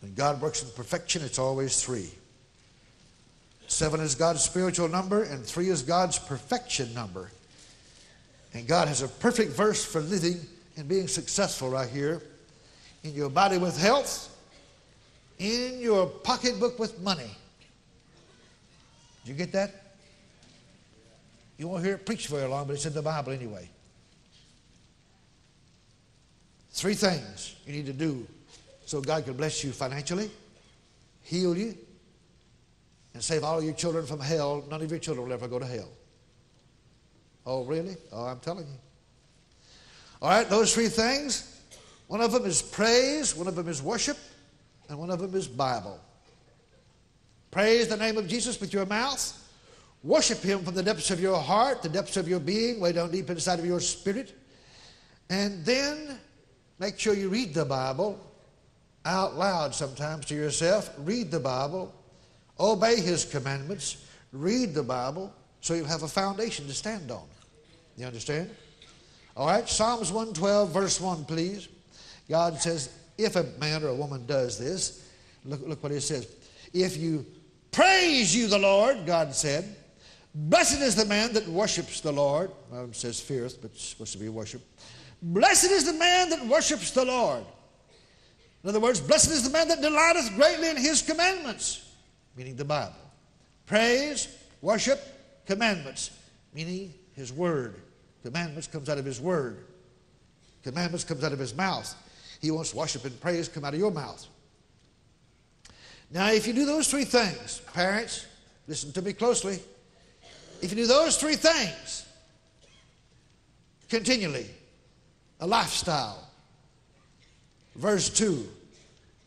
When 0.00 0.14
God 0.14 0.40
works 0.40 0.62
in 0.62 0.70
perfection, 0.70 1.22
it's 1.22 1.38
always 1.38 1.82
three. 1.82 2.10
Seven 3.66 4.00
is 4.00 4.14
God's 4.14 4.42
spiritual 4.42 4.88
number, 4.88 5.24
and 5.24 5.44
three 5.44 5.68
is 5.68 5.82
God's 5.82 6.18
perfection 6.18 6.94
number. 6.94 7.30
And 8.54 8.66
God 8.66 8.88
has 8.88 9.02
a 9.02 9.08
perfect 9.08 9.52
verse 9.52 9.84
for 9.84 10.00
living 10.00 10.40
and 10.76 10.88
being 10.88 11.08
successful 11.08 11.68
right 11.70 11.88
here 11.88 12.22
in 13.02 13.12
your 13.12 13.28
body 13.28 13.58
with 13.58 13.78
health, 13.78 14.34
in 15.38 15.80
your 15.80 16.06
pocketbook 16.06 16.78
with 16.78 16.98
money. 17.00 17.30
Did 19.24 19.32
you 19.32 19.34
get 19.34 19.52
that? 19.52 19.74
You 21.58 21.68
won't 21.68 21.84
hear 21.84 21.94
it 21.94 22.06
preached 22.06 22.28
very 22.28 22.48
long, 22.48 22.66
but 22.66 22.74
it's 22.74 22.86
in 22.86 22.94
the 22.94 23.02
Bible 23.02 23.32
anyway. 23.32 23.68
Three 26.70 26.94
things 26.94 27.56
you 27.66 27.72
need 27.72 27.86
to 27.86 27.92
do 27.92 28.26
so 28.86 29.00
God 29.00 29.24
can 29.24 29.34
bless 29.34 29.64
you 29.64 29.72
financially, 29.72 30.30
heal 31.22 31.56
you, 31.56 31.76
and 33.14 33.22
save 33.22 33.44
all 33.44 33.62
your 33.62 33.74
children 33.74 34.06
from 34.06 34.20
hell. 34.20 34.64
None 34.68 34.82
of 34.82 34.90
your 34.90 34.98
children 34.98 35.26
will 35.26 35.32
ever 35.32 35.48
go 35.48 35.58
to 35.58 35.66
hell. 35.66 35.88
Oh, 37.46 37.64
really? 37.64 37.96
Oh, 38.12 38.24
I'm 38.24 38.40
telling 38.40 38.66
you. 38.66 38.78
All 40.22 40.30
right, 40.30 40.48
those 40.48 40.74
three 40.74 40.88
things 40.88 41.50
One 42.06 42.20
of 42.20 42.32
them 42.32 42.44
is 42.44 42.62
praise, 42.62 43.34
one 43.34 43.48
of 43.48 43.56
them 43.56 43.68
is 43.68 43.82
worship, 43.82 44.18
and 44.88 44.98
one 44.98 45.10
of 45.10 45.18
them 45.18 45.34
is 45.34 45.48
Bible. 45.48 45.98
Praise 47.50 47.88
the 47.88 47.96
name 47.96 48.18
of 48.18 48.28
Jesus 48.28 48.60
with 48.60 48.72
your 48.72 48.86
mouth. 48.86 49.40
Worship 50.02 50.42
Him 50.42 50.62
from 50.64 50.74
the 50.74 50.82
depths 50.82 51.10
of 51.10 51.20
your 51.20 51.38
heart, 51.38 51.82
the 51.82 51.88
depths 51.88 52.16
of 52.16 52.28
your 52.28 52.40
being, 52.40 52.78
way 52.78 52.92
down 52.92 53.10
deep 53.10 53.30
inside 53.30 53.58
of 53.58 53.64
your 53.64 53.80
spirit. 53.80 54.34
And 55.30 55.64
then 55.64 56.18
make 56.78 56.98
sure 56.98 57.14
you 57.14 57.30
read 57.30 57.54
the 57.54 57.64
Bible 57.64 58.20
out 59.06 59.36
loud 59.36 59.74
sometimes 59.74 60.26
to 60.26 60.34
yourself. 60.34 60.90
Read 60.98 61.30
the 61.30 61.40
Bible. 61.40 61.94
Obey 62.60 63.00
His 63.00 63.24
commandments. 63.24 64.04
Read 64.32 64.74
the 64.74 64.82
Bible 64.82 65.32
so 65.60 65.74
you 65.74 65.84
have 65.84 66.02
a 66.02 66.08
foundation 66.08 66.66
to 66.66 66.74
stand 66.74 67.10
on. 67.10 67.24
You 67.96 68.06
understand? 68.06 68.50
All 69.36 69.46
right, 69.46 69.68
Psalms 69.68 70.12
112, 70.12 70.70
verse 70.70 71.00
1, 71.00 71.24
please. 71.24 71.68
God 72.28 72.60
says, 72.60 72.90
if 73.18 73.36
a 73.36 73.44
man 73.58 73.82
or 73.82 73.88
a 73.88 73.94
woman 73.94 74.26
does 74.26 74.58
this, 74.58 75.08
look, 75.44 75.60
look 75.66 75.82
what 75.82 75.92
it 75.92 76.00
says. 76.00 76.28
If 76.72 76.96
you 76.96 77.26
praise 77.70 78.34
you, 78.34 78.48
the 78.48 78.58
Lord, 78.58 79.06
God 79.06 79.34
said, 79.34 79.76
blessed 80.34 80.80
is 80.80 80.94
the 80.94 81.04
man 81.04 81.32
that 81.34 81.46
worships 81.48 82.00
the 82.00 82.12
Lord. 82.12 82.50
Well, 82.70 82.84
it 82.84 82.96
says 82.96 83.20
feareth, 83.20 83.60
but 83.60 83.70
it's 83.72 83.84
supposed 83.84 84.12
to 84.12 84.18
be 84.18 84.28
worship. 84.28 84.62
Blessed 85.22 85.70
is 85.70 85.84
the 85.84 85.92
man 85.92 86.30
that 86.30 86.44
worships 86.46 86.90
the 86.90 87.04
Lord. 87.04 87.44
In 88.62 88.70
other 88.70 88.80
words, 88.80 89.00
blessed 89.00 89.30
is 89.30 89.42
the 89.42 89.50
man 89.50 89.68
that 89.68 89.80
delighteth 89.80 90.34
greatly 90.36 90.70
in 90.70 90.76
his 90.76 91.02
commandments, 91.02 91.92
meaning 92.36 92.56
the 92.56 92.64
Bible. 92.64 92.94
Praise, 93.66 94.28
worship, 94.60 95.00
commandments, 95.46 96.10
meaning 96.54 96.94
his 97.14 97.32
word. 97.32 97.80
Commandments 98.24 98.66
comes 98.66 98.88
out 98.88 98.96
of 98.96 99.04
his 99.04 99.20
word. 99.20 99.58
Commandments 100.62 101.04
comes 101.04 101.22
out 101.22 101.32
of 101.32 101.38
his 101.38 101.54
mouth. 101.54 101.94
He 102.40 102.50
wants 102.50 102.74
worship 102.74 103.04
and 103.04 103.20
praise 103.20 103.48
come 103.48 103.66
out 103.66 103.74
of 103.74 103.78
your 103.78 103.90
mouth. 103.90 104.26
Now, 106.10 106.32
if 106.32 106.46
you 106.46 106.54
do 106.54 106.64
those 106.64 106.88
three 106.88 107.04
things, 107.04 107.60
parents, 107.74 108.26
listen 108.66 108.92
to 108.92 109.02
me 109.02 109.12
closely. 109.12 109.60
If 110.62 110.70
you 110.70 110.76
do 110.76 110.86
those 110.86 111.18
three 111.18 111.36
things 111.36 112.06
continually, 113.90 114.46
a 115.40 115.46
lifestyle, 115.46 116.26
verse 117.76 118.08
2 118.08 118.48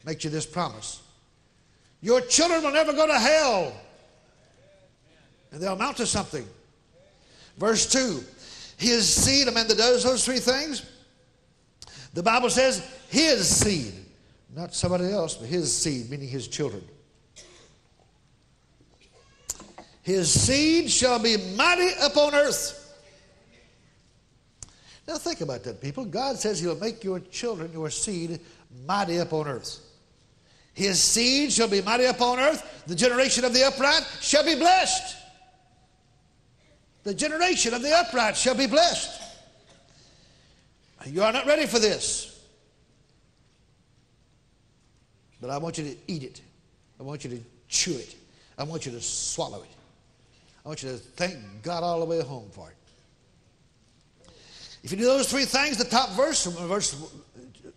makes 0.05 0.23
you 0.23 0.31
this 0.31 0.47
promise 0.47 1.03
Your 2.01 2.21
children 2.21 2.63
will 2.63 2.71
never 2.71 2.93
go 2.93 3.05
to 3.05 3.19
hell, 3.19 3.73
and 5.51 5.61
they'll 5.61 5.73
amount 5.73 5.97
to 5.97 6.07
something. 6.07 6.47
Verse 7.57 7.91
2 7.91 8.23
His 8.77 9.11
seed, 9.11 9.47
a 9.47 9.51
man 9.51 9.67
that 9.67 9.77
does 9.77 10.03
those 10.03 10.23
three 10.23 10.39
things, 10.39 10.85
the 12.13 12.23
Bible 12.23 12.49
says 12.49 12.87
his 13.09 13.47
seed, 13.47 13.93
not 14.55 14.73
somebody 14.73 15.11
else, 15.11 15.35
but 15.35 15.47
his 15.47 15.75
seed, 15.75 16.09
meaning 16.09 16.29
his 16.29 16.47
children. 16.47 16.83
His 20.03 20.31
seed 20.31 20.89
shall 20.89 21.19
be 21.19 21.35
mighty 21.55 21.89
upon 22.01 22.33
earth. 22.33 22.83
Now 25.07 25.17
think 25.17 25.41
about 25.41 25.63
that, 25.63 25.81
people. 25.81 26.05
God 26.05 26.37
says 26.37 26.59
he'll 26.59 26.79
make 26.79 27.03
your 27.03 27.19
children, 27.19 27.71
your 27.73 27.89
seed, 27.89 28.39
mighty 28.85 29.17
upon 29.17 29.47
earth. 29.47 29.79
His 30.73 31.01
seed 31.01 31.51
shall 31.51 31.67
be 31.67 31.81
mighty 31.81 32.05
upon 32.05 32.39
earth. 32.39 32.83
The 32.85 32.95
generation 32.95 33.43
of 33.43 33.53
the 33.53 33.63
upright 33.63 34.07
shall 34.21 34.45
be 34.45 34.55
blessed. 34.55 35.17
The 37.07 37.13
generation 37.13 37.73
of 37.73 37.81
the 37.81 37.97
upright 37.97 38.35
shall 38.35 38.53
be 38.53 38.67
blessed. 38.67 39.21
You 41.05 41.23
are 41.23 41.31
not 41.31 41.45
ready 41.45 41.65
for 41.65 41.79
this. 41.79 42.45
But 45.39 45.49
I 45.49 45.57
want 45.57 45.77
you 45.77 45.85
to 45.85 45.95
eat 46.07 46.23
it. 46.23 46.41
I 46.99 47.03
want 47.03 47.23
you 47.23 47.29
to 47.29 47.39
chew 47.69 47.93
it. 47.93 48.13
I 48.57 48.65
want 48.65 48.85
you 48.85 48.91
to 48.91 48.99
swallow 48.99 49.63
it. 49.63 49.69
I 50.65 50.67
want 50.67 50.83
you 50.83 50.89
to 50.89 50.97
thank 50.97 51.37
God 51.63 51.81
all 51.81 52.01
the 52.01 52.05
way 52.05 52.21
home 52.21 52.49
for 52.51 52.71
it. 52.71 54.29
If 54.83 54.91
you 54.91 54.97
do 54.97 55.05
those 55.05 55.31
three 55.31 55.45
things, 55.45 55.77
the 55.77 55.85
top 55.85 56.09
verse, 56.09 56.45
verse, 56.45 57.09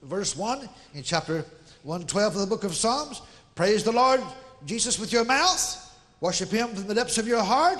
verse 0.03 0.37
1 0.37 0.68
in 0.95 1.05
chapter 1.05 1.45
112 1.85 2.35
of 2.35 2.41
the 2.41 2.49
book 2.49 2.64
of 2.64 2.74
Psalms, 2.74 3.22
praise 3.55 3.85
the 3.85 3.93
Lord 3.93 4.22
Jesus 4.66 4.99
with 4.99 5.12
your 5.12 5.24
mouth, 5.24 5.97
worship 6.20 6.51
Him 6.51 6.74
from 6.74 6.89
the 6.89 6.95
depths 6.95 7.16
of 7.16 7.28
your 7.28 7.45
heart 7.45 7.78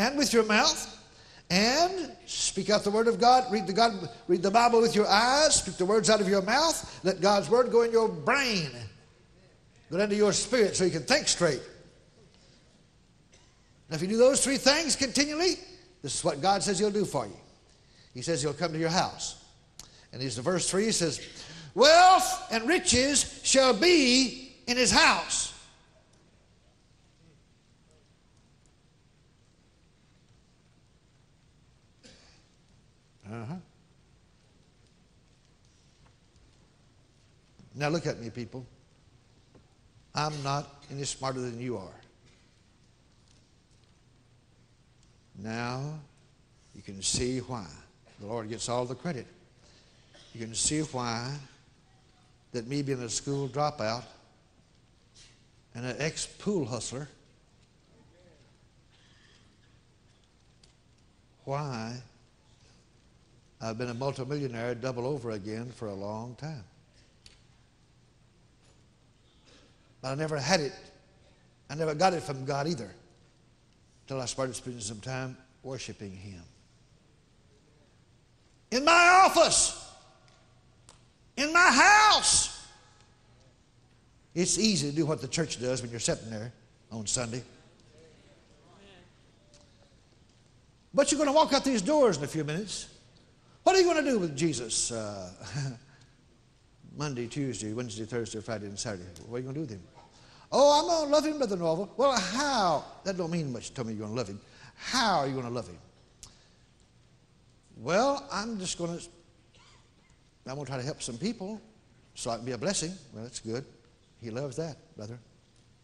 and 0.00 0.16
with 0.16 0.32
your 0.32 0.44
mouth, 0.44 0.96
and 1.50 2.10
speak 2.24 2.70
out 2.70 2.84
the 2.84 2.90
word 2.90 3.06
of 3.06 3.20
God. 3.20 3.52
Read 3.52 3.66
the, 3.66 3.72
God, 3.72 4.08
read 4.28 4.42
the 4.42 4.50
Bible 4.50 4.80
with 4.80 4.96
your 4.96 5.06
eyes. 5.06 5.56
Speak 5.56 5.76
the 5.76 5.84
words 5.84 6.08
out 6.08 6.22
of 6.22 6.28
your 6.28 6.40
mouth. 6.40 7.00
Let 7.04 7.20
God's 7.20 7.50
word 7.50 7.70
go 7.70 7.82
in 7.82 7.92
your 7.92 8.08
brain, 8.08 8.70
go 9.90 9.98
into 9.98 10.16
your 10.16 10.32
spirit 10.32 10.74
so 10.74 10.84
you 10.84 10.90
can 10.90 11.02
think 11.02 11.28
straight. 11.28 11.60
Now, 13.90 13.96
if 13.96 14.02
you 14.02 14.08
do 14.08 14.16
those 14.16 14.42
three 14.42 14.56
things 14.56 14.96
continually, 14.96 15.56
this 16.02 16.14
is 16.14 16.24
what 16.24 16.40
God 16.40 16.62
says 16.62 16.78
He'll 16.78 16.90
do 16.90 17.04
for 17.04 17.26
you. 17.26 17.36
He 18.14 18.22
says 18.22 18.40
He'll 18.40 18.54
come 18.54 18.72
to 18.72 18.78
your 18.78 18.88
house. 18.88 19.44
And 20.12 20.22
he's 20.22 20.36
the 20.36 20.42
verse 20.42 20.68
3 20.70 20.86
He 20.86 20.92
says, 20.92 21.20
Wealth 21.74 22.48
and 22.50 22.66
riches 22.66 23.40
shall 23.42 23.74
be 23.74 24.56
in 24.66 24.78
His 24.78 24.90
house. 24.90 25.49
Uh-huh. 33.30 33.54
Now 37.76 37.88
look 37.88 38.06
at 38.06 38.20
me, 38.20 38.30
people. 38.30 38.66
I'm 40.14 40.42
not 40.42 40.82
any 40.90 41.04
smarter 41.04 41.40
than 41.40 41.60
you 41.60 41.76
are. 41.76 42.00
Now 45.38 45.94
you 46.74 46.82
can 46.82 47.00
see 47.02 47.38
why. 47.38 47.66
The 48.18 48.26
Lord 48.26 48.48
gets 48.48 48.68
all 48.68 48.84
the 48.84 48.96
credit. 48.96 49.26
You 50.34 50.40
can 50.40 50.54
see 50.54 50.80
why 50.80 51.34
that 52.52 52.66
me 52.66 52.82
being 52.82 53.02
a 53.02 53.08
school 53.08 53.48
dropout 53.48 54.04
and 55.74 55.86
an 55.86 55.96
ex 55.98 56.26
pool 56.26 56.66
hustler, 56.66 57.08
why 61.44 61.96
I've 63.60 63.76
been 63.76 63.90
a 63.90 63.94
multimillionaire 63.94 64.74
double 64.74 65.06
over 65.06 65.32
again 65.32 65.70
for 65.70 65.88
a 65.88 65.94
long 65.94 66.34
time. 66.36 66.64
But 70.00 70.12
I 70.12 70.14
never 70.14 70.38
had 70.38 70.60
it. 70.60 70.72
I 71.68 71.74
never 71.74 71.94
got 71.94 72.14
it 72.14 72.22
from 72.22 72.44
God 72.44 72.66
either 72.66 72.90
until 74.02 74.20
I 74.20 74.24
started 74.26 74.56
spending 74.56 74.80
some 74.80 75.00
time 75.00 75.36
worshiping 75.62 76.12
Him. 76.12 76.42
In 78.70 78.84
my 78.84 79.22
office, 79.26 79.90
in 81.36 81.52
my 81.52 81.70
house. 81.70 82.56
It's 84.34 84.58
easy 84.58 84.90
to 84.90 84.96
do 84.96 85.06
what 85.06 85.20
the 85.20 85.28
church 85.28 85.60
does 85.60 85.82
when 85.82 85.90
you're 85.90 86.00
sitting 86.00 86.30
there 86.30 86.52
on 86.92 87.06
Sunday. 87.06 87.42
But 90.94 91.10
you're 91.10 91.18
going 91.18 91.28
to 91.28 91.34
walk 91.34 91.52
out 91.52 91.64
these 91.64 91.82
doors 91.82 92.18
in 92.18 92.24
a 92.24 92.28
few 92.28 92.44
minutes. 92.44 92.88
What 93.62 93.76
are 93.76 93.78
you 93.78 93.84
going 93.84 94.04
to 94.04 94.10
do 94.10 94.18
with 94.18 94.36
Jesus 94.36 94.90
uh, 94.90 95.30
Monday, 96.96 97.26
Tuesday, 97.26 97.72
Wednesday, 97.72 98.04
Thursday, 98.04 98.40
Friday, 98.40 98.66
and 98.66 98.78
Saturday? 98.78 99.04
What 99.26 99.36
are 99.36 99.40
you 99.40 99.44
going 99.44 99.54
to 99.54 99.60
do 99.60 99.60
with 99.60 99.70
him? 99.70 99.82
Oh, 100.52 100.80
I'm 100.80 100.86
going 100.86 101.06
to 101.06 101.14
love 101.14 101.24
him, 101.26 101.38
Brother. 101.58 101.88
Well, 101.96 102.18
how? 102.18 102.84
That 103.04 103.16
don't 103.16 103.30
mean 103.30 103.52
much 103.52 103.72
to 103.74 103.84
me 103.84 103.92
you're 103.92 104.00
going 104.00 104.12
to 104.12 104.16
love 104.16 104.28
him. 104.28 104.40
How 104.76 105.20
are 105.20 105.26
you 105.26 105.34
going 105.34 105.44
to 105.44 105.50
love 105.50 105.68
him? 105.68 105.78
Well, 107.76 108.26
I'm 108.32 108.58
just 108.58 108.76
going 108.76 108.98
to, 108.98 109.04
I'm 110.46 110.54
going 110.54 110.66
to 110.66 110.70
try 110.70 110.78
to 110.78 110.84
help 110.84 111.02
some 111.02 111.16
people 111.16 111.60
so 112.14 112.30
I 112.30 112.36
can 112.36 112.44
be 112.44 112.52
a 112.52 112.58
blessing. 112.58 112.92
Well, 113.12 113.22
that's 113.22 113.40
good. 113.40 113.64
He 114.20 114.30
loves 114.30 114.56
that, 114.56 114.76
brother. 114.96 115.18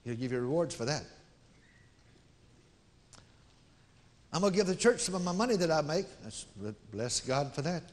He'll 0.04 0.16
give 0.16 0.32
you 0.32 0.40
rewards 0.40 0.74
for 0.74 0.84
that. 0.84 1.04
I'm 4.36 4.42
going 4.42 4.52
to 4.52 4.56
give 4.58 4.66
the 4.66 4.76
church 4.76 5.00
some 5.00 5.14
of 5.14 5.24
my 5.24 5.32
money 5.32 5.56
that 5.56 5.70
I 5.70 5.80
make. 5.80 6.04
That's, 6.22 6.44
bless 6.92 7.20
God 7.20 7.54
for 7.54 7.62
that. 7.62 7.84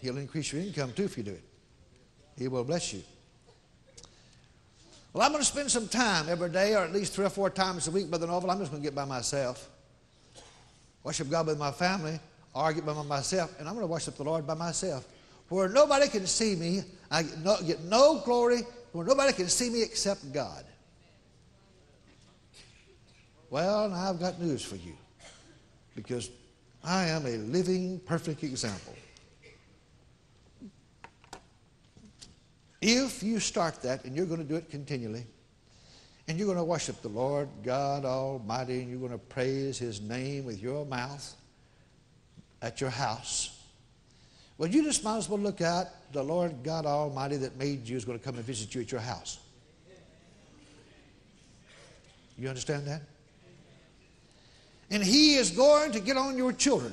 He'll 0.00 0.16
increase 0.16 0.50
your 0.50 0.62
income 0.62 0.94
too 0.94 1.04
if 1.04 1.18
you 1.18 1.22
do 1.22 1.32
it. 1.32 1.44
He 2.38 2.48
will 2.48 2.64
bless 2.64 2.94
you. 2.94 3.02
Well, 5.12 5.22
I'm 5.22 5.32
going 5.32 5.42
to 5.42 5.46
spend 5.46 5.70
some 5.70 5.88
time 5.88 6.30
every 6.30 6.48
day, 6.48 6.74
or 6.74 6.78
at 6.78 6.94
least 6.94 7.12
three 7.12 7.26
or 7.26 7.28
four 7.28 7.50
times 7.50 7.88
a 7.88 7.90
week, 7.90 8.08
Brother 8.08 8.26
Norvel. 8.26 8.50
I'm 8.50 8.58
just 8.58 8.70
going 8.70 8.82
to 8.82 8.86
get 8.86 8.94
by 8.94 9.04
myself. 9.04 9.68
Worship 11.04 11.28
God 11.28 11.46
with 11.46 11.58
my 11.58 11.72
family, 11.72 12.18
argue 12.54 12.80
by 12.80 12.94
myself, 13.02 13.54
and 13.58 13.68
I'm 13.68 13.74
going 13.74 13.86
to 13.86 13.92
worship 13.92 14.16
the 14.16 14.24
Lord 14.24 14.46
by 14.46 14.54
myself. 14.54 15.06
Where 15.50 15.68
nobody 15.68 16.08
can 16.08 16.26
see 16.26 16.56
me, 16.56 16.84
I 17.10 17.24
get 17.24 17.38
no, 17.40 17.56
get 17.66 17.82
no 17.82 18.22
glory, 18.24 18.62
where 18.92 19.04
nobody 19.04 19.34
can 19.34 19.48
see 19.48 19.68
me 19.68 19.82
except 19.82 20.32
God. 20.32 20.64
Well, 23.50 23.90
now 23.90 24.08
I've 24.08 24.18
got 24.18 24.40
news 24.40 24.64
for 24.64 24.76
you 24.76 24.94
because 25.94 26.30
I 26.84 27.06
am 27.06 27.26
a 27.26 27.36
living, 27.36 28.00
perfect 28.00 28.42
example. 28.42 28.94
If 32.80 33.22
you 33.22 33.38
start 33.38 33.80
that, 33.82 34.04
and 34.04 34.16
you're 34.16 34.26
going 34.26 34.40
to 34.40 34.46
do 34.46 34.56
it 34.56 34.68
continually, 34.68 35.24
and 36.26 36.38
you're 36.38 36.46
going 36.46 36.58
to 36.58 36.64
worship 36.64 37.00
the 37.02 37.08
Lord 37.08 37.48
God 37.62 38.04
Almighty, 38.04 38.80
and 38.80 38.90
you're 38.90 38.98
going 38.98 39.12
to 39.12 39.18
praise 39.18 39.78
His 39.78 40.00
name 40.00 40.46
with 40.46 40.60
your 40.60 40.84
mouth 40.84 41.34
at 42.60 42.80
your 42.80 42.90
house, 42.90 43.62
well, 44.58 44.70
you 44.70 44.84
just 44.84 45.02
might 45.02 45.16
as 45.16 45.28
well 45.28 45.40
look 45.40 45.60
out. 45.60 45.86
The 46.12 46.22
Lord 46.22 46.62
God 46.62 46.86
Almighty 46.86 47.36
that 47.38 47.56
made 47.56 47.88
you 47.88 47.96
is 47.96 48.04
going 48.04 48.18
to 48.18 48.24
come 48.24 48.36
and 48.36 48.44
visit 48.44 48.74
you 48.74 48.80
at 48.80 48.92
your 48.92 49.00
house. 49.00 49.38
You 52.38 52.48
understand 52.48 52.86
that? 52.86 53.02
And 54.92 55.02
He 55.02 55.36
is 55.36 55.50
going 55.50 55.90
to 55.92 56.00
get 56.00 56.18
on 56.18 56.36
your 56.36 56.52
children. 56.52 56.92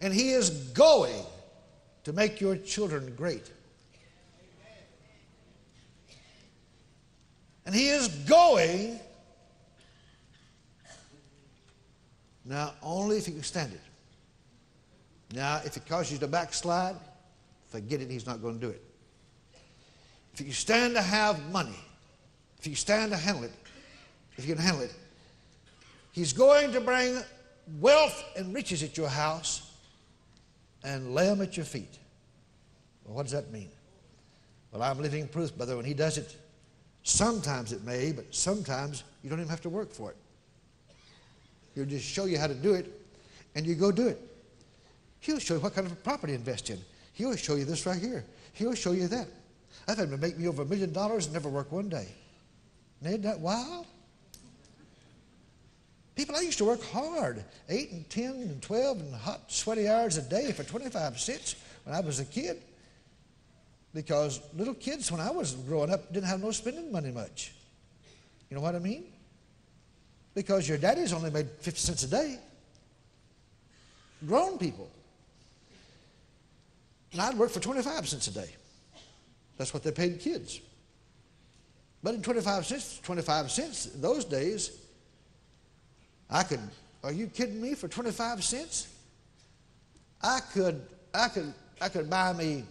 And 0.00 0.14
He 0.14 0.30
is 0.30 0.48
going 0.48 1.24
to 2.04 2.12
make 2.12 2.40
your 2.40 2.56
children 2.56 3.12
great. 3.16 3.50
And 7.66 7.74
He 7.74 7.88
is 7.88 8.06
going, 8.06 9.00
now 12.44 12.74
only 12.80 13.16
if 13.16 13.26
you 13.26 13.34
can 13.34 13.42
stand 13.42 13.72
it. 13.72 13.80
Now, 15.34 15.62
if 15.64 15.76
it 15.76 15.84
causes 15.86 16.12
you 16.12 16.18
to 16.18 16.28
backslide, 16.28 16.94
forget 17.70 18.00
it, 18.00 18.08
He's 18.08 18.26
not 18.26 18.40
going 18.40 18.54
to 18.54 18.60
do 18.60 18.70
it. 18.70 18.84
If 20.32 20.42
you 20.42 20.52
stand 20.52 20.94
to 20.94 21.02
have 21.02 21.50
money, 21.50 21.78
if 22.60 22.68
you 22.68 22.76
stand 22.76 23.10
to 23.10 23.18
handle 23.18 23.42
it, 23.42 23.52
if 24.36 24.46
you 24.46 24.54
can 24.54 24.62
handle 24.62 24.82
it, 24.82 24.94
He's 26.14 26.32
going 26.32 26.70
to 26.72 26.80
bring 26.80 27.18
wealth 27.80 28.24
and 28.36 28.54
riches 28.54 28.84
at 28.84 28.96
your 28.96 29.08
house 29.08 29.72
and 30.84 31.12
lay 31.12 31.26
them 31.26 31.42
at 31.42 31.56
your 31.56 31.66
feet. 31.66 31.98
Well, 33.04 33.16
what 33.16 33.24
does 33.24 33.32
that 33.32 33.50
mean? 33.50 33.68
Well, 34.70 34.82
I'm 34.82 35.00
living 35.00 35.26
proof, 35.26 35.56
brother. 35.56 35.76
When 35.76 35.84
he 35.84 35.92
does 35.92 36.16
it, 36.16 36.36
sometimes 37.02 37.72
it 37.72 37.82
may, 37.82 38.12
but 38.12 38.32
sometimes 38.32 39.02
you 39.24 39.30
don't 39.30 39.40
even 39.40 39.50
have 39.50 39.62
to 39.62 39.68
work 39.68 39.92
for 39.92 40.10
it. 40.10 40.16
He'll 41.74 41.84
just 41.84 42.06
show 42.06 42.26
you 42.26 42.38
how 42.38 42.46
to 42.46 42.54
do 42.54 42.74
it, 42.74 42.92
and 43.56 43.66
you 43.66 43.74
go 43.74 43.90
do 43.90 44.06
it. 44.06 44.20
He'll 45.18 45.40
show 45.40 45.54
you 45.54 45.60
what 45.60 45.74
kind 45.74 45.86
of 45.86 46.04
property 46.04 46.32
to 46.32 46.38
invest 46.38 46.70
in. 46.70 46.78
He'll 47.14 47.34
show 47.34 47.56
you 47.56 47.64
this 47.64 47.86
right 47.86 48.00
here. 48.00 48.24
He'll 48.52 48.74
show 48.74 48.92
you 48.92 49.08
that. 49.08 49.26
I've 49.88 49.98
had 49.98 50.10
him 50.10 50.20
make 50.20 50.38
me 50.38 50.46
over 50.46 50.62
a 50.62 50.66
million 50.66 50.92
dollars 50.92 51.24
and 51.26 51.34
never 51.34 51.48
work 51.48 51.72
one 51.72 51.88
day. 51.88 52.06
Isn't 53.02 53.22
that 53.22 53.40
wild? 53.40 53.86
People, 56.14 56.36
I 56.36 56.40
used 56.40 56.58
to 56.58 56.64
work 56.64 56.82
hard, 56.84 57.44
8 57.68 57.90
and 57.90 58.08
10 58.08 58.24
and 58.24 58.62
12 58.62 59.00
and 59.00 59.14
hot, 59.14 59.50
sweaty 59.50 59.88
hours 59.88 60.16
a 60.16 60.22
day 60.22 60.52
for 60.52 60.62
25 60.62 61.18
cents 61.18 61.56
when 61.84 61.94
I 61.94 62.00
was 62.00 62.20
a 62.20 62.24
kid. 62.24 62.62
Because 63.92 64.40
little 64.56 64.74
kids, 64.74 65.10
when 65.10 65.20
I 65.20 65.30
was 65.30 65.54
growing 65.54 65.92
up, 65.92 66.12
didn't 66.12 66.28
have 66.28 66.42
no 66.42 66.52
spending 66.52 66.92
money 66.92 67.10
much. 67.10 67.52
You 68.48 68.56
know 68.56 68.60
what 68.60 68.76
I 68.76 68.78
mean? 68.78 69.04
Because 70.34 70.68
your 70.68 70.78
daddy's 70.78 71.12
only 71.12 71.30
made 71.30 71.48
50 71.48 71.78
cents 71.78 72.02
a 72.04 72.08
day. 72.08 72.38
Grown 74.26 74.58
people. 74.58 74.88
And 77.12 77.20
I'd 77.20 77.36
work 77.36 77.50
for 77.50 77.60
25 77.60 78.08
cents 78.08 78.28
a 78.28 78.32
day. 78.34 78.50
That's 79.56 79.72
what 79.72 79.82
they 79.82 79.92
paid 79.92 80.20
kids. 80.20 80.60
But 82.02 82.14
in 82.14 82.22
25 82.22 82.66
cents, 82.66 83.00
25 83.02 83.50
cents 83.50 83.94
in 83.94 84.00
those 84.00 84.24
days, 84.24 84.83
I 86.30 86.42
could, 86.42 86.60
are 87.02 87.12
you 87.12 87.26
kidding 87.26 87.60
me, 87.60 87.74
for 87.74 87.88
25 87.88 88.42
cents? 88.42 88.88
I 90.22 90.40
could, 90.52 90.80
I 91.12 91.28
could, 91.28 91.52
I 91.80 91.88
could 91.88 92.08
buy 92.08 92.32
me 92.32 92.64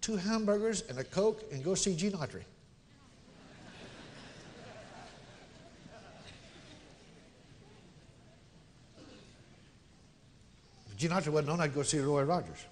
two 0.00 0.16
hamburgers 0.16 0.82
and 0.88 0.98
a 0.98 1.04
Coke 1.04 1.44
and 1.52 1.62
go 1.62 1.74
see 1.74 1.94
Gene 1.94 2.12
Autry. 2.12 2.42
if 10.90 10.96
Gene 10.96 11.10
Autry 11.10 11.28
wasn't 11.28 11.50
on, 11.50 11.60
I'd 11.60 11.74
go 11.74 11.82
see 11.82 11.98
Roy 12.00 12.22
Rogers. 12.22 12.64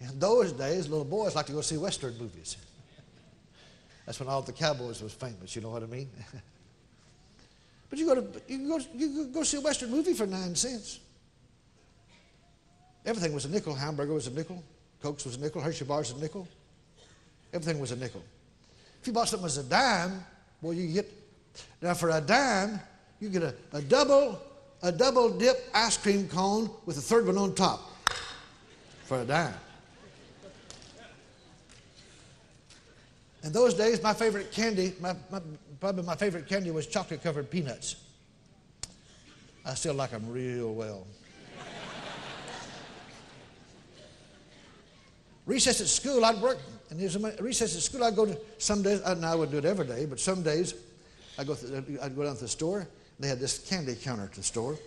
In 0.00 0.18
those 0.18 0.52
days, 0.52 0.88
little 0.88 1.04
boys 1.04 1.34
like 1.34 1.46
to 1.46 1.52
go 1.52 1.62
see 1.62 1.78
Western 1.78 2.16
movies. 2.18 2.58
That's 4.06 4.20
when 4.20 4.28
all 4.28 4.42
the 4.42 4.52
cowboys 4.52 5.02
was 5.02 5.12
famous, 5.12 5.56
you 5.56 5.62
know 5.62 5.70
what 5.70 5.82
I 5.82 5.86
mean? 5.86 6.10
but 7.90 7.98
you 7.98 8.06
go 8.06 8.14
to 8.14 8.42
you 8.48 8.68
go 8.68 8.78
you 8.94 9.26
go 9.26 9.42
see 9.42 9.56
a 9.56 9.60
Western 9.60 9.90
movie 9.90 10.12
for 10.12 10.26
nine 10.26 10.54
cents. 10.54 11.00
Everything 13.06 13.32
was 13.32 13.44
a 13.44 13.48
nickel. 13.48 13.74
Hamburger 13.74 14.14
was 14.14 14.26
a 14.26 14.30
nickel. 14.30 14.62
Cokes 15.02 15.24
was 15.24 15.36
a 15.36 15.40
nickel. 15.40 15.60
Hershey 15.60 15.84
bars 15.84 16.10
a 16.10 16.18
nickel. 16.18 16.48
Everything 17.52 17.78
was 17.78 17.92
a 17.92 17.96
nickel. 17.96 18.22
If 19.00 19.06
you 19.06 19.12
bought 19.12 19.28
something 19.28 19.46
as 19.46 19.58
a 19.58 19.64
dime, 19.64 20.24
well, 20.62 20.72
you 20.72 20.92
get 20.92 21.10
now 21.82 21.92
for 21.92 22.10
a 22.10 22.20
dime, 22.20 22.80
you 23.20 23.28
get 23.28 23.42
a, 23.42 23.54
a 23.72 23.82
double 23.82 24.40
a 24.82 24.92
double 24.92 25.30
dip 25.30 25.70
ice 25.74 25.96
cream 25.96 26.28
cone 26.28 26.70
with 26.84 26.98
a 26.98 27.00
third 27.00 27.26
one 27.26 27.38
on 27.38 27.54
top 27.54 27.90
for 29.04 29.20
a 29.20 29.24
dime. 29.24 29.54
In 33.44 33.52
those 33.52 33.74
days, 33.74 34.02
my 34.02 34.14
favorite 34.14 34.50
candy, 34.52 34.94
my, 35.00 35.14
my, 35.30 35.38
probably 35.78 36.02
my 36.02 36.16
favorite 36.16 36.48
candy 36.48 36.70
was 36.70 36.86
chocolate 36.86 37.22
covered 37.22 37.50
peanuts. 37.50 37.96
I 39.66 39.74
still 39.74 39.92
like 39.92 40.12
them 40.12 40.30
real 40.30 40.72
well. 40.72 41.06
recess 45.44 45.82
at 45.82 45.88
school, 45.88 46.24
I'd 46.24 46.40
work, 46.40 46.56
and 46.88 46.98
there's 46.98 47.18
recess 47.38 47.76
at 47.76 47.82
school, 47.82 48.02
I'd 48.02 48.16
go 48.16 48.24
to 48.24 48.38
some 48.56 48.82
days, 48.82 49.02
I, 49.02 49.12
I 49.12 49.34
would 49.34 49.50
do 49.50 49.58
it 49.58 49.66
every 49.66 49.86
day, 49.86 50.06
but 50.06 50.18
some 50.18 50.42
days 50.42 50.72
I'd 51.38 51.46
go, 51.46 51.54
th- 51.54 52.00
I'd 52.00 52.16
go 52.16 52.24
down 52.24 52.36
to 52.36 52.40
the 52.40 52.48
store. 52.48 52.88
They 53.20 53.28
had 53.28 53.40
this 53.40 53.58
candy 53.58 53.94
counter 53.94 54.24
at 54.24 54.32
the 54.32 54.42
store. 54.42 54.78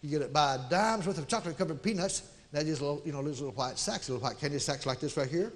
You 0.00 0.08
get 0.08 0.22
it 0.22 0.32
by 0.32 0.54
a 0.54 0.58
dimes 0.70 1.06
worth 1.06 1.18
of 1.18 1.28
chocolate 1.28 1.58
covered 1.58 1.82
peanuts. 1.82 2.22
They 2.52 2.64
just 2.64 2.80
little, 2.80 3.02
you 3.04 3.12
know, 3.12 3.22
those 3.22 3.40
little 3.40 3.54
white 3.54 3.78
sacks, 3.78 4.08
little 4.08 4.26
white 4.26 4.40
candy 4.40 4.58
sacks 4.58 4.86
like 4.86 4.98
this 4.98 5.16
right 5.18 5.28
here. 5.28 5.52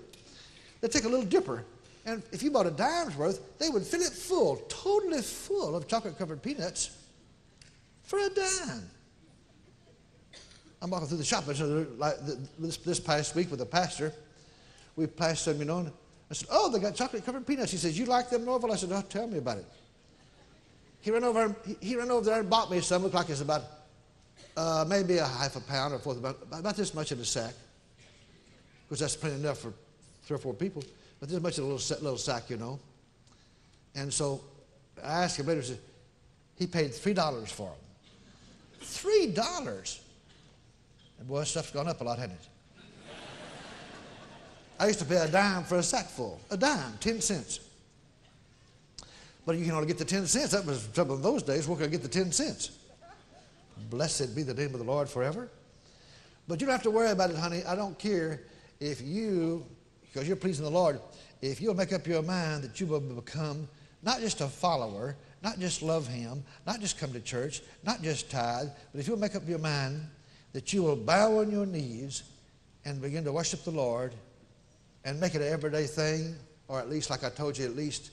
They 0.83 0.89
take 0.89 1.05
a 1.05 1.09
little 1.09 1.25
dipper 1.25 1.65
and 2.07 2.23
if 2.31 2.43
you 2.43 2.53
bought 2.53 2.67
a 2.67 2.71
dime's 2.71 3.17
worth, 3.17 3.59
they 3.59 3.69
would 3.69 3.83
fill 3.83 4.01
it 4.01 4.13
full, 4.13 4.57
totally 4.69 5.21
full 5.21 5.75
of 5.75 5.89
chocolate 5.89 6.17
covered 6.17 6.41
peanuts 6.41 6.97
for 8.05 8.21
a 8.21 8.31
dime. 8.31 8.89
I'm 10.81 10.91
walking 10.91 11.09
through 11.09 11.19
the 11.19 11.25
shop 11.25 11.47
this, 11.47 12.77
this 12.79 13.01
past 13.01 13.35
week 13.35 13.51
with 13.51 13.61
a 13.61 13.67
pastor. 13.67 14.13
We 14.95 15.09
passed 15.09 15.45
some, 15.45 15.59
you 15.59 15.65
know, 15.65 15.79
and 15.79 15.93
I 16.31 16.35
said, 16.35 16.49
Oh, 16.51 16.71
they 16.71 16.79
got 16.79 16.95
chocolate 16.95 17.27
covered 17.27 17.45
peanuts. 17.45 17.73
He 17.73 17.79
says, 17.79 17.99
You 17.99 18.07
like 18.07 18.31
them, 18.31 18.47
Norvel? 18.47 18.71
I 18.71 18.77
said, 18.77 18.91
Oh, 18.93 19.03
tell 19.03 19.27
me 19.27 19.39
about 19.39 19.59
it. 19.59 19.67
He 21.01 21.11
ran 21.11 21.25
over, 21.25 21.57
he 21.81 21.97
ran 21.97 22.11
over 22.11 22.25
there 22.25 22.41
and 22.41 22.49
bought 22.49 22.71
me 22.71 22.81
some. 22.81 23.03
Looked 23.03 23.15
like 23.15 23.31
it's 23.31 23.41
about 23.41 23.65
uh, 24.57 24.85
maybe 24.87 25.19
a 25.19 25.27
half 25.27 25.57
a 25.57 25.61
pound 25.61 25.93
or 25.93 25.99
fourth, 25.99 26.19
about, 26.19 26.39
about 26.53 26.77
this 26.77 26.95
much 26.95 27.11
in 27.11 27.19
a 27.19 27.25
sack. 27.25 27.55
Because 28.85 29.01
that's 29.01 29.17
plenty 29.17 29.37
enough 29.37 29.59
for 29.59 29.73
three 30.25 30.37
or 30.37 30.39
four 30.39 30.55
people. 30.55 30.85
But 31.27 31.33
this 31.33 31.43
much 31.43 31.59
of 31.59 31.65
a 31.65 31.67
little, 31.67 32.03
little 32.03 32.19
sack, 32.19 32.51
you 32.51 32.57
know. 32.57 32.79
And 33.97 34.13
so 34.13 34.43
I 35.03 35.25
asked 35.25 35.41
him 35.41 35.47
later, 35.47 35.61
he, 35.61 35.67
said, 35.67 35.79
he 36.57 36.67
paid 36.69 36.93
$3 36.93 37.49
for 37.49 37.71
them. 37.71 37.75
$3? 38.81 39.99
And 41.19 41.29
boy, 41.29 41.43
stuff's 41.43 41.73
gone 41.73 41.89
up 41.89 42.01
a 42.01 42.05
lot, 42.05 42.19
hasn't 42.19 42.39
it? 42.39 42.49
I 44.79 44.87
used 44.87 45.01
to 45.01 45.05
pay 45.05 45.17
a 45.17 45.27
dime 45.27 45.65
for 45.65 45.79
a 45.79 45.83
sack 45.83 46.07
full. 46.07 46.39
A 46.51 46.57
dime, 46.57 46.97
10 47.01 47.21
cents. 47.21 47.61
But 49.45 49.57
you 49.57 49.65
can 49.65 49.75
only 49.75 49.89
get 49.89 49.99
the 49.99 50.05
10 50.05 50.27
cents. 50.27 50.53
That 50.53 50.65
was 50.65 50.87
trouble 50.95 51.17
in 51.17 51.23
those 51.23 51.43
days. 51.43 51.67
Where 51.67 51.77
could 51.77 51.87
I 51.87 51.91
get 51.91 52.03
the 52.03 52.09
10 52.09 52.31
cents? 52.31 52.71
Blessed 53.91 54.37
be 54.37 54.45
the 54.45 54.55
name 54.55 54.75
of 54.75 54.79
the 54.79 54.87
Lord 54.87 55.09
forever. 55.09 55.49
But 56.47 56.61
you 56.61 56.67
don't 56.69 56.75
have 56.75 56.85
to 56.85 56.91
worry 56.91 57.11
about 57.11 57.31
it, 57.31 57.37
honey. 57.37 57.65
I 57.67 57.75
don't 57.75 57.99
care 57.99 58.43
if 58.79 59.01
you 59.03 59.67
because 60.13 60.27
you're 60.27 60.37
pleasing 60.37 60.65
the 60.65 60.71
Lord, 60.71 61.01
if 61.43 61.61
you'll 61.61 61.75
make 61.75 61.93
up 61.93 62.07
your 62.07 62.23
mind 62.23 62.65
that 62.65 62.81
you 62.81 62.87
will 62.87 63.01
become 63.01 63.69
not 64.03 64.21
just 64.21 64.41
a 64.41 64.47
follower, 64.47 65.17
not 65.43 65.59
just 65.59 65.83
love 65.83 66.07
Him, 66.07 66.43
not 66.67 66.81
just 66.81 66.99
come 66.99 67.13
to 67.13 67.21
church, 67.21 67.63
not 67.85 68.03
just 68.03 68.31
tithe, 68.31 68.69
but 68.93 69.01
if 69.01 69.07
you'll 69.07 69.19
make 69.19 69.35
up 69.35 69.47
your 69.49 69.59
mind 69.59 70.01
that 70.53 70.73
you 70.73 70.83
will 70.83 70.97
bow 70.97 71.39
on 71.39 71.51
your 71.51 71.67
knees 71.67 72.23
and 72.85 73.03
begin 73.03 73.25
to 73.25 73.33
worship 73.33 73.63
the 73.65 73.71
Lord 73.71 74.15
and 75.05 75.21
make 75.21 75.35
it 75.35 75.43
an 75.43 75.53
everyday 75.53 75.85
thing, 75.85 76.35
or 76.69 76.81
at 76.81 76.89
least, 76.89 77.11
like 77.11 77.25
I 77.25 77.31
told 77.31 77.59
you, 77.59 77.65
at 77.65 77.77
least 77.77 78.11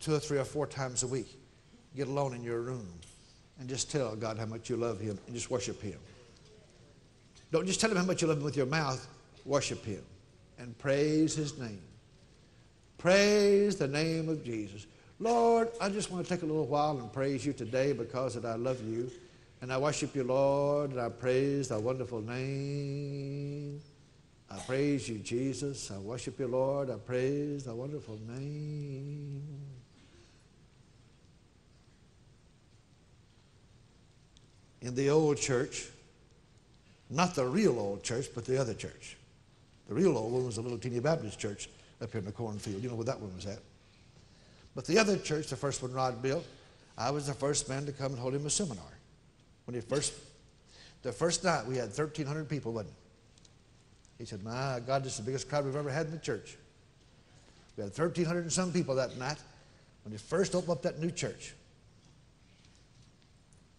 two 0.00 0.14
or 0.14 0.18
three 0.18 0.38
or 0.38 0.44
four 0.44 0.66
times 0.66 1.02
a 1.02 1.06
week, 1.06 1.38
get 1.96 2.08
alone 2.08 2.34
in 2.34 2.42
your 2.42 2.60
room 2.60 2.88
and 3.58 3.68
just 3.68 3.90
tell 3.90 4.14
God 4.16 4.38
how 4.38 4.46
much 4.46 4.68
you 4.68 4.76
love 4.76 5.00
Him 5.00 5.18
and 5.26 5.34
just 5.34 5.50
worship 5.50 5.80
Him. 5.80 5.98
Don't 7.50 7.66
just 7.66 7.80
tell 7.80 7.90
Him 7.90 7.96
how 7.96 8.04
much 8.04 8.22
you 8.22 8.28
love 8.28 8.38
Him 8.38 8.44
with 8.44 8.56
your 8.56 8.66
mouth, 8.66 9.06
worship 9.44 9.84
Him 9.84 10.02
and 10.62 10.78
praise 10.78 11.34
his 11.34 11.58
name. 11.58 11.82
Praise 12.96 13.74
the 13.76 13.88
name 13.88 14.28
of 14.28 14.44
Jesus. 14.44 14.86
Lord, 15.18 15.68
I 15.80 15.88
just 15.88 16.10
want 16.10 16.24
to 16.24 16.32
take 16.32 16.42
a 16.42 16.46
little 16.46 16.66
while 16.66 16.98
and 16.98 17.12
praise 17.12 17.44
you 17.44 17.52
today 17.52 17.92
because 17.92 18.34
that 18.34 18.44
I 18.44 18.54
love 18.54 18.80
you. 18.80 19.10
And 19.60 19.72
I 19.72 19.78
worship 19.78 20.14
you, 20.14 20.22
Lord, 20.22 20.90
and 20.92 21.00
I 21.00 21.08
praise 21.08 21.68
thy 21.68 21.78
wonderful 21.78 22.20
name. 22.20 23.80
I 24.50 24.58
praise 24.60 25.08
you, 25.08 25.18
Jesus. 25.18 25.90
I 25.90 25.98
worship 25.98 26.38
you, 26.38 26.46
Lord. 26.46 26.90
I 26.90 26.96
praise 26.96 27.64
thy 27.64 27.72
wonderful 27.72 28.18
name. 28.28 29.42
In 34.80 34.94
the 34.94 35.10
old 35.10 35.38
church, 35.38 35.88
not 37.10 37.34
the 37.34 37.46
real 37.46 37.78
old 37.78 38.04
church, 38.04 38.26
but 38.32 38.44
the 38.44 38.60
other 38.60 38.74
church. 38.74 39.16
The 39.88 39.94
real 39.94 40.16
old 40.16 40.32
one 40.32 40.46
was 40.46 40.56
the 40.56 40.62
little 40.62 40.78
teeny 40.78 41.00
Baptist 41.00 41.38
church 41.38 41.68
up 42.00 42.10
here 42.10 42.20
in 42.20 42.24
the 42.24 42.32
cornfield. 42.32 42.82
You 42.82 42.88
know 42.88 42.94
where 42.94 43.04
that 43.04 43.20
one 43.20 43.34
was 43.34 43.46
at. 43.46 43.58
But 44.74 44.86
the 44.86 44.98
other 44.98 45.18
church, 45.18 45.48
the 45.48 45.56
first 45.56 45.82
one 45.82 45.92
Rod 45.92 46.22
built, 46.22 46.44
I 46.96 47.10
was 47.10 47.26
the 47.26 47.34
first 47.34 47.68
man 47.68 47.86
to 47.86 47.92
come 47.92 48.12
and 48.12 48.20
hold 48.20 48.34
him 48.34 48.46
a 48.46 48.50
seminar. 48.50 48.84
When 49.66 49.74
he 49.74 49.80
first, 49.80 50.14
the 51.02 51.12
first 51.12 51.44
night 51.44 51.66
we 51.66 51.76
had 51.76 51.88
1,300 51.88 52.48
people, 52.48 52.72
wasn't 52.72 52.90
it? 52.90 52.96
He 54.18 54.24
said, 54.24 54.42
My 54.42 54.80
God, 54.86 55.04
this 55.04 55.12
is 55.14 55.18
the 55.18 55.24
biggest 55.24 55.48
crowd 55.48 55.64
we've 55.64 55.76
ever 55.76 55.90
had 55.90 56.06
in 56.06 56.12
the 56.12 56.18
church. 56.18 56.56
We 57.76 57.82
had 57.82 57.96
1,300 57.96 58.42
and 58.42 58.52
some 58.52 58.72
people 58.72 58.94
that 58.96 59.16
night 59.18 59.38
when 60.04 60.12
he 60.12 60.18
first 60.18 60.54
opened 60.54 60.70
up 60.70 60.82
that 60.82 61.00
new 61.00 61.10
church. 61.10 61.54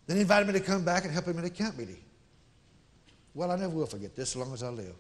Then 0.07 0.17
he 0.17 0.21
invited 0.21 0.47
me 0.47 0.53
to 0.53 0.59
come 0.59 0.83
back 0.83 1.05
and 1.05 1.13
help 1.13 1.25
him 1.25 1.37
in 1.39 1.45
a 1.45 1.49
camp 1.49 1.77
meeting. 1.77 1.99
Well, 3.33 3.51
I 3.51 3.55
never 3.55 3.73
will 3.73 3.85
forget 3.85 4.15
this 4.15 4.31
as 4.31 4.35
long 4.35 4.53
as 4.53 4.63
I 4.63 4.69
live. 4.69 4.95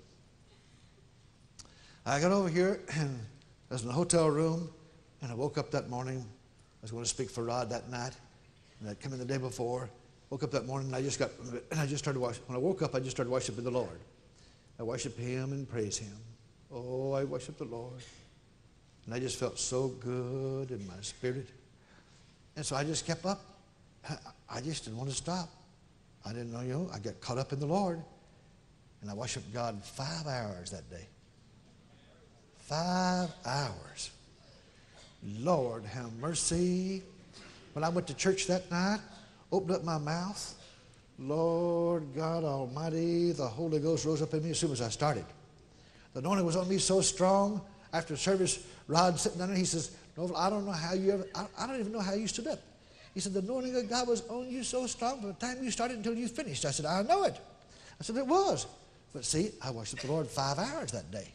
I 2.05 2.19
got 2.19 2.33
over 2.33 2.49
here 2.49 2.81
and 2.97 3.17
I 3.71 3.75
was 3.75 3.83
in 3.83 3.89
a 3.89 3.93
hotel 3.93 4.29
room 4.29 4.69
and 5.21 5.31
I 5.31 5.35
woke 5.35 5.57
up 5.57 5.71
that 5.71 5.89
morning. 5.89 6.19
I 6.19 6.81
was 6.81 6.91
going 6.91 7.03
to 7.03 7.09
speak 7.09 7.29
for 7.29 7.45
Rod 7.45 7.69
that 7.69 7.89
night. 7.89 8.11
And 8.79 8.89
I'd 8.89 8.99
come 8.99 9.13
in 9.13 9.19
the 9.19 9.25
day 9.25 9.37
before. 9.37 9.89
Woke 10.29 10.43
up 10.43 10.51
that 10.51 10.65
morning 10.65 10.87
and 10.87 10.95
I 10.97 11.01
just 11.01 11.17
got, 11.17 11.29
and 11.39 11.61
I 11.79 11.85
just 11.85 12.03
started. 12.03 12.19
When 12.19 12.33
I 12.49 12.57
woke 12.57 12.81
up, 12.81 12.93
I 12.93 12.99
just 12.99 13.11
started 13.11 13.31
worshiping 13.31 13.63
the 13.63 13.71
Lord. 13.71 13.99
I 14.77 14.83
worship 14.83 15.17
Him 15.17 15.53
and 15.53 15.69
praise 15.69 15.97
Him. 15.97 16.17
Oh, 16.73 17.13
I 17.13 17.23
worship 17.23 17.57
the 17.57 17.65
Lord. 17.65 18.01
And 19.05 19.13
I 19.13 19.19
just 19.19 19.39
felt 19.39 19.57
so 19.57 19.87
good 19.87 20.71
in 20.71 20.85
my 20.85 20.99
spirit. 21.01 21.47
And 22.57 22.65
so 22.65 22.75
I 22.75 22.83
just 22.83 23.07
kept 23.07 23.25
up. 23.25 23.41
I 24.49 24.59
just 24.59 24.83
didn't 24.83 24.97
want 24.97 25.09
to 25.09 25.15
stop. 25.15 25.49
I 26.25 26.33
didn't 26.33 26.51
know, 26.51 26.61
you 26.61 26.73
know, 26.73 26.89
I 26.93 26.99
got 26.99 27.21
caught 27.21 27.37
up 27.37 27.53
in 27.53 27.59
the 27.59 27.65
Lord. 27.65 28.01
And 29.01 29.09
I 29.09 29.13
worshiped 29.13 29.53
God 29.53 29.81
five 29.85 30.27
hours 30.27 30.69
that 30.71 30.89
day. 30.89 31.07
Five 32.67 33.29
hours. 33.45 34.11
Lord, 35.39 35.85
have 35.85 36.11
mercy. 36.13 37.01
When 37.73 37.83
I 37.83 37.89
went 37.89 38.07
to 38.07 38.13
church 38.13 38.47
that 38.47 38.69
night, 38.71 38.99
opened 39.51 39.71
up 39.71 39.83
my 39.83 39.97
mouth, 39.97 40.55
Lord 41.19 42.03
God 42.15 42.43
Almighty, 42.43 43.31
the 43.31 43.47
Holy 43.47 43.79
Ghost 43.79 44.05
rose 44.05 44.21
up 44.21 44.33
in 44.33 44.43
me 44.43 44.51
as 44.51 44.59
soon 44.59 44.71
as 44.71 44.81
I 44.81 44.89
started. 44.89 45.25
The 46.13 46.19
anointing 46.19 46.45
was 46.45 46.55
on 46.55 46.67
me 46.67 46.77
so 46.77 47.01
strong. 47.01 47.61
After 47.91 48.15
service, 48.17 48.65
Rod 48.87 49.19
sitting 49.19 49.39
down 49.39 49.49
there, 49.49 49.57
he 49.57 49.65
says, 49.65 49.95
Norvel, 50.17 50.35
I 50.35 50.49
don't 50.49 50.65
know 50.65 50.71
how 50.71 50.93
you 50.93 51.11
ever, 51.11 51.27
I, 51.35 51.45
I 51.57 51.67
don't 51.67 51.79
even 51.79 51.91
know 51.91 51.99
how 51.99 52.13
you 52.13 52.27
stood 52.27 52.47
up. 52.47 52.59
He 53.13 53.19
said, 53.19 53.33
The 53.33 53.39
anointing 53.39 53.75
of 53.75 53.89
God 53.89 54.07
was 54.07 54.27
on 54.29 54.49
you 54.49 54.63
so 54.63 54.87
strong 54.87 55.19
from 55.19 55.29
the 55.29 55.35
time 55.35 55.63
you 55.63 55.69
started 55.69 55.97
until 55.97 56.15
you 56.15 56.27
finished. 56.27 56.65
I 56.65 56.71
said, 56.71 56.85
I 56.85 57.03
know 57.03 57.23
it. 57.23 57.39
I 57.99 58.03
said, 58.03 58.17
It 58.17 58.25
was. 58.25 58.65
But 59.13 59.25
see, 59.25 59.51
I 59.61 59.69
worshiped 59.69 60.01
the 60.01 60.07
Lord 60.11 60.27
five 60.27 60.57
hours 60.57 60.91
that 60.91 61.11
day. 61.11 61.27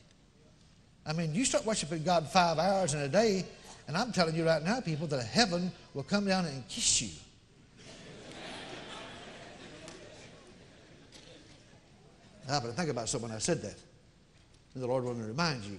I 1.09 1.15
mean, 1.15 1.35
you 1.35 1.47
start 1.47 1.65
worshiping 1.65 2.03
God 2.03 2.29
five 2.29 2.59
hours 2.59 2.93
in 2.93 3.01
a 3.01 3.09
day, 3.09 3.47
and 3.87 3.97
I'm 3.97 4.13
telling 4.13 4.35
you 4.35 4.45
right 4.45 4.63
now, 4.63 4.83
people, 4.83 5.07
that 5.07 5.25
heaven 5.25 5.73
will 5.95 6.03
come 6.03 6.27
down 6.27 6.45
and 6.45 6.69
kiss 6.69 7.01
you. 7.01 7.09
Ah, 12.51 12.61
but 12.63 12.75
think 12.75 12.91
about 12.91 13.11
when 13.15 13.31
I 13.31 13.39
said 13.39 13.63
that. 13.63 13.75
And 14.75 14.83
the 14.83 14.87
Lord 14.87 15.05
to 15.05 15.25
remind 15.25 15.65
you. 15.65 15.79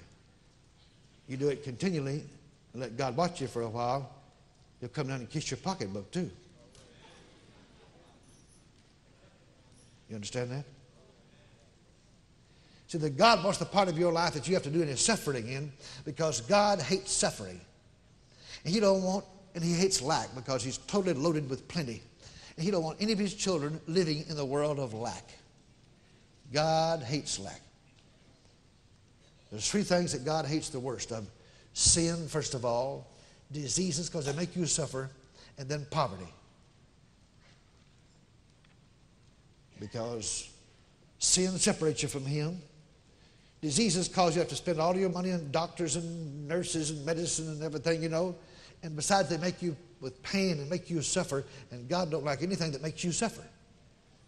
You 1.28 1.38
do 1.38 1.50
it 1.50 1.64
continually 1.64 2.24
and 2.74 2.82
let 2.82 2.98
God 2.98 3.16
watch 3.16 3.40
you 3.40 3.48
for 3.48 3.62
a 3.62 3.70
while, 3.70 4.10
He'll 4.80 4.90
come 4.90 5.08
down 5.08 5.20
and 5.20 5.30
kiss 5.30 5.52
your 5.52 5.60
pocketbook 5.60 6.10
too. 6.12 6.30
You 10.10 10.16
understand 10.16 10.52
that? 10.52 10.66
See, 12.90 12.98
that 12.98 13.18
God 13.18 13.44
wants 13.44 13.60
the 13.60 13.66
part 13.66 13.88
of 13.88 14.00
your 14.00 14.12
life 14.12 14.34
that 14.34 14.48
you 14.48 14.56
have 14.56 14.64
to 14.64 14.72
do 14.72 14.82
any 14.82 14.96
suffering 14.96 15.48
in 15.48 15.72
because 16.06 16.42
God 16.42 16.82
hates 16.82 17.12
suffering. 17.12 17.62
And 18.66 18.74
He 18.74 18.80
don't 18.80 19.04
want, 19.04 19.26
and 19.54 19.64
He 19.64 19.74
hates 19.74 20.02
lack 20.02 20.34
because 20.34 20.64
He's 20.64 20.80
totally 20.80 21.14
loaded 21.14 21.48
with 21.52 21.68
plenty. 21.68 22.02
And 22.56 22.66
He 22.66 22.72
don't 22.72 22.84
want 22.84 22.98
any 23.00 23.14
of 23.14 23.20
His 23.20 23.36
children 23.36 23.80
living 23.86 24.26
in 24.28 24.36
the 24.36 24.44
world 24.44 24.80
of 24.80 24.96
lack. 24.96 25.30
God 26.52 27.04
hates 27.04 27.38
lack. 27.38 27.62
There's 29.52 29.70
three 29.70 29.84
things 29.84 30.14
that 30.14 30.26
God 30.26 30.48
hates 30.48 30.70
the 30.70 30.80
worst 30.80 31.12
of 31.12 31.28
sin, 31.74 32.28
first 32.28 32.56
of 32.56 32.66
all, 32.66 33.06
diseases 33.52 34.10
because 34.10 34.26
they 34.26 34.34
make 34.34 34.56
you 34.56 34.66
suffer, 34.66 35.12
and 35.60 35.70
then 35.70 35.86
poverty. 35.92 36.34
Because 39.80 40.50
sin 41.20 41.60
separates 41.60 42.02
you 42.02 42.10
from 42.10 42.26
Him. 42.26 42.60
Diseases 43.62 44.08
cause 44.08 44.36
you 44.36 44.40
have 44.40 44.50
to 44.50 44.56
spend 44.56 44.80
all 44.80 44.96
your 44.96 45.10
money 45.10 45.34
on 45.34 45.52
doctors 45.52 45.98
and 45.98 46.48
nurses 46.48 46.92
and 46.92 47.06
medicine 47.06 47.50
and 47.50 47.64
everything, 47.64 48.02
you 48.02 48.10
know. 48.10 48.36
And 48.84 48.96
besides, 48.96 49.30
they 49.30 49.38
make 49.38 49.62
you 49.62 49.76
with 50.00 50.22
pain 50.24 50.60
and 50.60 50.70
make 50.70 50.90
you 50.90 51.02
suffer. 51.02 51.44
And 51.72 51.90
God 51.90 52.10
don't 52.10 52.24
like 52.24 52.42
anything 52.42 52.72
that 52.72 52.82
makes 52.82 53.04
you 53.04 53.12
suffer 53.12 53.44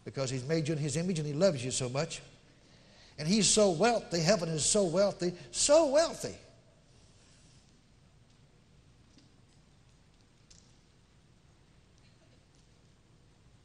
because 0.03 0.29
He's 0.29 0.45
made 0.45 0.67
you 0.67 0.73
in 0.73 0.79
His 0.79 0.97
image 0.97 1.19
and 1.19 1.27
He 1.27 1.33
loves 1.33 1.63
you 1.63 1.71
so 1.71 1.87
much. 1.87 2.21
And 3.17 3.27
He's 3.27 3.47
so 3.47 3.71
wealthy, 3.71 4.19
heaven 4.19 4.49
is 4.49 4.65
so 4.65 4.83
wealthy, 4.83 5.33
so 5.51 5.87
wealthy. 5.87 6.35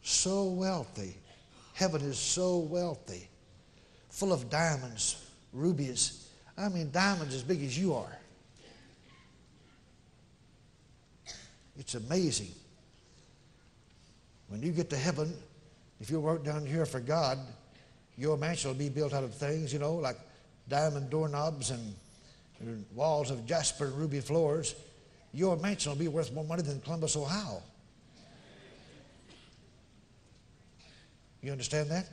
So 0.02 0.44
wealthy. 0.44 1.16
Heaven 1.74 2.00
is 2.00 2.18
so 2.18 2.58
wealthy, 2.58 3.28
full 4.08 4.32
of 4.32 4.48
diamonds, 4.48 5.25
rubies. 5.56 6.28
I 6.56 6.68
mean, 6.68 6.90
diamonds 6.90 7.34
as 7.34 7.42
big 7.42 7.62
as 7.62 7.78
you 7.78 7.94
are. 7.94 8.18
It's 11.78 11.94
amazing. 11.94 12.52
When 14.48 14.62
you 14.62 14.72
get 14.72 14.88
to 14.90 14.96
heaven, 14.96 15.34
if 16.00 16.10
you 16.10 16.20
work 16.20 16.44
down 16.44 16.64
here 16.64 16.86
for 16.86 17.00
God, 17.00 17.38
your 18.16 18.36
mansion 18.36 18.70
will 18.70 18.78
be 18.78 18.88
built 18.88 19.12
out 19.12 19.24
of 19.24 19.34
things, 19.34 19.72
you 19.72 19.78
know, 19.78 19.94
like 19.94 20.16
diamond 20.68 21.10
doorknobs 21.10 21.70
and, 21.70 21.94
walls 22.94 23.30
of 23.30 23.44
jasper 23.44 23.84
and 23.84 23.94
ruby 23.98 24.18
floors. 24.18 24.74
Your 25.34 25.58
mansion 25.58 25.92
will 25.92 25.98
be 25.98 26.08
worth 26.08 26.32
more 26.32 26.44
money 26.44 26.62
than 26.62 26.80
Columbus, 26.80 27.14
Ohio. 27.14 27.62
You 31.42 31.52
understand 31.52 31.90
that? 31.90 32.08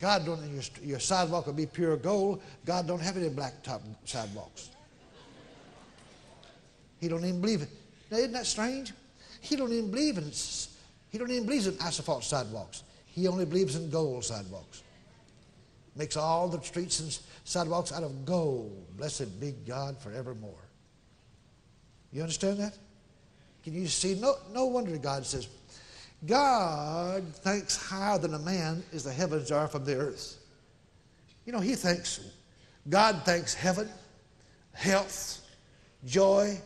God 0.00 0.24
don't, 0.24 0.42
your, 0.50 0.62
your 0.82 0.98
sidewalk 0.98 1.46
will 1.46 1.52
be 1.52 1.66
pure 1.66 1.96
gold. 1.96 2.42
God 2.64 2.86
don't 2.86 3.00
have 3.00 3.16
any 3.16 3.28
blacktop 3.28 3.82
sidewalks. 4.04 4.70
He 6.98 7.08
don't 7.08 7.24
even 7.24 7.40
believe 7.40 7.62
it. 7.62 7.68
Now, 8.10 8.18
isn't 8.18 8.32
that 8.32 8.46
strange? 8.46 8.92
He 9.40 9.56
don't 9.56 9.72
even 9.72 9.90
believe 9.90 10.18
in 10.18 10.32
he 11.10 11.18
don't 11.18 11.30
even 11.30 11.44
believe 11.44 11.66
in 11.66 11.76
asphalt 11.80 12.24
sidewalks. 12.24 12.84
He 13.06 13.26
only 13.26 13.44
believes 13.44 13.74
in 13.74 13.90
gold 13.90 14.24
sidewalks. 14.24 14.82
Makes 15.96 16.16
all 16.16 16.48
the 16.48 16.62
streets 16.62 17.00
and 17.00 17.18
sidewalks 17.44 17.92
out 17.92 18.04
of 18.04 18.24
gold. 18.24 18.96
Blessed 18.96 19.40
be 19.40 19.52
God 19.66 19.98
forevermore. 19.98 20.54
You 22.12 22.22
understand 22.22 22.58
that? 22.60 22.78
Can 23.64 23.74
you 23.74 23.88
see? 23.88 24.14
No, 24.14 24.36
no 24.52 24.66
wonder 24.66 24.96
God 24.98 25.26
says, 25.26 25.48
God 26.26 27.34
thinks 27.36 27.76
higher 27.76 28.18
than 28.18 28.34
a 28.34 28.38
man 28.38 28.82
as 28.92 29.04
the 29.04 29.12
heavens 29.12 29.50
are 29.50 29.68
from 29.68 29.84
the 29.84 29.96
earth. 29.96 30.36
You 31.46 31.52
know, 31.52 31.60
He 31.60 31.74
thinks, 31.74 32.20
God 32.88 33.22
thinks 33.24 33.54
heaven, 33.54 33.88
health, 34.72 35.40
joy, 36.04 36.58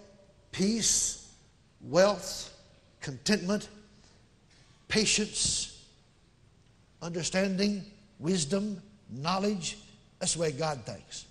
peace, 0.50 1.32
wealth, 1.80 2.52
contentment, 3.00 3.68
patience, 4.88 5.86
understanding, 7.02 7.84
wisdom, 8.18 8.80
knowledge. 9.10 9.78
That's 10.18 10.34
the 10.34 10.40
way 10.40 10.52
God 10.52 10.84
thinks. 10.84 11.26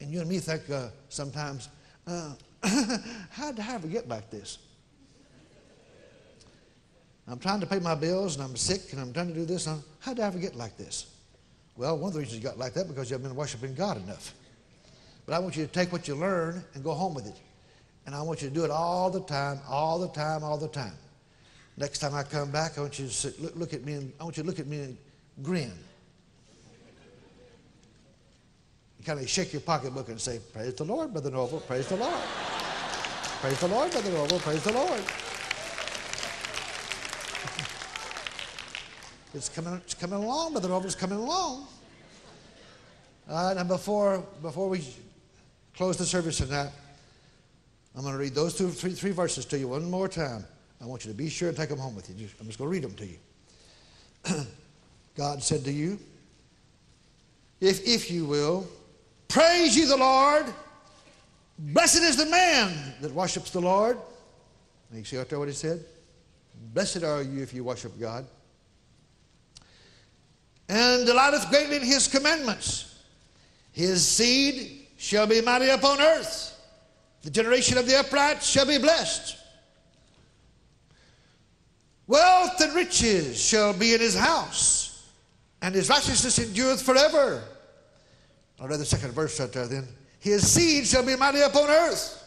And 0.00 0.10
you 0.10 0.20
and 0.20 0.28
me 0.28 0.38
think 0.38 0.68
uh, 0.68 0.88
sometimes, 1.08 1.68
uh, 2.06 2.32
how 3.30 3.52
did 3.52 3.60
I 3.60 3.74
ever 3.74 3.86
get 3.86 4.08
like 4.08 4.30
this? 4.30 4.58
I'm 7.28 7.38
trying 7.38 7.60
to 7.60 7.66
pay 7.66 7.78
my 7.78 7.94
bills 7.94 8.34
and 8.36 8.44
I'm 8.44 8.56
sick 8.56 8.92
and 8.92 9.00
I'm 9.00 9.12
trying 9.12 9.28
to 9.28 9.34
do 9.34 9.44
this. 9.44 9.66
how 10.00 10.14
did 10.14 10.22
I 10.22 10.26
ever 10.26 10.38
get 10.38 10.56
like 10.56 10.76
this? 10.76 11.06
Well, 11.76 11.96
one 11.96 12.08
of 12.08 12.14
the 12.14 12.20
reasons 12.20 12.38
you 12.38 12.44
got 12.44 12.58
like 12.58 12.74
that 12.74 12.88
because 12.88 13.10
you 13.10 13.14
haven't 13.14 13.30
been 13.30 13.36
worshiping 13.36 13.74
God 13.74 13.96
enough. 14.02 14.34
But 15.24 15.34
I 15.34 15.38
want 15.38 15.56
you 15.56 15.64
to 15.64 15.72
take 15.72 15.92
what 15.92 16.08
you 16.08 16.14
learn 16.14 16.62
and 16.74 16.82
go 16.82 16.92
home 16.92 17.14
with 17.14 17.26
it. 17.26 17.36
And 18.06 18.14
I 18.14 18.22
want 18.22 18.42
you 18.42 18.48
to 18.48 18.54
do 18.54 18.64
it 18.64 18.70
all 18.70 19.10
the 19.10 19.22
time, 19.22 19.60
all 19.68 19.98
the 19.98 20.08
time, 20.08 20.42
all 20.42 20.58
the 20.58 20.68
time. 20.68 20.94
Next 21.76 22.00
time 22.00 22.14
I 22.14 22.24
come 22.24 22.50
back, 22.50 22.76
I 22.76 22.82
want 22.82 22.98
you 22.98 23.06
to 23.06 23.12
sit, 23.12 23.40
look, 23.40 23.56
look 23.56 23.72
at 23.72 23.84
me 23.84 23.94
and 23.94 24.12
I 24.20 24.24
want 24.24 24.36
you 24.36 24.42
to 24.42 24.46
look 24.48 24.58
at 24.58 24.66
me 24.66 24.80
and 24.80 24.98
grin. 25.42 25.72
You 28.98 29.06
kind 29.06 29.20
of 29.20 29.28
shake 29.28 29.52
your 29.52 29.62
pocketbook 29.62 30.08
and 30.08 30.20
say, 30.20 30.40
Praise 30.52 30.74
the 30.74 30.84
Lord, 30.84 31.12
Brother 31.12 31.30
Norvel, 31.30 31.64
praise 31.66 31.88
the 31.88 31.96
Lord. 31.96 32.20
praise 33.40 33.58
the 33.58 33.68
Lord, 33.68 33.90
Brother 33.90 34.10
Norvel, 34.10 34.38
praise 34.40 34.62
the 34.62 34.72
Lord. 34.72 35.02
It's 39.34 39.48
coming, 39.48 39.74
it's 39.74 39.94
coming 39.94 40.22
along, 40.22 40.52
Brother 40.52 40.80
it's 40.84 40.94
coming 40.94 41.18
along. 41.18 41.66
Uh, 43.28 43.54
and 43.56 43.68
before, 43.68 44.22
before 44.42 44.68
we 44.68 44.84
close 45.76 45.96
the 45.96 46.04
service 46.04 46.38
tonight, 46.38 46.70
I'm 47.94 48.02
going 48.02 48.14
to 48.14 48.18
read 48.18 48.34
those 48.34 48.56
two, 48.56 48.68
three, 48.68 48.92
three 48.92 49.12
verses 49.12 49.44
to 49.46 49.58
you 49.58 49.68
one 49.68 49.90
more 49.90 50.08
time. 50.08 50.44
I 50.82 50.86
want 50.86 51.04
you 51.04 51.12
to 51.12 51.16
be 51.16 51.28
sure 51.28 51.48
and 51.48 51.56
take 51.56 51.68
them 51.68 51.78
home 51.78 51.94
with 51.94 52.08
you. 52.10 52.28
I'm 52.40 52.46
just 52.46 52.58
going 52.58 52.68
to 52.68 52.72
read 52.72 52.82
them 52.82 52.94
to 52.94 53.06
you. 53.06 54.44
God 55.16 55.42
said 55.42 55.64
to 55.64 55.72
you, 55.72 55.98
if, 57.60 57.86
if 57.86 58.10
you 58.10 58.24
will, 58.24 58.66
praise 59.28 59.76
you 59.76 59.86
the 59.86 59.96
Lord. 59.96 60.46
Blessed 61.58 62.02
is 62.02 62.16
the 62.16 62.26
man 62.26 62.94
that 63.00 63.12
worships 63.12 63.50
the 63.50 63.60
Lord. 63.60 63.96
And 64.90 64.98
you 64.98 65.04
see 65.04 65.18
out 65.18 65.28
there 65.28 65.38
what 65.38 65.48
he 65.48 65.54
said? 65.54 65.84
Blessed 66.74 67.04
are 67.04 67.22
you 67.22 67.42
if 67.42 67.54
you 67.54 67.62
worship 67.62 67.98
God. 68.00 68.26
And 70.68 71.04
delighteth 71.06 71.48
greatly 71.50 71.76
in 71.76 71.82
his 71.82 72.08
commandments. 72.08 73.00
His 73.72 74.06
seed 74.06 74.86
shall 74.96 75.26
be 75.26 75.40
mighty 75.40 75.68
upon 75.68 76.00
earth. 76.00 76.58
The 77.22 77.30
generation 77.30 77.78
of 77.78 77.86
the 77.86 77.98
upright 77.98 78.42
shall 78.42 78.66
be 78.66 78.78
blessed. 78.78 79.36
Wealth 82.06 82.60
and 82.60 82.74
riches 82.74 83.40
shall 83.40 83.72
be 83.72 83.94
in 83.94 84.00
his 84.00 84.16
house, 84.16 85.08
and 85.62 85.74
his 85.74 85.88
righteousness 85.88 86.38
endureth 86.38 86.82
forever. 86.82 87.42
I'll 88.60 88.68
read 88.68 88.80
the 88.80 88.84
second 88.84 89.12
verse 89.12 89.38
right 89.40 89.52
there 89.52 89.66
then. 89.66 89.88
His 90.18 90.46
seed 90.46 90.86
shall 90.86 91.04
be 91.04 91.16
mighty 91.16 91.40
upon 91.40 91.70
earth. 91.70 92.22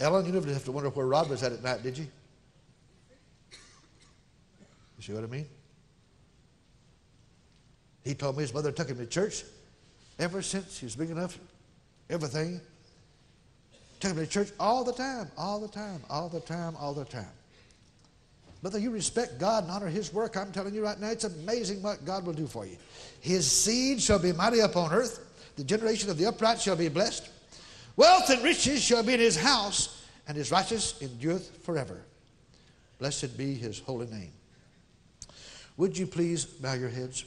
Ellen, 0.00 0.26
you 0.26 0.32
never 0.32 0.52
have 0.52 0.64
to 0.64 0.72
wonder 0.72 0.90
where 0.90 1.06
Rod 1.06 1.28
was 1.28 1.42
at 1.42 1.52
at 1.52 1.62
night, 1.62 1.82
did 1.82 1.98
you? 1.98 2.06
See 5.08 5.14
what 5.14 5.24
I 5.24 5.26
mean? 5.26 5.46
He 8.04 8.12
told 8.12 8.36
me 8.36 8.42
his 8.42 8.52
mother 8.52 8.70
took 8.70 8.90
him 8.90 8.98
to 8.98 9.06
church 9.06 9.42
ever 10.18 10.42
since 10.42 10.78
he 10.78 10.84
was 10.84 10.96
big 10.96 11.08
enough, 11.08 11.38
everything. 12.10 12.60
Took 14.00 14.10
him 14.10 14.18
to 14.18 14.26
church 14.26 14.50
all 14.60 14.84
the 14.84 14.92
time, 14.92 15.30
all 15.38 15.60
the 15.60 15.68
time, 15.68 16.02
all 16.10 16.28
the 16.28 16.40
time, 16.40 16.76
all 16.78 16.92
the 16.92 17.06
time. 17.06 17.24
Whether 18.60 18.78
you 18.78 18.90
respect 18.90 19.38
God 19.38 19.64
and 19.64 19.72
honor 19.72 19.86
His 19.86 20.12
work, 20.12 20.36
I'm 20.36 20.52
telling 20.52 20.74
you 20.74 20.84
right 20.84 21.00
now, 21.00 21.08
it's 21.08 21.24
amazing 21.24 21.80
what 21.80 22.04
God 22.04 22.26
will 22.26 22.34
do 22.34 22.46
for 22.46 22.66
you. 22.66 22.76
His 23.20 23.50
seed 23.50 24.02
shall 24.02 24.18
be 24.18 24.34
mighty 24.34 24.60
upon 24.60 24.92
earth. 24.92 25.24
The 25.56 25.64
generation 25.64 26.10
of 26.10 26.18
the 26.18 26.26
upright 26.26 26.60
shall 26.60 26.76
be 26.76 26.88
blessed. 26.88 27.30
Wealth 27.96 28.28
and 28.28 28.42
riches 28.42 28.82
shall 28.82 29.02
be 29.02 29.14
in 29.14 29.20
His 29.20 29.38
house, 29.38 30.04
and 30.26 30.36
His 30.36 30.50
righteousness 30.50 31.00
endureth 31.00 31.64
forever. 31.64 32.02
Blessed 32.98 33.38
be 33.38 33.54
His 33.54 33.78
holy 33.78 34.06
name. 34.08 34.32
Would 35.78 35.96
you 35.96 36.06
please 36.08 36.44
bow 36.44 36.74
your 36.74 36.88
heads? 36.88 37.24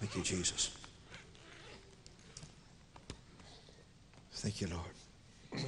Thank 0.00 0.16
you, 0.16 0.22
Jesus. 0.22 0.74
Thank 4.32 4.62
you, 4.62 4.68
Lord. 4.68 4.80
if 5.52 5.66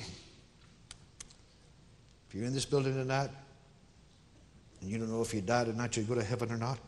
you're 2.33 2.45
in 2.45 2.55
this 2.55 2.65
building 2.65 2.95
tonight 2.95 3.29
and 4.81 4.91
you 4.91 4.97
don't 4.97 5.11
know 5.11 5.21
if 5.21 5.35
you 5.35 5.43
died 5.43 5.67
tonight, 5.67 5.95
you 5.95 6.05
go 6.05 6.15
to 6.15 6.25
heaven 6.25 6.51
or 6.51 6.57
not, 6.57 6.79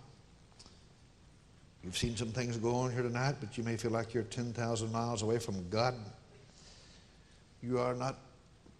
you've 1.84 1.96
seen 1.96 2.16
some 2.16 2.28
things 2.28 2.56
go 2.56 2.74
on 2.74 2.90
here 2.90 3.02
tonight, 3.02 3.36
but 3.38 3.58
you 3.58 3.64
may 3.64 3.76
feel 3.76 3.90
like 3.90 4.14
you're 4.14 4.22
10,000 4.22 4.90
miles 4.90 5.20
away 5.20 5.38
from 5.38 5.68
God. 5.68 5.94
You 7.62 7.78
are 7.78 7.94
not 7.94 8.16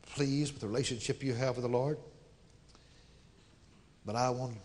pleased 0.03 0.53
with 0.53 0.61
the 0.61 0.69
relationship 0.69 1.23
you 1.23 1.35
have 1.35 1.57
with 1.57 1.65
the 1.65 1.71
Lord. 1.71 1.99
But 4.07 4.17
I 4.17 4.31
want, 4.31 4.57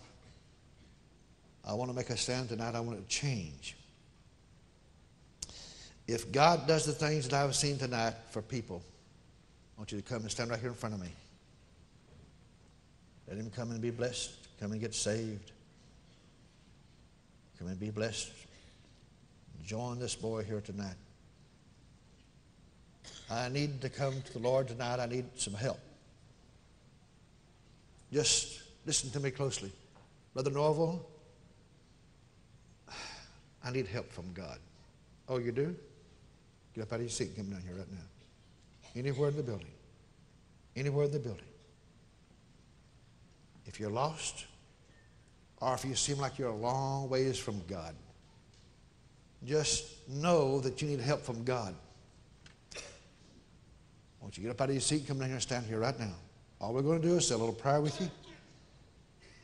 I 1.67 1.73
want 1.73 1.89
to 1.89 1.95
make 1.95 2.09
a 2.09 2.17
stand 2.17 2.49
tonight. 2.49 2.75
I 2.75 2.79
want 2.79 2.99
to 2.99 3.07
change. 3.07 3.75
If 6.07 6.31
God 6.31 6.67
does 6.67 6.85
the 6.85 6.91
things 6.91 7.27
that 7.27 7.43
I've 7.43 7.55
seen 7.55 7.77
tonight 7.77 8.13
for 8.31 8.41
people, 8.41 8.81
I 9.75 9.81
want 9.81 9.91
you 9.91 9.97
to 9.99 10.03
come 10.03 10.21
and 10.21 10.31
stand 10.31 10.49
right 10.49 10.59
here 10.59 10.69
in 10.69 10.75
front 10.75 10.95
of 10.95 11.01
me. 11.01 11.09
Let 13.27 13.37
him 13.37 13.49
come 13.49 13.71
and 13.71 13.81
be 13.81 13.89
blessed. 13.89 14.31
Come 14.59 14.73
and 14.73 14.81
get 14.81 14.93
saved. 14.93 15.51
Come 17.57 17.67
and 17.67 17.79
be 17.79 17.89
blessed. 17.89 18.31
Join 19.65 19.97
this 19.97 20.15
boy 20.15 20.43
here 20.43 20.61
tonight. 20.61 20.95
I 23.33 23.49
need 23.49 23.81
to 23.81 23.89
come 23.89 24.21
to 24.21 24.33
the 24.33 24.39
Lord 24.39 24.67
tonight. 24.67 24.99
I 24.99 25.07
need 25.07 25.25
some 25.35 25.53
help. 25.53 25.79
Just 28.11 28.61
listen 28.85 29.09
to 29.11 29.19
me 29.19 29.31
closely. 29.31 29.71
Brother 30.33 30.51
Norvel, 30.51 30.99
I 33.63 33.71
need 33.71 33.87
help 33.87 34.11
from 34.11 34.31
God. 34.33 34.59
Oh, 35.27 35.39
you 35.39 35.51
do? 35.51 35.75
Get 36.75 36.83
up 36.83 36.93
out 36.93 36.95
of 36.97 37.01
your 37.01 37.09
seat 37.09 37.29
and 37.29 37.37
come 37.37 37.49
down 37.49 37.61
here 37.65 37.75
right 37.75 37.91
now. 37.91 37.97
Anywhere 38.95 39.29
in 39.29 39.37
the 39.37 39.43
building. 39.43 39.71
Anywhere 40.75 41.05
in 41.05 41.11
the 41.11 41.19
building. 41.19 41.45
If 43.65 43.79
you're 43.79 43.89
lost, 43.89 44.45
or 45.61 45.73
if 45.73 45.85
you 45.85 45.95
seem 45.95 46.17
like 46.17 46.37
you're 46.37 46.49
a 46.49 46.55
long 46.55 47.09
ways 47.09 47.39
from 47.39 47.61
God, 47.67 47.95
just 49.45 50.07
know 50.07 50.59
that 50.59 50.81
you 50.81 50.87
need 50.87 50.99
help 50.99 51.21
from 51.21 51.43
God. 51.43 51.73
Won't 54.23 54.37
you 54.37 54.43
get 54.43 54.51
up 54.51 54.61
out 54.61 54.69
of 54.69 54.75
your 54.75 54.81
seat 54.81 54.99
and 54.99 55.07
come 55.09 55.19
down 55.19 55.27
here 55.27 55.35
and 55.35 55.41
stand 55.41 55.65
here 55.65 55.79
right 55.79 55.99
now? 55.99 56.13
All 56.61 56.73
we're 56.73 56.81
going 56.81 57.01
to 57.01 57.05
do 57.05 57.15
is 57.17 57.27
say 57.27 57.35
a 57.35 57.37
little 57.37 57.53
prayer 57.53 57.81
with 57.81 57.99
you. 57.99 58.09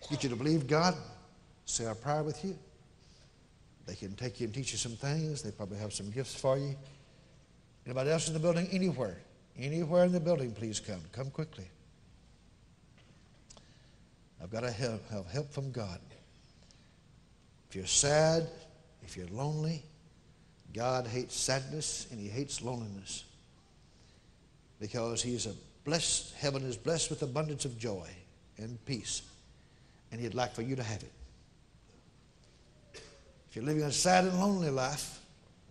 Get 0.10 0.24
you 0.24 0.30
to 0.30 0.38
believe 0.38 0.68
God. 0.68 0.96
Say 1.66 1.86
our 1.86 1.96
prayer 1.96 2.24
with 2.24 2.46
you. 2.46 2.58
They 3.86 3.96
can 3.96 4.16
take 4.16 4.40
you 4.40 4.46
and 4.46 4.54
teach 4.54 4.72
you 4.72 4.78
some 4.78 4.94
things. 4.94 5.42
They 5.42 5.52
probably 5.52 5.80
have 5.80 5.92
some 5.92 6.10
gifts 6.12 6.34
for 6.34 6.58
you. 6.58 6.76
Anybody 7.86 8.10
else 8.10 8.30
in 8.30 8.34
the 8.34 8.40
building? 8.40 8.70
Anywhere. 8.72 9.18
Anywhere 9.58 10.06
in 10.06 10.14
the 10.14 10.20
building, 10.20 10.54
please 10.54 10.80
come. 10.80 11.02
Come 11.12 11.30
quickly. 11.30 11.66
I've 14.42 14.50
got 14.50 14.62
to 14.62 14.72
have, 14.72 15.02
have 15.10 15.28
help 15.28 15.52
from 15.52 15.74
God. 15.74 16.00
If 17.70 17.76
you're 17.76 17.86
sad, 17.86 18.48
if 19.04 19.18
you're 19.18 19.28
lonely, 19.28 19.84
God 20.74 21.06
hates 21.06 21.36
sadness 21.36 22.08
and 22.12 22.20
He 22.20 22.30
hates 22.30 22.62
loneliness 22.62 23.26
because 24.80 25.22
He's 25.22 25.46
a 25.46 25.54
blessed, 25.84 26.34
heaven 26.36 26.64
is 26.64 26.78
blessed 26.78 27.10
with 27.10 27.22
abundance 27.22 27.66
of 27.66 27.78
joy 27.78 28.08
and 28.58 28.84
peace, 28.86 29.22
and 30.12 30.20
He'd 30.20 30.34
like 30.34 30.54
for 30.54 30.62
you 30.62 30.76
to 30.76 30.84
have 30.84 31.04
it. 31.04 31.12
If 33.50 33.56
you're 33.56 33.66
living 33.66 33.84
a 33.84 33.92
sad 33.92 34.26
and 34.26 34.40
lonely 34.40 34.70
life, 34.70 35.20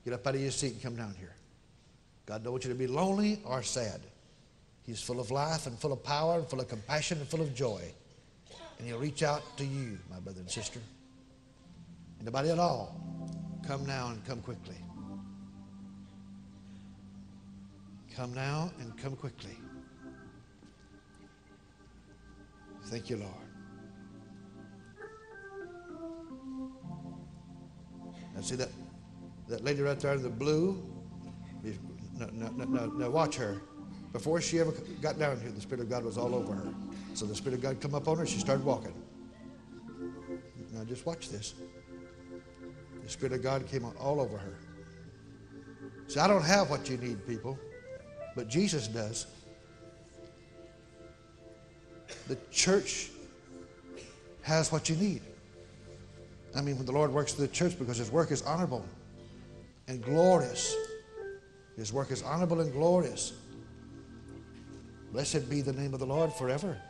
get 0.05 0.13
up 0.13 0.27
out 0.27 0.35
of 0.35 0.41
your 0.41 0.51
seat 0.51 0.73
and 0.73 0.83
come 0.83 0.97
down 0.97 1.15
here. 1.19 1.35
God 2.27 2.43
don't 2.43 2.53
want 2.53 2.65
you 2.65 2.71
to 2.71 2.77
be 2.77 2.87
lonely 2.87 3.41
or 3.45 3.63
sad. 3.63 4.01
He's 4.85 5.01
full 5.01 5.21
of 5.21 5.31
life 5.31 5.67
and 5.67 5.79
full 5.79 5.93
of 5.93 6.03
power 6.03 6.39
and 6.39 6.49
full 6.49 6.61
of 6.61 6.69
compassion 6.69 7.19
and 7.19 7.29
full 7.29 7.41
of 7.41 7.55
joy. 7.55 7.83
And 8.79 8.87
he'll 8.87 8.99
reach 8.99 9.23
out 9.23 9.57
to 9.59 9.65
you, 9.65 9.99
my 10.11 10.19
brother 10.19 10.41
and 10.41 10.51
sister. 10.51 10.81
Anybody 12.21 12.51
at 12.51 12.59
all, 12.59 13.01
come 13.67 13.87
now 13.87 14.09
and 14.09 14.25
come 14.25 14.41
quickly. 14.41 14.77
Come 18.19 18.35
now 18.35 18.73
and 18.81 18.99
come 18.99 19.15
quickly. 19.15 19.57
Thank 22.87 23.11
you, 23.11 23.19
Lord. 23.19 23.33
Now 28.35 28.41
see 28.41 28.57
that, 28.57 28.71
that 29.47 29.63
lady 29.63 29.83
right 29.83 30.01
there 30.01 30.15
in 30.15 30.25
the 30.25 30.29
blue? 30.29 30.85
no, 32.19 32.29
no, 32.33 32.49
no, 32.65 32.87
no, 32.87 33.09
watch 33.09 33.37
her. 33.37 33.63
Before 34.13 34.41
she 34.41 34.59
ever 34.59 34.73
got 35.01 35.21
down 35.21 35.41
here, 35.41 35.53
the 35.53 35.61
Spirit 35.61 35.83
of 35.83 35.89
God 35.89 36.05
was 36.05 36.19
all 36.19 36.35
over 36.35 36.55
her. 36.55 36.75
So 37.15 37.25
the 37.25 37.37
Spirit 37.37 37.55
of 37.55 37.63
God 37.63 37.81
come 37.81 37.95
up 37.95 38.09
on 38.09 38.19
her, 38.19 38.27
she 38.27 38.41
started 38.41 38.65
walking. 38.65 39.01
Now 40.73 40.83
just 40.83 41.07
watch 41.07 41.29
this. 41.29 41.55
The 43.01 43.09
Spirit 43.09 43.35
of 43.35 43.45
God 43.45 43.69
came 43.69 43.85
all 43.85 44.21
over 44.21 44.37
her. 44.37 44.59
See, 46.09 46.19
I 46.19 46.27
don't 46.27 46.45
have 46.45 46.69
what 46.69 46.91
you 46.91 46.97
need, 46.97 47.25
people, 47.25 47.57
but 48.39 48.49
Jesus 48.49 48.87
does. 48.87 49.27
The 52.29 52.39
church 52.53 53.11
has 54.43 54.71
what 54.71 54.89
you 54.89 54.95
need. 54.95 55.23
I 56.55 56.61
mean, 56.61 56.77
when 56.77 56.87
the 56.87 56.93
Lord 56.93 57.13
works 57.13 57.33
through 57.33 57.49
the 57.49 57.53
church 57.53 57.77
because 57.77 57.97
His 57.97 58.13
work 58.13 58.31
is 58.31 58.43
honorable 58.43 58.87
and 59.89 60.01
glorious. 60.01 60.73
His 61.77 61.93
work 61.93 62.13
is 62.13 62.23
honorable 62.23 62.61
and 62.61 62.73
glorious. 62.73 63.33
Blessed 65.11 65.51
be 65.51 65.61
the 65.61 65.73
name 65.73 65.93
of 65.93 65.99
the 65.99 66.07
Lord 66.07 66.33
forever. 66.33 66.81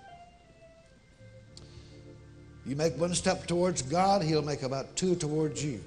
You 2.67 2.77
make 2.77 2.95
one 3.01 3.15
step 3.15 3.47
towards 3.47 3.81
God, 3.81 4.23
He'll 4.23 4.43
make 4.43 4.65
about 4.65 4.97
two 4.97 5.15
towards 5.17 5.65
you. 5.65 5.83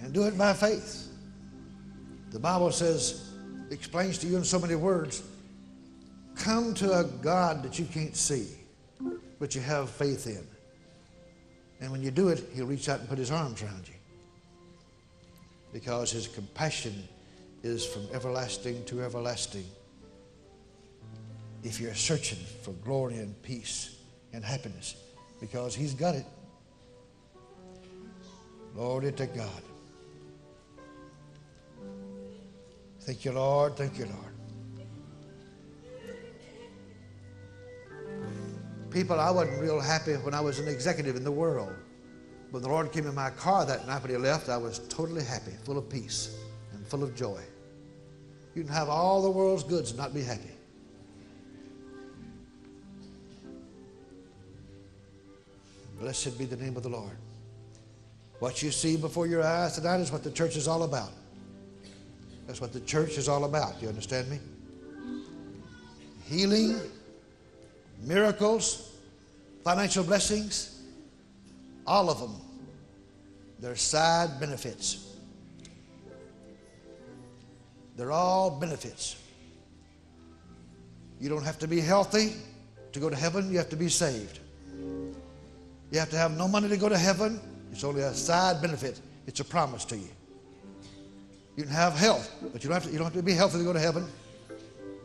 And 0.00 0.12
do 0.12 0.24
it 0.24 0.36
by 0.36 0.52
faith. 0.52 1.03
The 2.34 2.40
Bible 2.40 2.72
says, 2.72 3.30
explains 3.70 4.18
to 4.18 4.26
you 4.26 4.36
in 4.36 4.42
so 4.42 4.58
many 4.58 4.74
words 4.74 5.22
come 6.34 6.74
to 6.74 6.98
a 6.98 7.04
God 7.04 7.62
that 7.62 7.78
you 7.78 7.84
can't 7.84 8.16
see, 8.16 8.48
but 9.38 9.54
you 9.54 9.60
have 9.60 9.88
faith 9.88 10.26
in. 10.26 10.44
And 11.80 11.92
when 11.92 12.02
you 12.02 12.10
do 12.10 12.30
it, 12.30 12.42
He'll 12.52 12.66
reach 12.66 12.88
out 12.88 12.98
and 12.98 13.08
put 13.08 13.18
His 13.18 13.30
arms 13.30 13.62
around 13.62 13.86
you. 13.86 13.94
Because 15.72 16.10
His 16.10 16.26
compassion 16.26 17.06
is 17.62 17.86
from 17.86 18.08
everlasting 18.12 18.84
to 18.86 19.00
everlasting. 19.00 19.66
If 21.62 21.80
you're 21.80 21.94
searching 21.94 22.44
for 22.62 22.72
glory 22.72 23.18
and 23.18 23.40
peace 23.44 23.96
and 24.32 24.44
happiness, 24.44 24.96
because 25.40 25.72
He's 25.72 25.94
got 25.94 26.16
it. 26.16 26.26
Glory 28.74 29.12
to 29.12 29.26
God. 29.26 29.62
Thank 33.04 33.24
you, 33.26 33.32
Lord. 33.32 33.76
Thank 33.76 33.98
you, 33.98 34.06
Lord. 34.06 34.34
People, 38.90 39.20
I 39.20 39.30
wasn't 39.30 39.60
real 39.60 39.80
happy 39.80 40.14
when 40.14 40.32
I 40.32 40.40
was 40.40 40.58
an 40.58 40.68
executive 40.68 41.16
in 41.16 41.24
the 41.24 41.32
world. 41.32 41.74
When 42.50 42.62
the 42.62 42.68
Lord 42.68 42.92
came 42.92 43.06
in 43.06 43.14
my 43.14 43.30
car 43.30 43.66
that 43.66 43.86
night 43.86 44.02
when 44.02 44.12
He 44.12 44.16
left, 44.16 44.48
I 44.48 44.56
was 44.56 44.78
totally 44.88 45.24
happy, 45.24 45.50
full 45.64 45.76
of 45.76 45.90
peace, 45.90 46.38
and 46.72 46.86
full 46.86 47.02
of 47.02 47.14
joy. 47.14 47.40
You 48.54 48.62
can 48.62 48.72
have 48.72 48.88
all 48.88 49.20
the 49.20 49.30
world's 49.30 49.64
goods 49.64 49.90
and 49.90 49.98
not 49.98 50.14
be 50.14 50.22
happy. 50.22 50.52
Blessed 55.98 56.38
be 56.38 56.44
the 56.44 56.56
name 56.56 56.76
of 56.76 56.82
the 56.82 56.88
Lord. 56.88 57.16
What 58.38 58.62
you 58.62 58.70
see 58.70 58.96
before 58.96 59.26
your 59.26 59.42
eyes 59.42 59.74
tonight 59.74 60.00
is 60.00 60.12
what 60.12 60.22
the 60.22 60.30
church 60.30 60.56
is 60.56 60.68
all 60.68 60.84
about. 60.84 61.12
That's 62.46 62.60
what 62.60 62.72
the 62.72 62.80
church 62.80 63.16
is 63.18 63.28
all 63.28 63.44
about. 63.44 63.80
You 63.80 63.88
understand 63.88 64.30
me? 64.30 64.38
Healing 66.28 66.78
miracles, 68.02 68.92
financial 69.62 70.04
blessings, 70.04 70.82
all 71.86 72.10
of 72.10 72.20
them, 72.20 72.40
they're 73.60 73.76
side 73.76 74.40
benefits. 74.40 75.16
They're 77.96 78.12
all 78.12 78.50
benefits. 78.50 79.16
You 81.20 81.28
don't 81.28 81.44
have 81.44 81.58
to 81.60 81.68
be 81.68 81.80
healthy 81.80 82.34
to 82.92 83.00
go 83.00 83.08
to 83.08 83.16
heaven, 83.16 83.50
you 83.50 83.58
have 83.58 83.70
to 83.70 83.76
be 83.76 83.88
saved. 83.88 84.40
You 85.90 85.98
have 85.98 86.10
to 86.10 86.18
have 86.18 86.36
no 86.36 86.48
money 86.48 86.68
to 86.68 86.76
go 86.76 86.88
to 86.88 86.98
heaven, 86.98 87.40
it's 87.72 87.84
only 87.84 88.02
a 88.02 88.12
side 88.12 88.60
benefit, 88.60 89.00
it's 89.26 89.40
a 89.40 89.44
promise 89.44 89.84
to 89.86 89.96
you. 89.96 90.08
You 91.56 91.62
can 91.62 91.72
have 91.72 91.94
health, 91.94 92.30
but 92.52 92.64
you 92.64 92.68
don't 92.68 92.74
have 92.74 92.84
to, 92.84 92.90
you 92.90 92.98
don't 92.98 93.06
have 93.06 93.14
to 93.14 93.22
be 93.22 93.32
healthy 93.32 93.58
to 93.58 93.64
go 93.64 93.72
to 93.72 93.80
heaven. 93.80 94.06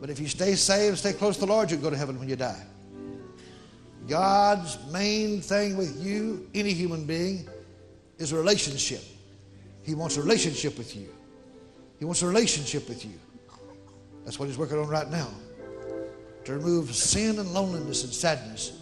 But 0.00 0.10
if 0.10 0.18
you 0.18 0.26
stay 0.26 0.54
saved, 0.54 0.98
stay 0.98 1.12
close 1.12 1.36
to 1.36 1.40
the 1.40 1.52
Lord, 1.52 1.70
you 1.70 1.76
can 1.76 1.84
go 1.84 1.90
to 1.90 1.96
heaven 1.96 2.18
when 2.18 2.28
you 2.28 2.36
die. 2.36 2.64
God's 4.08 4.78
main 4.90 5.40
thing 5.40 5.76
with 5.76 6.02
you, 6.04 6.48
any 6.54 6.72
human 6.72 7.04
being, 7.04 7.48
is 8.18 8.32
a 8.32 8.36
relationship. 8.36 9.02
He 9.82 9.94
wants 9.94 10.16
a 10.16 10.22
relationship 10.22 10.76
with 10.78 10.96
you. 10.96 11.08
He 11.98 12.04
wants 12.04 12.22
a 12.22 12.26
relationship 12.26 12.88
with 12.88 13.04
you. 13.04 13.12
That's 14.24 14.38
what 14.38 14.48
He's 14.48 14.58
working 14.58 14.78
on 14.78 14.88
right 14.88 15.08
now. 15.10 15.28
To 16.44 16.54
remove 16.54 16.94
sin 16.94 17.38
and 17.38 17.52
loneliness 17.52 18.04
and 18.04 18.12
sadness 18.12 18.80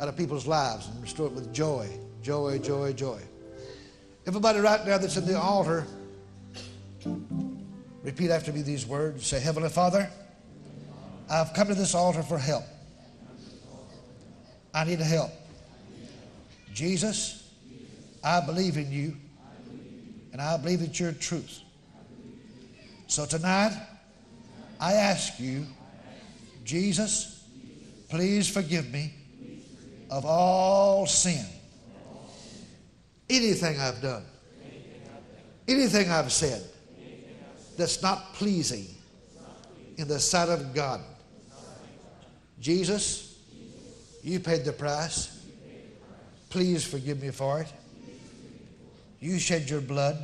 out 0.00 0.08
of 0.08 0.16
people's 0.16 0.46
lives 0.46 0.88
and 0.88 1.00
restore 1.00 1.28
it 1.28 1.32
with 1.32 1.54
joy, 1.54 1.88
joy, 2.22 2.58
joy, 2.58 2.92
joy. 2.92 3.20
Everybody 4.26 4.58
right 4.58 4.84
now 4.84 4.98
that's 4.98 5.16
in 5.16 5.24
the 5.24 5.38
altar, 5.38 5.86
repeat 8.06 8.30
after 8.30 8.52
me 8.52 8.62
these 8.62 8.86
words. 8.86 9.26
Say, 9.26 9.40
Heavenly 9.40 9.68
Father, 9.68 10.08
I've 11.28 11.52
come 11.54 11.68
to 11.68 11.74
this 11.74 11.94
altar 11.94 12.22
for 12.22 12.38
help. 12.38 12.64
I 14.72 14.84
need 14.84 15.00
help. 15.00 15.32
Jesus, 16.72 17.50
I 18.22 18.40
believe 18.40 18.76
in 18.76 18.92
you, 18.92 19.16
and 20.32 20.40
I 20.40 20.56
believe 20.56 20.80
that 20.80 21.00
you're 21.00 21.12
truth. 21.12 21.60
So 23.06 23.26
tonight, 23.26 23.72
I 24.78 24.92
ask 24.92 25.40
you, 25.40 25.66
Jesus, 26.64 27.44
please 28.08 28.48
forgive 28.48 28.92
me 28.92 29.12
of 30.10 30.24
all 30.24 31.06
sin. 31.06 31.44
Anything 33.28 33.80
I've 33.80 34.00
done, 34.00 34.24
anything 35.66 36.10
I've 36.10 36.30
said 36.30 36.62
that's 37.76 38.02
not 38.02 38.34
pleasing 38.34 38.86
in 39.96 40.08
the 40.08 40.18
sight 40.18 40.48
of 40.48 40.74
God. 40.74 41.00
Jesus, 42.60 43.38
you 44.22 44.40
paid 44.40 44.64
the 44.64 44.72
price. 44.72 45.44
Please 46.48 46.84
forgive 46.84 47.22
me 47.22 47.30
for 47.30 47.60
it. 47.60 47.72
You 49.20 49.38
shed 49.38 49.68
your 49.68 49.80
blood 49.80 50.16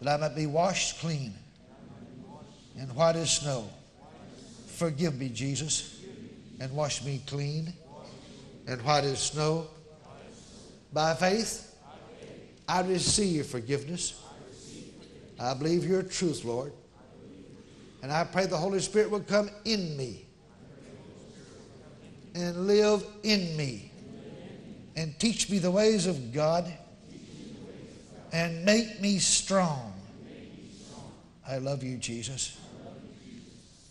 that 0.00 0.14
I 0.14 0.16
might 0.16 0.36
be 0.36 0.46
washed 0.46 0.98
clean 1.00 1.34
and 2.78 2.94
white 2.94 3.16
as 3.16 3.38
snow. 3.38 3.68
Forgive 4.66 5.18
me, 5.18 5.28
Jesus, 5.28 6.00
and 6.58 6.72
wash 6.72 7.04
me 7.04 7.22
clean 7.26 7.72
and 8.66 8.80
white 8.82 9.04
as 9.04 9.20
snow. 9.20 9.66
By 10.92 11.14
faith, 11.14 11.74
I 12.68 12.82
receive 12.82 13.46
forgiveness. 13.46 14.20
I 15.40 15.54
believe 15.54 15.86
your 15.86 16.02
truth, 16.02 16.44
Lord. 16.44 16.72
And 18.02 18.12
I 18.12 18.24
pray 18.24 18.46
the 18.46 18.56
Holy 18.56 18.80
Spirit 18.80 19.10
will 19.10 19.20
come 19.20 19.50
in 19.64 19.96
me 19.96 20.26
and 22.34 22.66
live 22.66 23.04
in 23.22 23.56
me 23.56 23.90
and 24.96 25.18
teach 25.18 25.50
me 25.50 25.58
the 25.58 25.70
ways 25.70 26.06
of 26.06 26.32
God 26.32 26.70
and 28.32 28.64
make 28.64 29.00
me 29.00 29.18
strong. 29.18 29.94
I 31.48 31.58
love 31.58 31.82
you, 31.82 31.96
Jesus. 31.96 32.58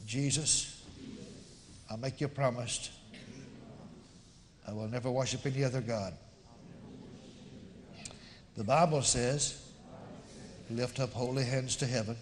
Jesus, 0.06 0.84
I'll 1.90 1.98
make 1.98 2.22
you 2.22 2.28
promised. 2.28 2.92
I 4.68 4.72
will 4.72 4.88
never 4.88 5.12
worship 5.12 5.46
any 5.46 5.64
other 5.64 5.82
God. 5.82 6.14
The 8.56 8.64
Bible 8.64 9.02
says, 9.02 9.69
lift 10.70 11.00
up 11.00 11.14
holy 11.14 11.44
hands 11.44 11.76
to 11.78 11.86
heaven. 11.86 12.16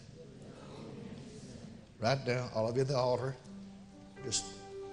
Right 1.99 2.19
now, 2.27 2.49
all 2.53 2.67
of 2.67 2.75
you 2.75 2.81
at 2.81 2.87
the 2.87 2.97
altar, 2.97 3.35
just 4.25 4.45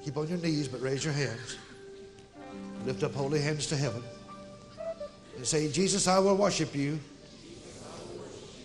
Keep 0.04 0.18
on 0.18 0.28
your 0.28 0.36
knees, 0.38 0.68
but 0.68 0.82
raise 0.82 1.02
your 1.02 1.14
hands. 1.14 1.56
Lift 2.84 3.02
up 3.02 3.14
holy 3.14 3.40
hands 3.40 3.66
to 3.68 3.76
heaven. 3.76 4.02
And 5.36 5.46
say, 5.46 5.72
Jesus, 5.72 6.06
I 6.06 6.18
will 6.18 6.36
worship 6.36 6.74
you 6.74 7.00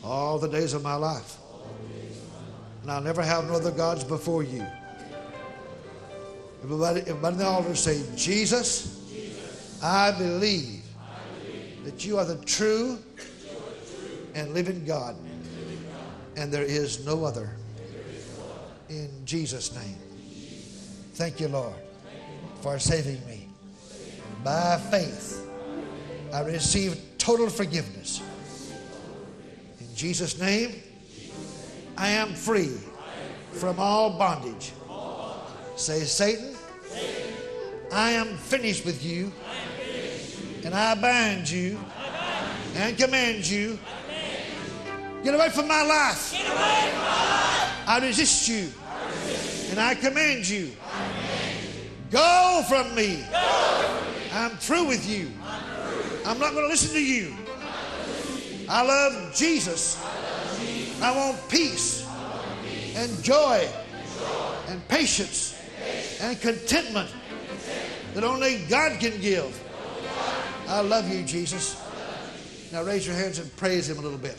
all 0.04 0.38
the 0.38 0.50
days 0.50 0.74
of 0.74 0.84
my 0.84 0.96
life. 0.96 1.38
And 2.82 2.92
I'll 2.92 3.02
never 3.02 3.24
have 3.24 3.46
no 3.48 3.54
other 3.54 3.72
gods 3.72 4.04
before 4.04 4.44
you. 4.44 4.66
Everybody, 6.62 7.02
everybody 7.02 7.36
in 7.36 7.40
the 7.40 7.46
altar 7.46 7.74
say, 7.74 8.04
Jesus, 8.18 9.80
I 9.82 10.12
believe 10.12 10.84
that 11.86 12.06
you 12.06 12.18
are 12.18 12.26
the 12.26 12.44
true 12.44 13.00
and 14.40 14.54
living 14.54 14.86
God. 14.86 15.16
And 16.36 16.52
there 16.52 16.64
is 16.64 17.06
no 17.06 17.26
other. 17.26 17.52
In 18.90 19.10
Jesus' 19.26 19.76
name. 19.76 19.98
Thank 21.14 21.40
you, 21.40 21.50
Lord, 21.50 21.76
for 22.62 22.80
saving 22.80 23.24
me. 23.28 23.48
By 24.44 24.78
faith, 24.90 25.46
I 26.34 26.42
receive 26.42 26.98
total 27.18 27.50
forgiveness. 27.50 28.22
In 29.80 29.94
Jesus' 29.96 30.40
name, 30.40 30.82
I 31.98 32.10
am 32.10 32.34
free 32.34 32.78
from 33.52 33.80
all 33.80 34.18
bondage. 34.18 34.72
Say, 35.76 36.00
Satan, 36.02 36.56
I 37.92 38.12
am 38.12 38.38
finished 38.38 38.86
with 38.86 39.04
you, 39.04 39.32
and 40.64 40.74
I 40.74 40.96
bind 40.96 41.50
you 41.50 41.80
and 42.76 42.98
command 42.98 43.46
you. 43.46 43.78
Get 45.24 45.36
away 45.36 45.50
from 45.50 45.68
my 45.68 45.84
life. 45.84 46.18
From 46.18 46.48
my 46.48 46.56
life. 46.56 47.88
I 47.88 48.00
resist 48.02 48.48
you. 48.48 48.72
And 49.72 49.80
I 49.80 49.96
command 49.96 50.48
you 50.48 50.72
Go 52.12 52.64
from 52.68 52.96
me. 52.96 53.24
Go 53.32 53.86
from 53.86 54.16
me. 54.16 54.30
I'm 54.34 54.52
through 54.58 54.86
with 54.86 55.08
you. 55.08 55.32
I'm 55.44 55.70
I'm 56.26 56.40
not 56.40 56.54
going 56.54 56.66
to 56.66 56.70
listen 56.70 56.94
to 56.94 57.04
you. 57.04 57.36
I 58.68 58.84
love 58.84 59.36
Jesus. 59.36 60.04
I 61.02 61.16
want 61.16 61.38
peace 61.50 62.08
and 62.96 63.24
joy 63.24 63.68
and 64.68 64.86
patience 64.88 65.60
and 66.22 66.40
contentment 66.42 67.10
that 68.14 68.24
only 68.24 68.66
God 68.70 69.00
can 69.00 69.20
give. 69.22 69.60
I 70.68 70.82
love 70.82 71.12
you, 71.12 71.24
Jesus. 71.24 71.82
Now 72.72 72.84
raise 72.84 73.06
your 73.06 73.16
hands 73.16 73.40
and 73.40 73.56
praise 73.58 73.90
Him 73.90 73.98
a 74.00 74.02
little 74.02 74.18
bit. 74.18 74.38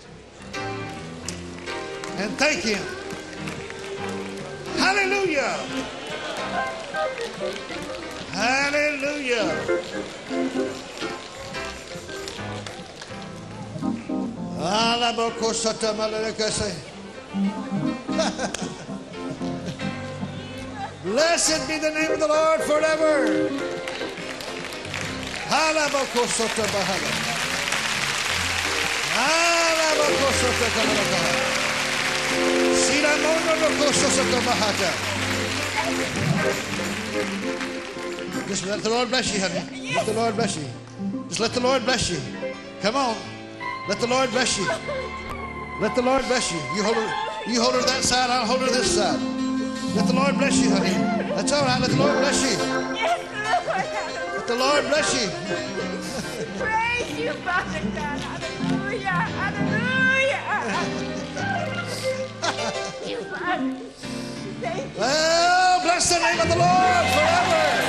And 2.21 2.37
thank 2.37 2.61
Him. 2.61 2.85
Hallelujah. 4.77 5.57
Hallelujah. 8.31 9.49
Blessed 21.05 21.68
be 21.68 21.79
the 21.79 21.91
name 21.91 22.12
of 22.12 22.21
the 22.21 22.29
Lord 22.29 22.61
forever. 22.61 23.49
Halabokosota 25.49 26.66
Just 38.49 38.66
let 38.66 38.82
the 38.82 38.91
Lord 38.91 39.09
bless 39.09 39.32
you, 39.32 39.41
honey. 39.41 39.95
Let 39.95 40.07
the 40.07 40.12
Lord 40.12 40.34
bless 40.34 40.57
you. 40.57 40.64
Just 41.28 41.41
let 41.41 41.53
the 41.53 41.61
Lord 41.61 41.84
bless 41.84 42.11
you. 42.11 42.18
Come 42.82 42.97
on. 42.97 43.16
Let 43.88 44.01
the 44.01 44.07
Lord 44.07 44.30
bless 44.30 44.59
you. 44.59 44.66
Let 45.80 45.95
the 45.95 46.03
Lord 46.03 46.22
bless 46.26 46.51
you. 46.53 46.59
You 46.74 46.82
hold 46.82 46.97
her, 46.97 47.51
you 47.51 47.61
hold 47.61 47.74
her 47.74 47.80
that 47.80 48.03
side, 48.03 48.28
I'll 48.28 48.45
hold 48.45 48.61
her 48.61 48.66
this 48.66 48.97
side. 48.97 49.20
Let 49.95 50.07
the 50.07 50.12
Lord 50.12 50.36
bless 50.36 50.59
you, 50.61 50.70
honey. 50.70 50.91
That's 51.34 51.53
all 51.53 51.64
right. 51.64 51.80
Let 51.80 51.91
the 51.91 51.97
Lord 51.97 52.18
bless 52.18 52.43
you. 52.43 52.59
Yes, 52.95 53.20
Lord. 53.66 53.84
Let 54.36 54.47
the 54.47 54.57
Lord 54.57 54.84
bless 54.88 55.14
you. 55.14 55.30
Praise 56.59 57.18
you, 57.18 57.32
Father 57.45 57.80
God. 57.95 58.20
Hallelujah. 58.20 59.09
Hallelujah. 59.09 59.70
Thank 63.51 63.82
you. 64.94 65.01
Well, 65.01 65.82
bless 65.82 66.09
the 66.09 66.20
name 66.20 66.40
of 66.40 66.48
the 66.48 66.57
Lord 66.57 67.07
forever. 67.14 67.80